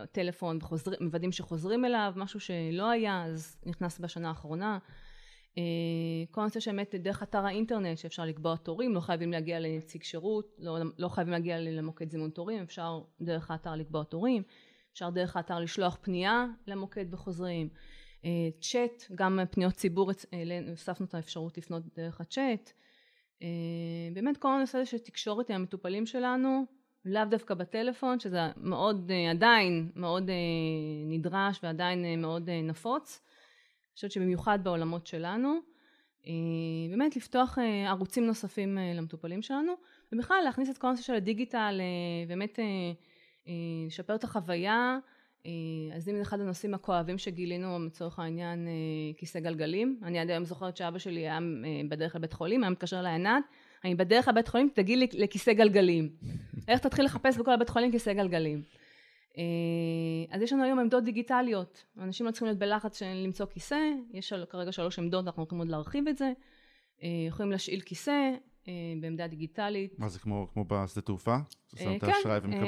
אה, 0.00 0.06
טלפון, 0.06 0.58
ומוודאים 1.00 1.32
שחוזרים 1.32 1.84
אליו, 1.84 2.12
משהו 2.16 2.40
שלא 2.40 2.90
היה, 2.90 3.24
אז 3.24 3.56
נכנס 3.66 3.98
בשנה 3.98 4.28
האחרונה. 4.28 4.78
אה, 5.58 5.62
כל 6.30 6.40
הנושא 6.40 6.60
שבאמת 6.60 6.94
דרך 6.94 7.22
אתר 7.22 7.46
האינטרנט 7.46 7.98
שאפשר 7.98 8.24
לקבוע 8.24 8.56
תורים, 8.56 8.94
לא 8.94 9.00
חייבים 9.00 9.32
להגיע 9.32 9.60
לנציג 9.60 10.02
שירות, 10.02 10.56
לא, 10.58 10.78
לא 10.98 11.08
חייבים 11.08 11.32
להגיע 11.32 11.58
למוקד 11.60 12.10
זימון 12.10 12.30
תורים, 12.30 12.62
אפשר 12.62 13.00
דרך 13.20 13.50
האתר 13.50 13.74
לקבוע 13.74 14.04
תורים, 14.04 14.42
אפשר 14.92 15.10
דרך 15.10 15.36
האתר 15.36 15.58
לשלוח 15.58 15.98
פנייה 16.00 16.46
למוקד 16.66 17.14
וחוזרים, 17.14 17.68
אה, 18.24 18.30
צ'אט, 18.60 19.04
גם 19.14 19.38
פניות 19.50 19.74
ציבור, 19.74 20.10
אה, 20.10 20.60
הוספנו 20.70 21.06
את 21.06 21.14
האפשרות 21.14 21.58
לפנות 21.58 21.82
דרך 21.96 22.20
הצ'אט, 22.20 22.72
באמת 24.14 24.36
כל 24.36 24.48
הנושא 24.48 24.78
הזה 24.78 24.90
של 24.90 24.98
תקשורת 24.98 25.50
עם 25.50 25.56
המטופלים 25.56 26.06
שלנו, 26.06 26.64
לאו 27.04 27.24
דווקא 27.30 27.54
בטלפון, 27.54 28.20
שזה 28.20 28.38
מאוד, 28.56 29.10
עדיין 29.30 29.92
מאוד 29.96 30.30
נדרש 31.06 31.60
ועדיין 31.62 32.20
מאוד 32.20 32.50
נפוץ. 32.50 33.20
חושבת 33.94 34.10
שבמיוחד 34.12 34.58
בעולמות 34.62 35.06
שלנו. 35.06 35.58
אה, 36.26 36.32
באמת 36.90 37.16
לפתוח 37.16 37.58
אה, 37.58 37.90
ערוצים 37.90 38.26
נוספים 38.26 38.78
אה, 38.78 38.92
למטופלים 38.94 39.42
שלנו, 39.42 39.72
ובכלל 40.12 40.36
להכניס 40.44 40.70
את 40.70 40.78
כל 40.78 40.86
הנושא 40.86 41.02
של 41.02 41.14
הדיגיטל, 41.14 41.80
באמת 42.28 42.58
לשפר 43.86 44.14
את 44.14 44.24
החוויה. 44.24 44.98
אז 45.96 46.08
אם 46.08 46.16
זה 46.16 46.22
אחד 46.22 46.40
הנושאים 46.40 46.74
הכואבים 46.74 47.18
שגילינו, 47.18 47.78
לצורך 47.86 48.18
העניין 48.18 48.68
כיסא 49.16 49.40
גלגלים, 49.40 50.00
אני 50.02 50.18
עד 50.18 50.30
היום 50.30 50.44
זוכרת 50.44 50.76
שאבא 50.76 50.98
שלי 50.98 51.20
היה 51.20 51.38
בדרך 51.88 52.16
לבית 52.16 52.32
חולים, 52.32 52.62
היה 52.62 52.70
מתקשר 52.70 53.00
אליי 53.00 53.14
ענת, 53.14 53.44
אני 53.84 53.94
בדרך 53.94 54.28
לבית 54.28 54.48
חולים, 54.48 54.68
תגיד 54.74 54.98
לי 54.98 55.06
לכיסא 55.12 55.52
גלגלים. 55.52 56.08
איך 56.68 56.80
תתחיל 56.80 57.04
לחפש 57.04 57.38
בכל 57.38 57.52
הבית 57.52 57.68
חולים 57.68 57.92
כיסא 57.92 58.12
גלגלים. 58.12 58.62
אז 60.30 60.42
יש 60.42 60.52
לנו 60.52 60.64
היום 60.64 60.78
עמדות 60.78 61.04
דיגיטליות, 61.04 61.84
אנשים 61.98 62.26
לא 62.26 62.30
צריכים 62.30 62.46
להיות 62.46 62.58
בלחץ 62.58 62.98
של 62.98 63.06
למצוא 63.06 63.46
כיסא, 63.46 63.90
יש 64.12 64.32
כרגע 64.50 64.72
שלוש 64.72 64.98
עמדות, 64.98 65.26
אנחנו 65.26 65.42
הולכים 65.42 65.58
עוד 65.58 65.68
להרחיב 65.68 66.08
את 66.08 66.16
זה, 66.16 66.32
יכולים 67.28 67.52
להשאיל 67.52 67.80
כיסא 67.80 68.34
בעמדה 69.00 69.26
דיגיטלית. 69.26 69.98
מה 69.98 70.08
זה 70.08 70.18
כמו, 70.18 70.48
כמו 70.52 70.64
בשדה 70.68 71.02
תעופה? 71.02 71.36
כן, 71.76 71.92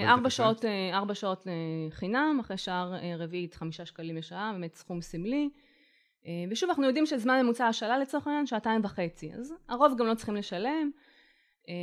ארבע 0.07 0.31
שעות, 0.31 0.65
ארבע 0.93 1.15
שעות 1.15 1.47
חינם, 1.91 2.39
אחרי 2.41 2.57
שעה 2.57 2.99
רביעית 3.19 3.55
חמישה 3.55 3.87
שקלים 3.87 4.17
לשעה, 4.17 4.53
באמת 4.53 4.75
סכום 4.75 5.01
סמלי. 5.01 5.51
ושוב, 6.51 6.69
אנחנו 6.71 6.85
יודעים 6.85 7.07
שזמן 7.07 7.43
ממוצע 7.43 7.67
השאלה 7.67 7.99
לצורך 7.99 8.27
העניין 8.27 8.47
שעתיים 8.47 8.81
וחצי, 8.85 9.33
אז 9.33 9.55
הרוב 9.69 9.95
גם 9.99 10.07
לא 10.07 10.15
צריכים 10.15 10.35
לשלם. 10.35 10.91
אמ, 11.69 11.75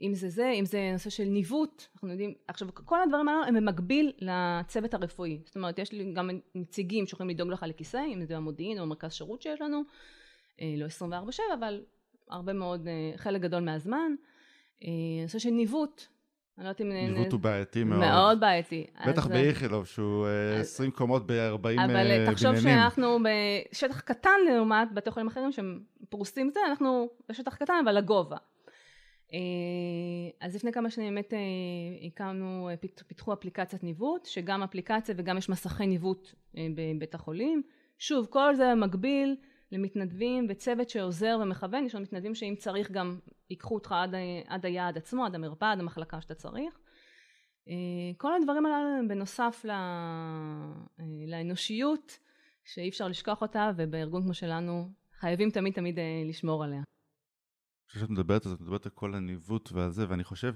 אם 0.00 0.14
זה 0.14 0.28
זה, 0.28 0.50
אם 0.50 0.64
זה 0.64 0.90
נושא 0.92 1.10
של 1.10 1.24
ניווט, 1.24 1.86
אנחנו 1.94 2.10
יודעים, 2.10 2.34
עכשיו 2.48 2.68
כל 2.74 3.02
הדברים 3.02 3.28
האלה 3.28 3.46
הם 3.46 3.54
במקביל 3.54 4.12
לצוות 4.18 4.94
הרפואי, 4.94 5.40
זאת 5.44 5.56
אומרת 5.56 5.78
יש 5.78 5.92
לי 5.92 6.12
גם 6.12 6.30
נציגים 6.54 7.06
שיכולים 7.06 7.30
לדאוג 7.30 7.50
לך 7.50 7.64
לכיסא, 7.68 8.00
אם 8.14 8.24
זה 8.24 8.36
המודיעין 8.36 8.78
או 8.78 8.86
מרכז 8.86 9.12
שירות 9.12 9.42
שיש 9.42 9.60
לנו, 9.60 9.82
אה, 10.60 10.74
לא 10.76 10.86
24/7 10.86 11.40
אבל 11.58 11.80
הרבה 12.30 12.52
מאוד, 12.52 12.88
אה, 12.88 13.12
חלק 13.16 13.40
גדול 13.40 13.62
מהזמן, 13.62 14.14
אה, 14.84 14.88
נושא 15.22 15.38
של 15.38 15.50
ניווט, 15.50 16.06
אני 16.58 16.64
לא 16.64 16.68
יודעת 16.68 16.80
אם... 16.80 16.92
ניווט 16.92 17.32
הוא 17.32 17.40
בעייתי 17.40 17.84
מאוד. 17.84 18.00
מאוד 18.00 18.40
בעייתי. 18.40 18.86
בטח 19.08 19.26
באיכילוב, 19.26 19.86
שהוא 19.86 20.26
20 20.60 20.90
קומות 20.90 21.26
ב-40 21.26 21.58
בניינים. 21.58 21.90
אבל 21.90 22.32
תחשוב 22.32 22.56
שאנחנו 22.60 23.18
בשטח 23.72 24.00
קטן 24.00 24.30
לעומת 24.48 24.88
בתי 24.94 25.10
חולים 25.10 25.26
אחרים 25.26 25.52
שהם 25.52 25.80
פרוסים 26.08 26.50
זה, 26.50 26.60
אנחנו 26.68 27.08
בשטח 27.28 27.56
קטן 27.56 27.74
אבל 27.84 27.98
לגובה. 27.98 28.36
אה, 29.32 29.38
אז 30.46 30.56
לפני 30.56 30.72
כמה 30.72 30.90
שנים 30.90 31.14
באמת 31.14 31.34
אה, 31.34 31.38
הקמנו, 32.06 32.68
אה, 32.68 32.74
פיתחו 33.06 33.32
אפליקציית 33.32 33.84
ניווט, 33.84 34.24
שגם 34.24 34.62
אפליקציה 34.62 35.14
וגם 35.18 35.38
יש 35.38 35.48
מסכי 35.48 35.86
ניווט 35.86 36.34
בבית 36.54 37.14
החולים. 37.14 37.62
שוב, 37.98 38.26
כל 38.26 38.54
זה 38.54 38.72
במקביל 38.72 39.36
למתנדבים 39.72 40.46
וצוות 40.48 40.88
שעוזר 40.88 41.38
ומכוון, 41.42 41.86
יש 41.86 41.94
לנו 41.94 42.02
מתנדבים 42.04 42.34
שאם 42.34 42.54
צריך 42.58 42.90
גם 42.90 43.18
ייקחו 43.50 43.74
אותך 43.74 43.92
עד, 43.92 44.14
עד 44.46 44.66
היעד 44.66 44.96
עצמו, 44.96 45.26
עד 45.26 45.34
המרפאה, 45.34 45.72
עד 45.72 45.80
המחלקה 45.80 46.20
שאתה 46.20 46.34
צריך. 46.34 46.78
כל 48.16 48.34
הדברים 48.34 48.66
הללו 48.66 48.98
הם 48.98 49.08
בנוסף 49.08 49.64
לא, 49.64 49.74
לאנושיות 51.26 52.18
שאי 52.64 52.88
אפשר 52.88 53.08
לשכוח 53.08 53.42
אותה 53.42 53.70
ובארגון 53.76 54.22
כמו 54.22 54.34
שלנו 54.34 54.88
חייבים 55.20 55.50
תמיד 55.50 55.72
תמיד 55.74 55.98
לשמור 56.28 56.64
עליה. 56.64 56.82
כשאת 57.88 58.10
מדברת, 58.10 58.46
אז 58.46 58.52
את 58.52 58.60
מדברת 58.60 58.86
על 58.86 58.92
כל 58.94 59.14
הניווט 59.14 59.72
ועל 59.72 59.90
זה, 59.90 60.06
ואני 60.08 60.24
חושב, 60.24 60.54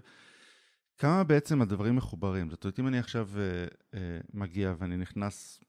כמה 0.99 1.25
בעצם 1.25 1.63
הדברים 1.63 1.97
מחוברים. 1.97 2.51
זאת 2.51 2.65
אומרת, 2.65 2.81
אם 2.81 2.87
אני 2.87 2.99
עכשיו 2.99 3.29
אה, 3.37 3.67
אה, 3.95 4.21
מגיע 4.35 4.75
ואני 4.79 4.97
נכנס 4.97 5.61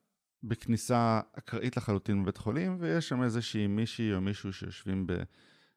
בכניסה 0.43 1.21
אקראית 1.33 1.77
לחלוטין 1.77 2.23
בבית 2.23 2.37
חולים, 2.37 2.77
ויש 2.79 3.09
שם 3.09 3.23
איזושהי 3.23 3.67
מישהי 3.67 4.13
או 4.13 4.21
מישהו 4.21 4.53
שיושבים 4.53 5.07
ב... 5.07 5.13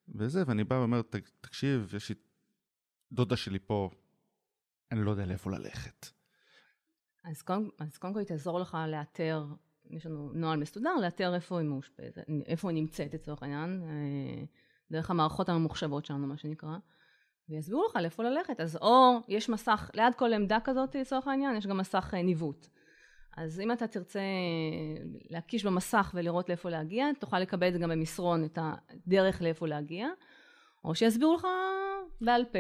בזה, 0.09 0.43
ואני 0.47 0.64
בא 0.64 0.74
ואומר, 0.74 1.03
תקשיב, 1.41 1.95
יש 1.97 2.09
לי 2.09 2.14
דודה 3.12 3.37
שלי 3.37 3.59
פה, 3.59 3.91
אני 4.93 5.05
לא 5.05 5.11
יודע 5.11 5.26
לאיפה 5.26 5.51
ללכת. 5.51 6.07
אז 7.24 7.43
קודם, 7.43 7.68
אז 7.78 7.99
קודם 7.99 8.12
כל 8.12 8.18
היא 8.18 8.28
תעזור 8.28 8.61
לך 8.61 8.78
לאתר, 8.89 9.47
יש 9.91 10.07
לנו 10.07 10.32
נוהל 10.35 10.59
מסודר, 10.59 10.95
לאתר 11.03 11.35
איפה 11.35 11.59
היא 11.59 11.68
מאושפזת, 11.68 12.24
איפה 12.47 12.70
היא 12.70 12.74
נמצאת 12.74 13.14
לצורך 13.14 13.43
העניין. 13.43 13.82
אה, 13.82 14.45
דרך 14.91 15.11
המערכות 15.11 15.49
הממוחשבות 15.49 16.05
שלנו, 16.05 16.26
מה 16.26 16.37
שנקרא, 16.37 16.76
ויסבירו 17.49 17.87
לך 17.91 17.97
לאיפה 17.97 18.22
ללכת. 18.22 18.61
אז 18.61 18.76
או 18.76 19.20
יש 19.28 19.49
מסך, 19.49 19.91
ליד 19.95 20.14
כל 20.14 20.32
עמדה 20.32 20.59
כזאת 20.64 20.95
לצורך 20.95 21.28
העניין, 21.28 21.57
יש 21.57 21.66
גם 21.66 21.78
מסך 21.78 22.14
אה, 22.14 22.22
ניווט. 22.22 22.66
אז 23.37 23.61
אם 23.61 23.72
אתה 23.72 23.87
תרצה 23.87 24.20
להקיש 25.30 25.64
במסך 25.64 26.11
ולראות 26.14 26.49
לאיפה 26.49 26.70
להגיע, 26.70 27.07
תוכל 27.20 27.39
לקבל 27.39 27.68
את 27.68 27.72
זה 27.72 27.78
גם 27.78 27.91
במסרון, 27.91 28.45
את 28.45 28.59
הדרך 28.62 29.43
לאיפה 29.43 29.66
להגיע, 29.66 30.09
או 30.85 30.95
שיסבירו 30.95 31.35
לך 31.35 31.47
בעל 32.20 32.45
פה, 32.45 32.59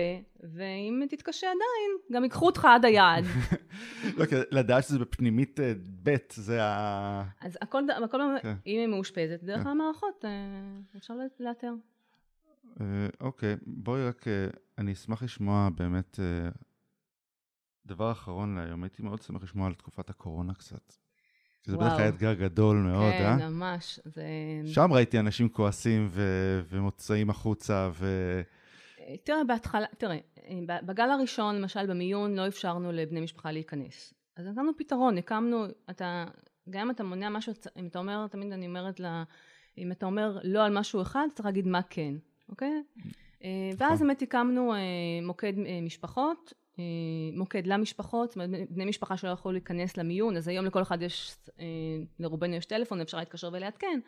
ואם 0.54 1.02
תתקשה 1.10 1.46
עדיין, 1.46 2.12
גם 2.12 2.24
ייקחו 2.24 2.46
אותך 2.46 2.64
עד 2.64 2.84
היעד. 2.84 3.24
לא, 4.18 4.26
כי 4.26 4.34
לדעת 4.50 4.84
שזה 4.84 4.98
בפנימית 4.98 5.60
אה, 5.60 5.72
ב', 6.02 6.16
זה 6.30 6.64
ה... 6.64 7.22
אז 7.40 7.58
הכל, 7.62 7.82
הכל 8.04 8.18
כן. 8.42 8.54
אם 8.66 8.78
היא 8.78 8.86
מאושפזת, 8.86 9.42
דרך 9.42 9.62
כן. 9.62 9.68
המערכות 9.68 10.24
אה, 10.24 10.30
אפשר 10.96 11.14
לאתר. 11.40 11.72
אה, 12.80 12.86
אוקיי, 13.20 13.56
בואי 13.66 14.08
רק, 14.08 14.28
אה, 14.28 14.46
אני 14.78 14.92
אשמח 14.92 15.22
לשמוע 15.22 15.68
באמת, 15.76 16.20
אה, 16.20 16.50
דבר 17.86 18.12
אחרון 18.12 18.58
להיום, 18.58 18.82
הייתי 18.82 19.02
מאוד 19.02 19.22
שמח 19.22 19.42
לשמוע 19.42 19.66
על 19.66 19.74
תקופת 19.74 20.10
הקורונה 20.10 20.54
קצת. 20.54 20.92
זה 21.66 21.76
בטח 21.76 21.98
היה 21.98 22.08
אתגר 22.08 22.34
גדול 22.34 22.76
מאוד, 22.76 23.12
כן, 23.12 23.24
אה? 23.24 23.38
כן, 23.38 23.48
ממש. 23.48 24.00
זה... 24.04 24.24
שם 24.66 24.92
ראיתי 24.92 25.18
אנשים 25.18 25.48
כועסים 25.48 26.08
ו- 26.10 26.60
ומוצאים 26.68 27.30
החוצה 27.30 27.90
ו... 27.94 28.06
תראה, 29.24 29.44
בהתחלה, 29.44 29.86
תראה, 29.98 30.18
בגל 30.86 31.10
הראשון, 31.10 31.54
למשל 31.54 31.86
במיון, 31.86 32.34
לא 32.34 32.48
אפשרנו 32.48 32.92
לבני 32.92 33.20
משפחה 33.20 33.52
להיכנס. 33.52 34.14
אז 34.36 34.46
נתנו 34.46 34.70
פתרון, 34.78 35.18
הקמנו, 35.18 35.66
אתה, 35.90 36.24
גם 36.70 36.80
אם 36.80 36.90
אתה 36.90 37.04
מונע 37.04 37.28
משהו, 37.28 37.52
אם 37.76 37.86
אתה 37.86 37.98
אומר, 37.98 38.26
תמיד 38.26 38.52
אני 38.52 38.66
אומרת 38.66 39.00
לה, 39.00 39.24
אם 39.78 39.92
אתה 39.92 40.06
אומר 40.06 40.38
לא 40.44 40.64
על 40.64 40.78
משהו 40.78 41.02
אחד, 41.02 41.26
צריך 41.34 41.46
להגיד 41.46 41.66
מה 41.66 41.80
כן. 41.82 42.14
אוקיי? 42.48 42.82
אה, 43.44 43.70
ואז 43.78 43.92
נכון. 43.92 44.06
באמת 44.06 44.22
הקמנו 44.22 44.74
אה, 44.74 44.78
מוקד 45.22 45.52
אה, 45.58 45.80
משפחות, 45.82 46.52
מוקד 47.32 47.66
למשפחות, 47.66 48.30
זאת 48.30 48.36
אומרת 48.36 48.70
בני 48.70 48.84
משפחה 48.84 49.16
שלא 49.16 49.30
יכולו 49.30 49.52
להיכנס 49.52 49.96
למיון, 49.96 50.36
אז 50.36 50.48
היום 50.48 50.64
לכל 50.64 50.82
אחד 50.82 51.02
יש, 51.02 51.36
לרובנו 52.18 52.54
יש 52.54 52.64
טלפון, 52.64 53.00
אפשר 53.00 53.18
להתקשר 53.18 53.50
ולעדכן, 53.52 54.00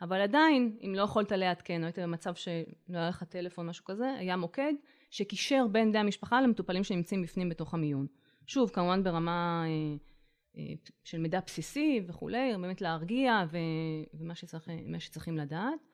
אבל 0.00 0.20
עדיין, 0.20 0.76
אם 0.86 0.94
לא 0.96 1.02
יכולת 1.02 1.32
לעדכן, 1.32 1.80
או 1.80 1.84
היית 1.86 1.98
במצב 1.98 2.34
שלא 2.34 2.58
היה 2.90 3.08
לך 3.08 3.24
טלפון, 3.24 3.66
משהו 3.66 3.84
כזה, 3.84 4.14
היה 4.18 4.36
מוקד 4.36 4.72
שקישר 5.10 5.66
בין 5.72 5.90
בני 5.90 5.98
המשפחה 5.98 6.40
למטופלים 6.40 6.84
שנמצאים 6.84 7.22
בפנים 7.22 7.48
בתוך 7.48 7.74
המיון. 7.74 8.06
שוב, 8.46 8.70
כמובן 8.70 9.02
ברמה 9.04 9.64
של 11.04 11.18
מידע 11.18 11.40
בסיסי 11.46 12.00
וכולי, 12.06 12.52
באמת 12.60 12.80
להרגיע 12.80 13.44
ומה 14.14 14.34
שצריך, 14.34 14.68
שצריכים 14.98 15.38
לדעת. 15.38 15.91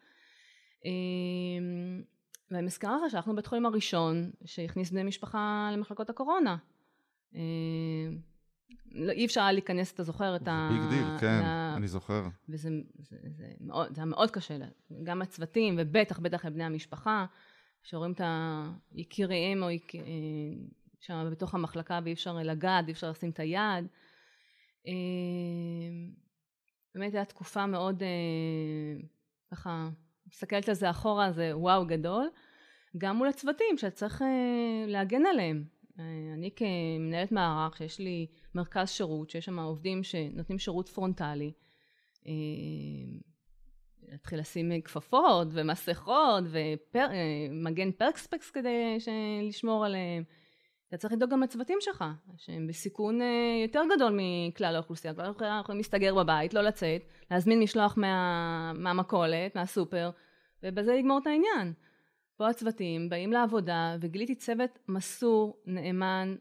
אמ, 0.85 2.03
ואני 2.51 2.67
מזכירה 2.67 2.97
לך 2.97 3.11
שאנחנו 3.11 3.37
בית 3.37 3.47
חולים 3.47 3.67
הראשון 3.67 4.31
שהכניס 4.45 4.91
בני 4.91 5.03
משפחה 5.03 5.71
למחלקות 5.73 6.11
הקורונה. 6.11 6.57
אמ, 7.35 8.19
לא, 8.93 9.13
אי 9.13 9.25
אפשר 9.27 9.41
היה 9.41 9.53
להיכנס, 9.53 9.93
אתה 9.93 10.03
זוכר 10.03 10.37
את 10.37 10.49
ה... 10.49 10.71
big 10.73 10.91
deal, 10.91 11.19
כן, 11.21 11.41
לה... 11.43 11.75
אני 11.77 11.89
זוכר. 11.89 12.23
וזה 12.49 12.69
זה, 12.99 13.17
זה 13.29 13.47
מאוד, 13.61 13.95
זה 13.95 14.01
היה 14.01 14.05
מאוד 14.07 14.31
קשה, 14.31 14.57
גם 15.05 15.23
הצוותים, 15.23 15.77
ובטח, 15.79 16.19
בטח 16.19 16.45
לבני 16.45 16.65
המשפחה, 16.65 17.27
שרואים 17.83 18.13
את 18.13 18.21
היקיריהם 18.95 19.63
או 19.63 19.71
יק... 19.71 19.95
אה, 19.95 20.01
שם 21.01 21.29
בתוך 21.33 21.55
המחלקה 21.55 22.01
ואי 22.05 22.13
אפשר 22.13 22.35
לגעת, 22.35 22.87
אי 22.87 22.93
אפשר 22.93 23.11
לשים 23.11 23.31
את 23.31 23.41
היד. 23.41 23.87
אמ, 24.87 26.11
באמת 26.95 27.15
הייתה 27.15 27.31
תקופה 27.31 27.67
מאוד 27.67 28.03
אה, 28.03 28.09
ככה 29.51 29.89
מסתכלת 30.33 30.69
על 30.69 30.75
זה 30.75 30.91
אחורה 30.91 31.33
זה 31.33 31.57
וואו 31.57 31.87
גדול, 31.87 32.29
גם 32.99 33.17
מול 33.17 33.29
הצוותים 33.29 33.79
שצריך 33.79 34.23
אה, 34.23 34.87
להגן 34.87 35.27
עליהם. 35.27 35.65
אה, 35.99 36.05
אני 36.35 36.51
כמנהלת 36.57 37.33
מערך 37.33 37.77
שיש 37.77 37.99
לי 37.99 38.27
מרכז 38.55 38.91
שירות 38.91 39.31
שיש 39.31 39.45
שם 39.45 39.59
עובדים 39.59 40.03
שנותנים 40.03 40.59
שירות 40.59 40.89
פרונטלי 40.89 41.53
אה, 42.27 42.33
להתחיל 44.09 44.39
לשים 44.41 44.81
כפפות 44.83 45.49
ומסכות 45.51 46.45
ומגן 46.95 47.93
פרקספקס 47.93 48.51
כדי 48.51 48.99
לשמור 49.49 49.85
עליהם 49.85 50.25
אתה 50.89 50.97
צריך 50.97 51.13
לדאוג 51.13 51.31
גם 51.31 51.43
לצוותים 51.43 51.79
שלך 51.81 52.05
שהם 52.37 52.67
בסיכון 52.67 53.21
יותר 53.63 53.83
גדול 53.97 54.19
מכלל 54.21 54.75
האוכלוסייה 54.75 55.15
כבר 55.15 55.33
יכולים 55.61 55.79
להסתגר 55.79 56.15
בבית 56.15 56.55
לא 56.55 56.63
לצאת 56.63 57.03
להזמין 57.31 57.61
משלוח 57.61 57.95
מה, 57.97 58.73
מהמכולת 58.75 59.57
מהסופר 59.57 60.11
ובזה 60.63 60.95
לגמור 60.95 61.19
את 61.19 61.27
העניין. 61.27 61.73
פה 62.37 62.49
הצוותים 62.49 63.09
באים 63.09 63.33
לעבודה 63.33 63.97
וגיליתי 64.01 64.35
צוות 64.35 64.79
מסור, 64.89 65.63
נאמן, 65.67 66.37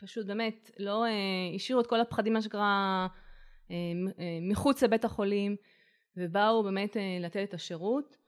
פשוט 0.00 0.26
באמת 0.26 0.70
לא 0.78 1.04
אה, 1.04 1.10
השאירו 1.54 1.80
את 1.80 1.86
כל 1.86 2.00
הפחדים 2.00 2.32
מה 2.32 2.42
שקרה 2.42 3.06
אה, 3.70 3.76
אה, 4.18 4.38
מחוץ 4.42 4.82
לבית 4.82 5.04
החולים 5.04 5.56
ובאו 6.16 6.62
באמת 6.62 6.96
אה, 6.96 7.18
לתת 7.20 7.48
את 7.48 7.54
השירות 7.54 8.16
אה, 8.16 8.25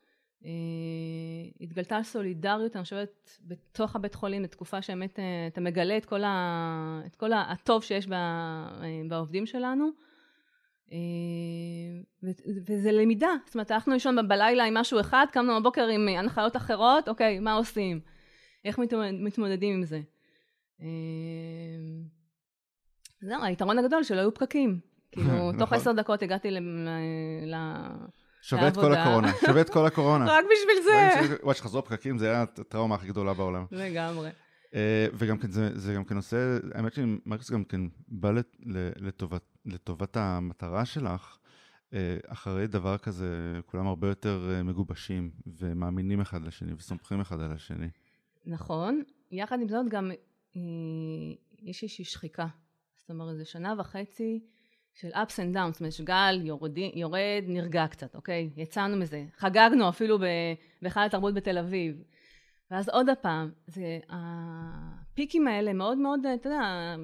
התגלתה 1.60 2.02
סולידריות, 2.02 2.76
אני 2.76 2.84
חושבת, 2.84 3.38
בתוך 3.44 3.96
הבית 3.96 4.14
חולים, 4.14 4.42
בתקופה 4.42 4.82
שבאמת 4.82 5.18
אה, 5.18 5.46
אתה 5.46 5.60
מגלה 5.60 5.96
את 5.96 6.04
כל, 6.04 6.24
ה, 6.24 7.00
את 7.06 7.16
כל 7.16 7.32
הטוב 7.32 7.82
שיש 7.82 8.08
אה, 8.12 8.68
בעובדים 9.08 9.46
שלנו. 9.46 9.88
וזה 12.66 12.92
למידה, 12.92 13.30
זאת 13.46 13.54
אומרת, 13.54 13.70
הלכנו 13.70 13.92
לישון 13.92 14.28
בלילה 14.28 14.64
עם 14.64 14.74
משהו 14.74 15.00
אחד, 15.00 15.26
קמנו 15.32 15.60
בבוקר 15.60 15.86
עם 15.86 16.08
הנחיות 16.08 16.56
אחרות, 16.56 17.08
אוקיי, 17.08 17.38
מה 17.38 17.52
עושים? 17.52 18.00
איך 18.64 18.78
מתמודדים 19.12 19.74
עם 19.74 19.84
זה? 19.84 20.00
זהו, 23.20 23.42
היתרון 23.42 23.78
הגדול 23.78 24.02
שלא 24.02 24.20
היו 24.20 24.34
פקקים. 24.34 24.80
כאילו, 25.12 25.52
תוך 25.52 25.62
נכון. 25.62 25.78
עשר 25.78 25.92
דקות 25.92 26.22
הגעתי 26.22 26.50
ל... 26.50 26.58
שווה 28.42 28.68
את 28.68 28.74
כל 28.74 28.94
הקורונה, 28.94 29.32
שווה 29.46 29.60
את 29.60 29.70
כל 29.70 29.86
הקורונה. 29.86 30.24
רק 30.34 30.44
בשביל 30.44 30.84
זה. 30.84 31.36
וואי, 31.42 31.54
שחזור 31.54 31.82
פקקים 31.82 32.18
זה 32.18 32.30
היה 32.30 32.42
הטראומה 32.42 32.94
הכי 32.94 33.08
גדולה 33.08 33.34
בעולם. 33.34 33.64
לגמרי. 33.70 34.30
אה, 34.74 35.06
וגם 35.14 35.38
כן, 35.38 35.50
זה 35.74 35.94
גם 35.94 36.04
כן 36.04 36.16
עושה, 36.16 36.58
האמת 36.74 36.94
שמרקס 36.94 37.50
גם 37.50 37.64
כן 37.64 37.80
בא 38.08 38.30
לטובת 39.66 40.16
המטרה 40.16 40.84
שלך. 40.84 41.38
אה, 41.92 42.16
אחרי 42.26 42.66
דבר 42.66 42.98
כזה, 42.98 43.60
כולם 43.66 43.86
הרבה 43.86 44.08
יותר 44.08 44.50
אה, 44.50 44.62
מגובשים 44.62 45.30
ומאמינים 45.46 46.20
אחד 46.20 46.42
לשני 46.42 46.72
וסומכים 46.72 47.20
אחד 47.20 47.40
על 47.40 47.52
השני. 47.52 47.88
נכון. 48.46 49.02
יחד 49.30 49.60
עם 49.60 49.68
זאת 49.68 49.88
גם 49.88 50.10
יש 51.58 51.82
איזושהי 51.82 52.04
שחיקה. 52.04 52.46
זאת 52.96 53.10
אומרת, 53.10 53.36
זה 53.36 53.44
שנה 53.44 53.74
וחצי 53.78 54.40
של 55.00 55.08
ups 55.08 55.36
and 55.36 55.56
downs, 55.56 55.72
זאת 55.72 55.80
אומרת 55.80 55.92
שגל 55.92 56.40
יורד, 56.42 56.78
יורד, 56.78 57.44
נרגע 57.46 57.86
קצת, 57.86 58.14
אוקיי? 58.14 58.50
יצאנו 58.56 58.96
מזה. 58.96 59.24
חגגנו 59.36 59.88
אפילו 59.88 60.18
בהיכל 60.82 61.00
התרבות 61.00 61.34
בתל 61.34 61.58
אביב. 61.58 62.02
ואז 62.70 62.88
עוד 62.88 63.08
הפעם, 63.08 63.50
זה, 63.66 63.98
הפיקים 64.08 65.48
האלה 65.48 65.72
מאוד 65.72 65.98
מאוד, 65.98 66.26
אתה 66.26 66.48
יודע, 66.48 66.94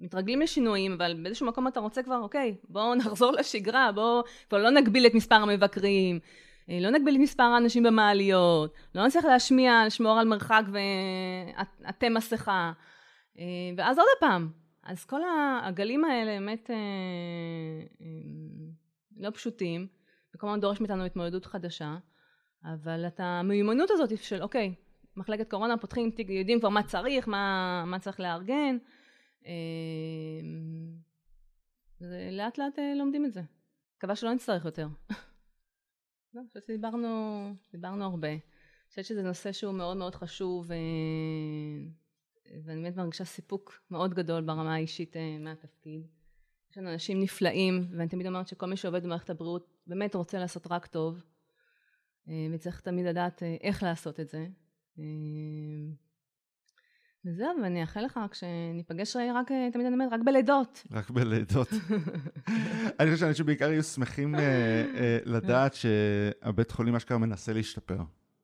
מתרגלים 0.00 0.40
לשינויים, 0.40 0.92
אבל 0.92 1.14
באיזשהו 1.22 1.46
מקום 1.46 1.68
אתה 1.68 1.80
רוצה 1.80 2.02
כבר, 2.02 2.18
אוקיי, 2.22 2.56
בואו 2.68 2.94
נחזור 3.00 3.32
לשגרה, 3.32 3.92
בואו 3.92 4.22
כבר 4.48 4.58
לא 4.58 4.70
נגביל 4.70 5.06
את 5.06 5.14
מספר 5.14 5.34
המבקרים, 5.34 6.18
אה, 6.70 6.78
לא 6.80 6.90
נגביל 6.90 7.14
את 7.14 7.20
מספר 7.20 7.42
האנשים 7.42 7.82
במעליות, 7.82 8.74
לא 8.94 9.06
נצטרך 9.06 9.24
להשמיע, 9.24 9.82
לשמור 9.86 10.18
על 10.18 10.28
מרחק 10.28 10.62
ועטה 10.72 12.08
מסכה. 12.08 12.72
אה, 13.38 13.44
ואז 13.76 13.98
עוד 13.98 14.06
פעם, 14.20 14.48
אז 14.90 15.04
כל 15.04 15.20
הגלים 15.64 16.04
האלה 16.04 16.32
באמת 16.32 16.70
אה, 16.70 16.76
אה, 18.00 18.06
לא 19.16 19.30
פשוטים, 19.30 19.86
וכמובן 20.34 20.60
דורש 20.60 20.80
מאיתנו 20.80 21.04
התמודדות 21.04 21.46
חדשה, 21.46 21.96
אבל 22.64 23.06
את 23.06 23.20
המיומנות 23.20 23.90
הזאת 23.90 24.18
של 24.18 24.42
אוקיי, 24.42 24.74
מחלקת 25.16 25.50
קורונה 25.50 25.76
פותחים 25.76 26.10
תיק, 26.10 26.28
יודעים 26.30 26.60
כבר 26.60 26.68
מה 26.68 26.82
צריך, 26.82 27.28
מה, 27.28 27.84
מה 27.86 27.98
צריך 27.98 28.20
לארגן, 28.20 28.76
אה, 29.46 29.52
לאט 32.30 32.58
לאט 32.58 32.78
לומדים 32.96 33.24
את 33.24 33.32
זה. 33.32 33.42
מקווה 33.96 34.16
שלא 34.16 34.34
נצטרך 34.34 34.64
יותר. 34.64 34.88
לא, 36.34 36.42
חושבת 36.48 36.64
שדיברנו 36.66 38.04
הרבה. 38.04 38.28
אני 38.28 38.40
חושבת 38.88 39.04
שזה 39.04 39.22
נושא 39.22 39.52
שהוא 39.52 39.74
מאוד 39.74 39.96
מאוד 39.96 40.14
חשוב 40.14 40.70
ואני 42.64 42.82
באמת 42.82 42.96
מרגישה 42.96 43.24
סיפוק 43.24 43.80
מאוד 43.90 44.14
גדול 44.14 44.42
ברמה 44.42 44.74
האישית 44.74 45.16
אה, 45.16 45.36
מהתפקיד. 45.40 46.06
יש 46.70 46.78
לנו 46.78 46.92
אנשים 46.92 47.20
נפלאים, 47.20 47.86
ואני 47.90 48.08
תמיד 48.08 48.26
אומרת 48.26 48.48
שכל 48.48 48.66
מי 48.66 48.76
שעובד 48.76 49.02
במערכת 49.02 49.30
הבריאות 49.30 49.74
באמת 49.86 50.14
רוצה 50.14 50.38
לעשות 50.38 50.66
רק 50.70 50.86
טוב, 50.86 51.22
אה, 52.28 52.46
וצריך 52.52 52.80
תמיד 52.80 53.06
לדעת 53.06 53.42
אה, 53.42 53.56
איך 53.60 53.82
לעשות 53.82 54.20
את 54.20 54.28
זה. 54.28 54.46
וזהו, 57.24 57.48
ואני 57.62 57.82
אאחל 57.82 58.04
לך 58.04 58.16
רק 58.16 58.34
שניפגש 58.34 59.16
רק, 59.16 59.48
תמיד 59.72 59.86
אני 59.86 59.94
אומרת, 59.94 60.12
רק 60.12 60.20
בלידות. 60.24 60.86
רק 60.92 61.10
בלידות. 61.10 61.68
אני 63.00 63.10
חושב 63.10 63.16
שאנשים 63.16 63.46
בעיקר 63.46 63.70
יהיו 63.70 63.82
שמחים 63.82 64.34
לדעת 65.24 65.74
שהבית 65.74 66.70
חולים 66.70 66.96
אשכרה 66.96 67.18
מנסה 67.18 67.52
להשתפר. 67.52 67.98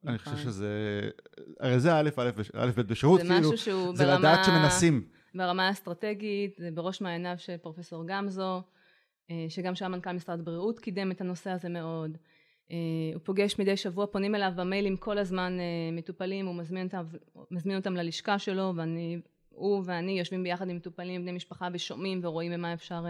אני 0.07 0.19
חושב 0.19 0.31
נכון. 0.31 0.45
שזה, 0.45 1.01
הרי 1.61 1.81
זה 1.81 1.95
א', 1.95 2.11
א', 2.55 2.71
ב' 2.77 2.81
בשירות, 2.81 3.21
כאילו, 3.21 3.35
זה 3.35 3.41
משהו 3.41 3.59
שהוא 3.59 3.85
ברמה... 3.85 3.97
זה 3.97 4.07
לדעת 4.07 4.45
שמנסים. 4.45 5.09
ברמה 5.35 5.69
האסטרטגית, 5.69 6.57
זה 6.59 6.71
בראש 6.71 7.01
מעייניו 7.01 7.35
של 7.39 7.57
פרופסור 7.57 8.05
גמזו, 8.07 8.63
אה, 9.31 9.47
שגם 9.49 9.75
שם 9.75 9.93
מנכ"ל 9.93 10.13
משרד 10.13 10.41
הבריאות 10.41 10.79
קידם 10.79 11.11
את 11.11 11.21
הנושא 11.21 11.51
הזה 11.51 11.69
מאוד. 11.69 12.17
אה, 12.71 12.77
הוא 13.15 13.21
פוגש 13.25 13.59
מדי 13.59 13.77
שבוע, 13.77 14.07
פונים 14.07 14.35
אליו 14.35 14.53
במיילים 14.57 14.97
כל 14.97 15.19
הזמן 15.19 15.57
אה, 15.61 15.97
מטופלים, 15.97 16.47
הוא 16.47 16.55
מזמין 16.55 16.87
אותם, 16.87 17.05
מזמין 17.51 17.77
אותם 17.77 17.97
ללשכה 17.97 18.39
שלו, 18.39 18.73
ואני, 18.77 19.21
הוא 19.49 19.83
ואני 19.85 20.19
יושבים 20.19 20.43
ביחד 20.43 20.69
עם 20.69 20.77
מטופלים, 20.77 21.23
בני 21.23 21.33
משפחה, 21.33 21.69
ושומעים 21.73 22.21
ורואים 22.23 22.53
במה 22.53 22.73
אפשר 22.73 23.05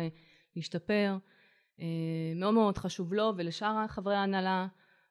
להשתפר. 0.56 1.16
מאוד 2.36 2.54
מאוד 2.54 2.78
חשוב 2.78 3.14
לו 3.14 3.32
ולשאר 3.36 3.86
חברי 3.88 4.14
ההנהלה. 4.14 4.66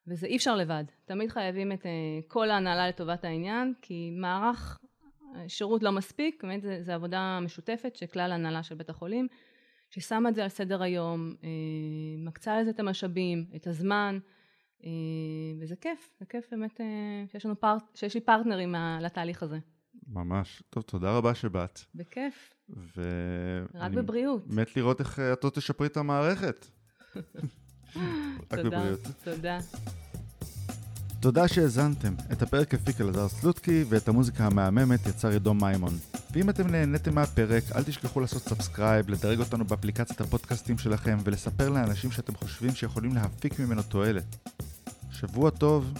וזה 0.08 0.26
אי 0.26 0.36
אפשר 0.36 0.56
לבד. 0.56 0.84
תמיד 1.04 1.30
חייבים 1.30 1.72
את 1.72 1.82
uh, 1.82 1.86
כל 2.28 2.50
ההנהלה 2.50 2.88
לטובת 2.88 3.24
העניין, 3.24 3.72
כי 3.82 4.10
מערך 4.12 4.78
אה, 5.36 5.48
שירות 5.48 5.82
לא 5.82 5.92
מספיק, 5.92 6.42
באמת 6.42 6.64
זו 6.80 6.92
עבודה 6.92 7.38
משותפת 7.42 7.96
של 7.96 8.06
כלל 8.06 8.32
ההנהלה 8.32 8.62
של 8.62 8.74
בית 8.74 8.90
החולים, 8.90 9.28
ששמה 9.90 10.28
את 10.28 10.34
זה 10.34 10.42
על 10.42 10.48
סדר 10.48 10.82
היום, 10.82 11.34
uh, 11.40 11.44
מקצה 12.18 12.60
לזה 12.60 12.70
את 12.70 12.80
המשאבים, 12.80 13.44
את 13.56 13.66
הזמן, 13.66 14.18
וזה 15.60 15.76
כיף, 15.76 16.10
זה 16.20 16.26
כיף 16.26 16.46
באמת 16.50 16.80
שיש, 17.32 17.46
לנו 17.46 17.60
פארט, 17.60 17.82
שיש 17.94 18.14
לי 18.14 18.20
פרטנרים 18.20 18.74
לתהליך 19.00 19.42
הזה. 19.42 19.58
ממש. 20.08 20.62
טוב, 20.70 20.82
תודה 20.82 21.16
רבה 21.16 21.34
שבאת. 21.34 21.80
בכיף. 21.94 22.54
ו... 22.68 23.02
רק 23.74 23.92
בבריאות. 23.92 24.46
מת 24.46 24.76
לראות 24.76 25.00
איך 25.00 25.20
את 25.32 25.44
עוד 25.44 25.52
תשפרי 25.52 25.86
את 25.86 25.96
המערכת. 25.96 26.66
רק 28.52 28.58
בבריאות. 28.58 29.08
תודה. 29.24 29.58
תודה 31.20 31.48
שהאזנתם. 31.48 32.14
את 32.32 32.42
הפרק 32.42 32.74
הפיק 32.74 33.00
אלעזר 33.00 33.28
סלוטקי 33.28 33.84
ואת 33.88 34.08
המוזיקה 34.08 34.46
המהממת 34.46 35.06
יצר 35.06 35.28
עידו 35.28 35.54
מימון. 35.54 35.98
ואם 36.30 36.50
אתם 36.50 36.66
נהניתם 36.66 37.14
מהפרק, 37.14 37.64
אל 37.74 37.82
תשכחו 37.82 38.20
לעשות 38.20 38.42
subscribe, 38.42 39.10
לדרג 39.10 39.38
אותנו 39.38 39.64
באפליקציית 39.64 40.20
הפודקאסטים 40.20 40.78
שלכם 40.78 41.18
ולספר 41.24 41.68
לאנשים 41.68 42.10
שאתם 42.10 42.34
חושבים 42.34 42.74
שיכולים 42.74 43.14
להפיק 43.14 43.60
ממנו 43.60 43.82
תועלת. 43.82 44.36
שבוע 45.10 45.50
טוב 45.50 45.92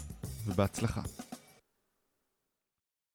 ובהצלחה. 0.47 1.01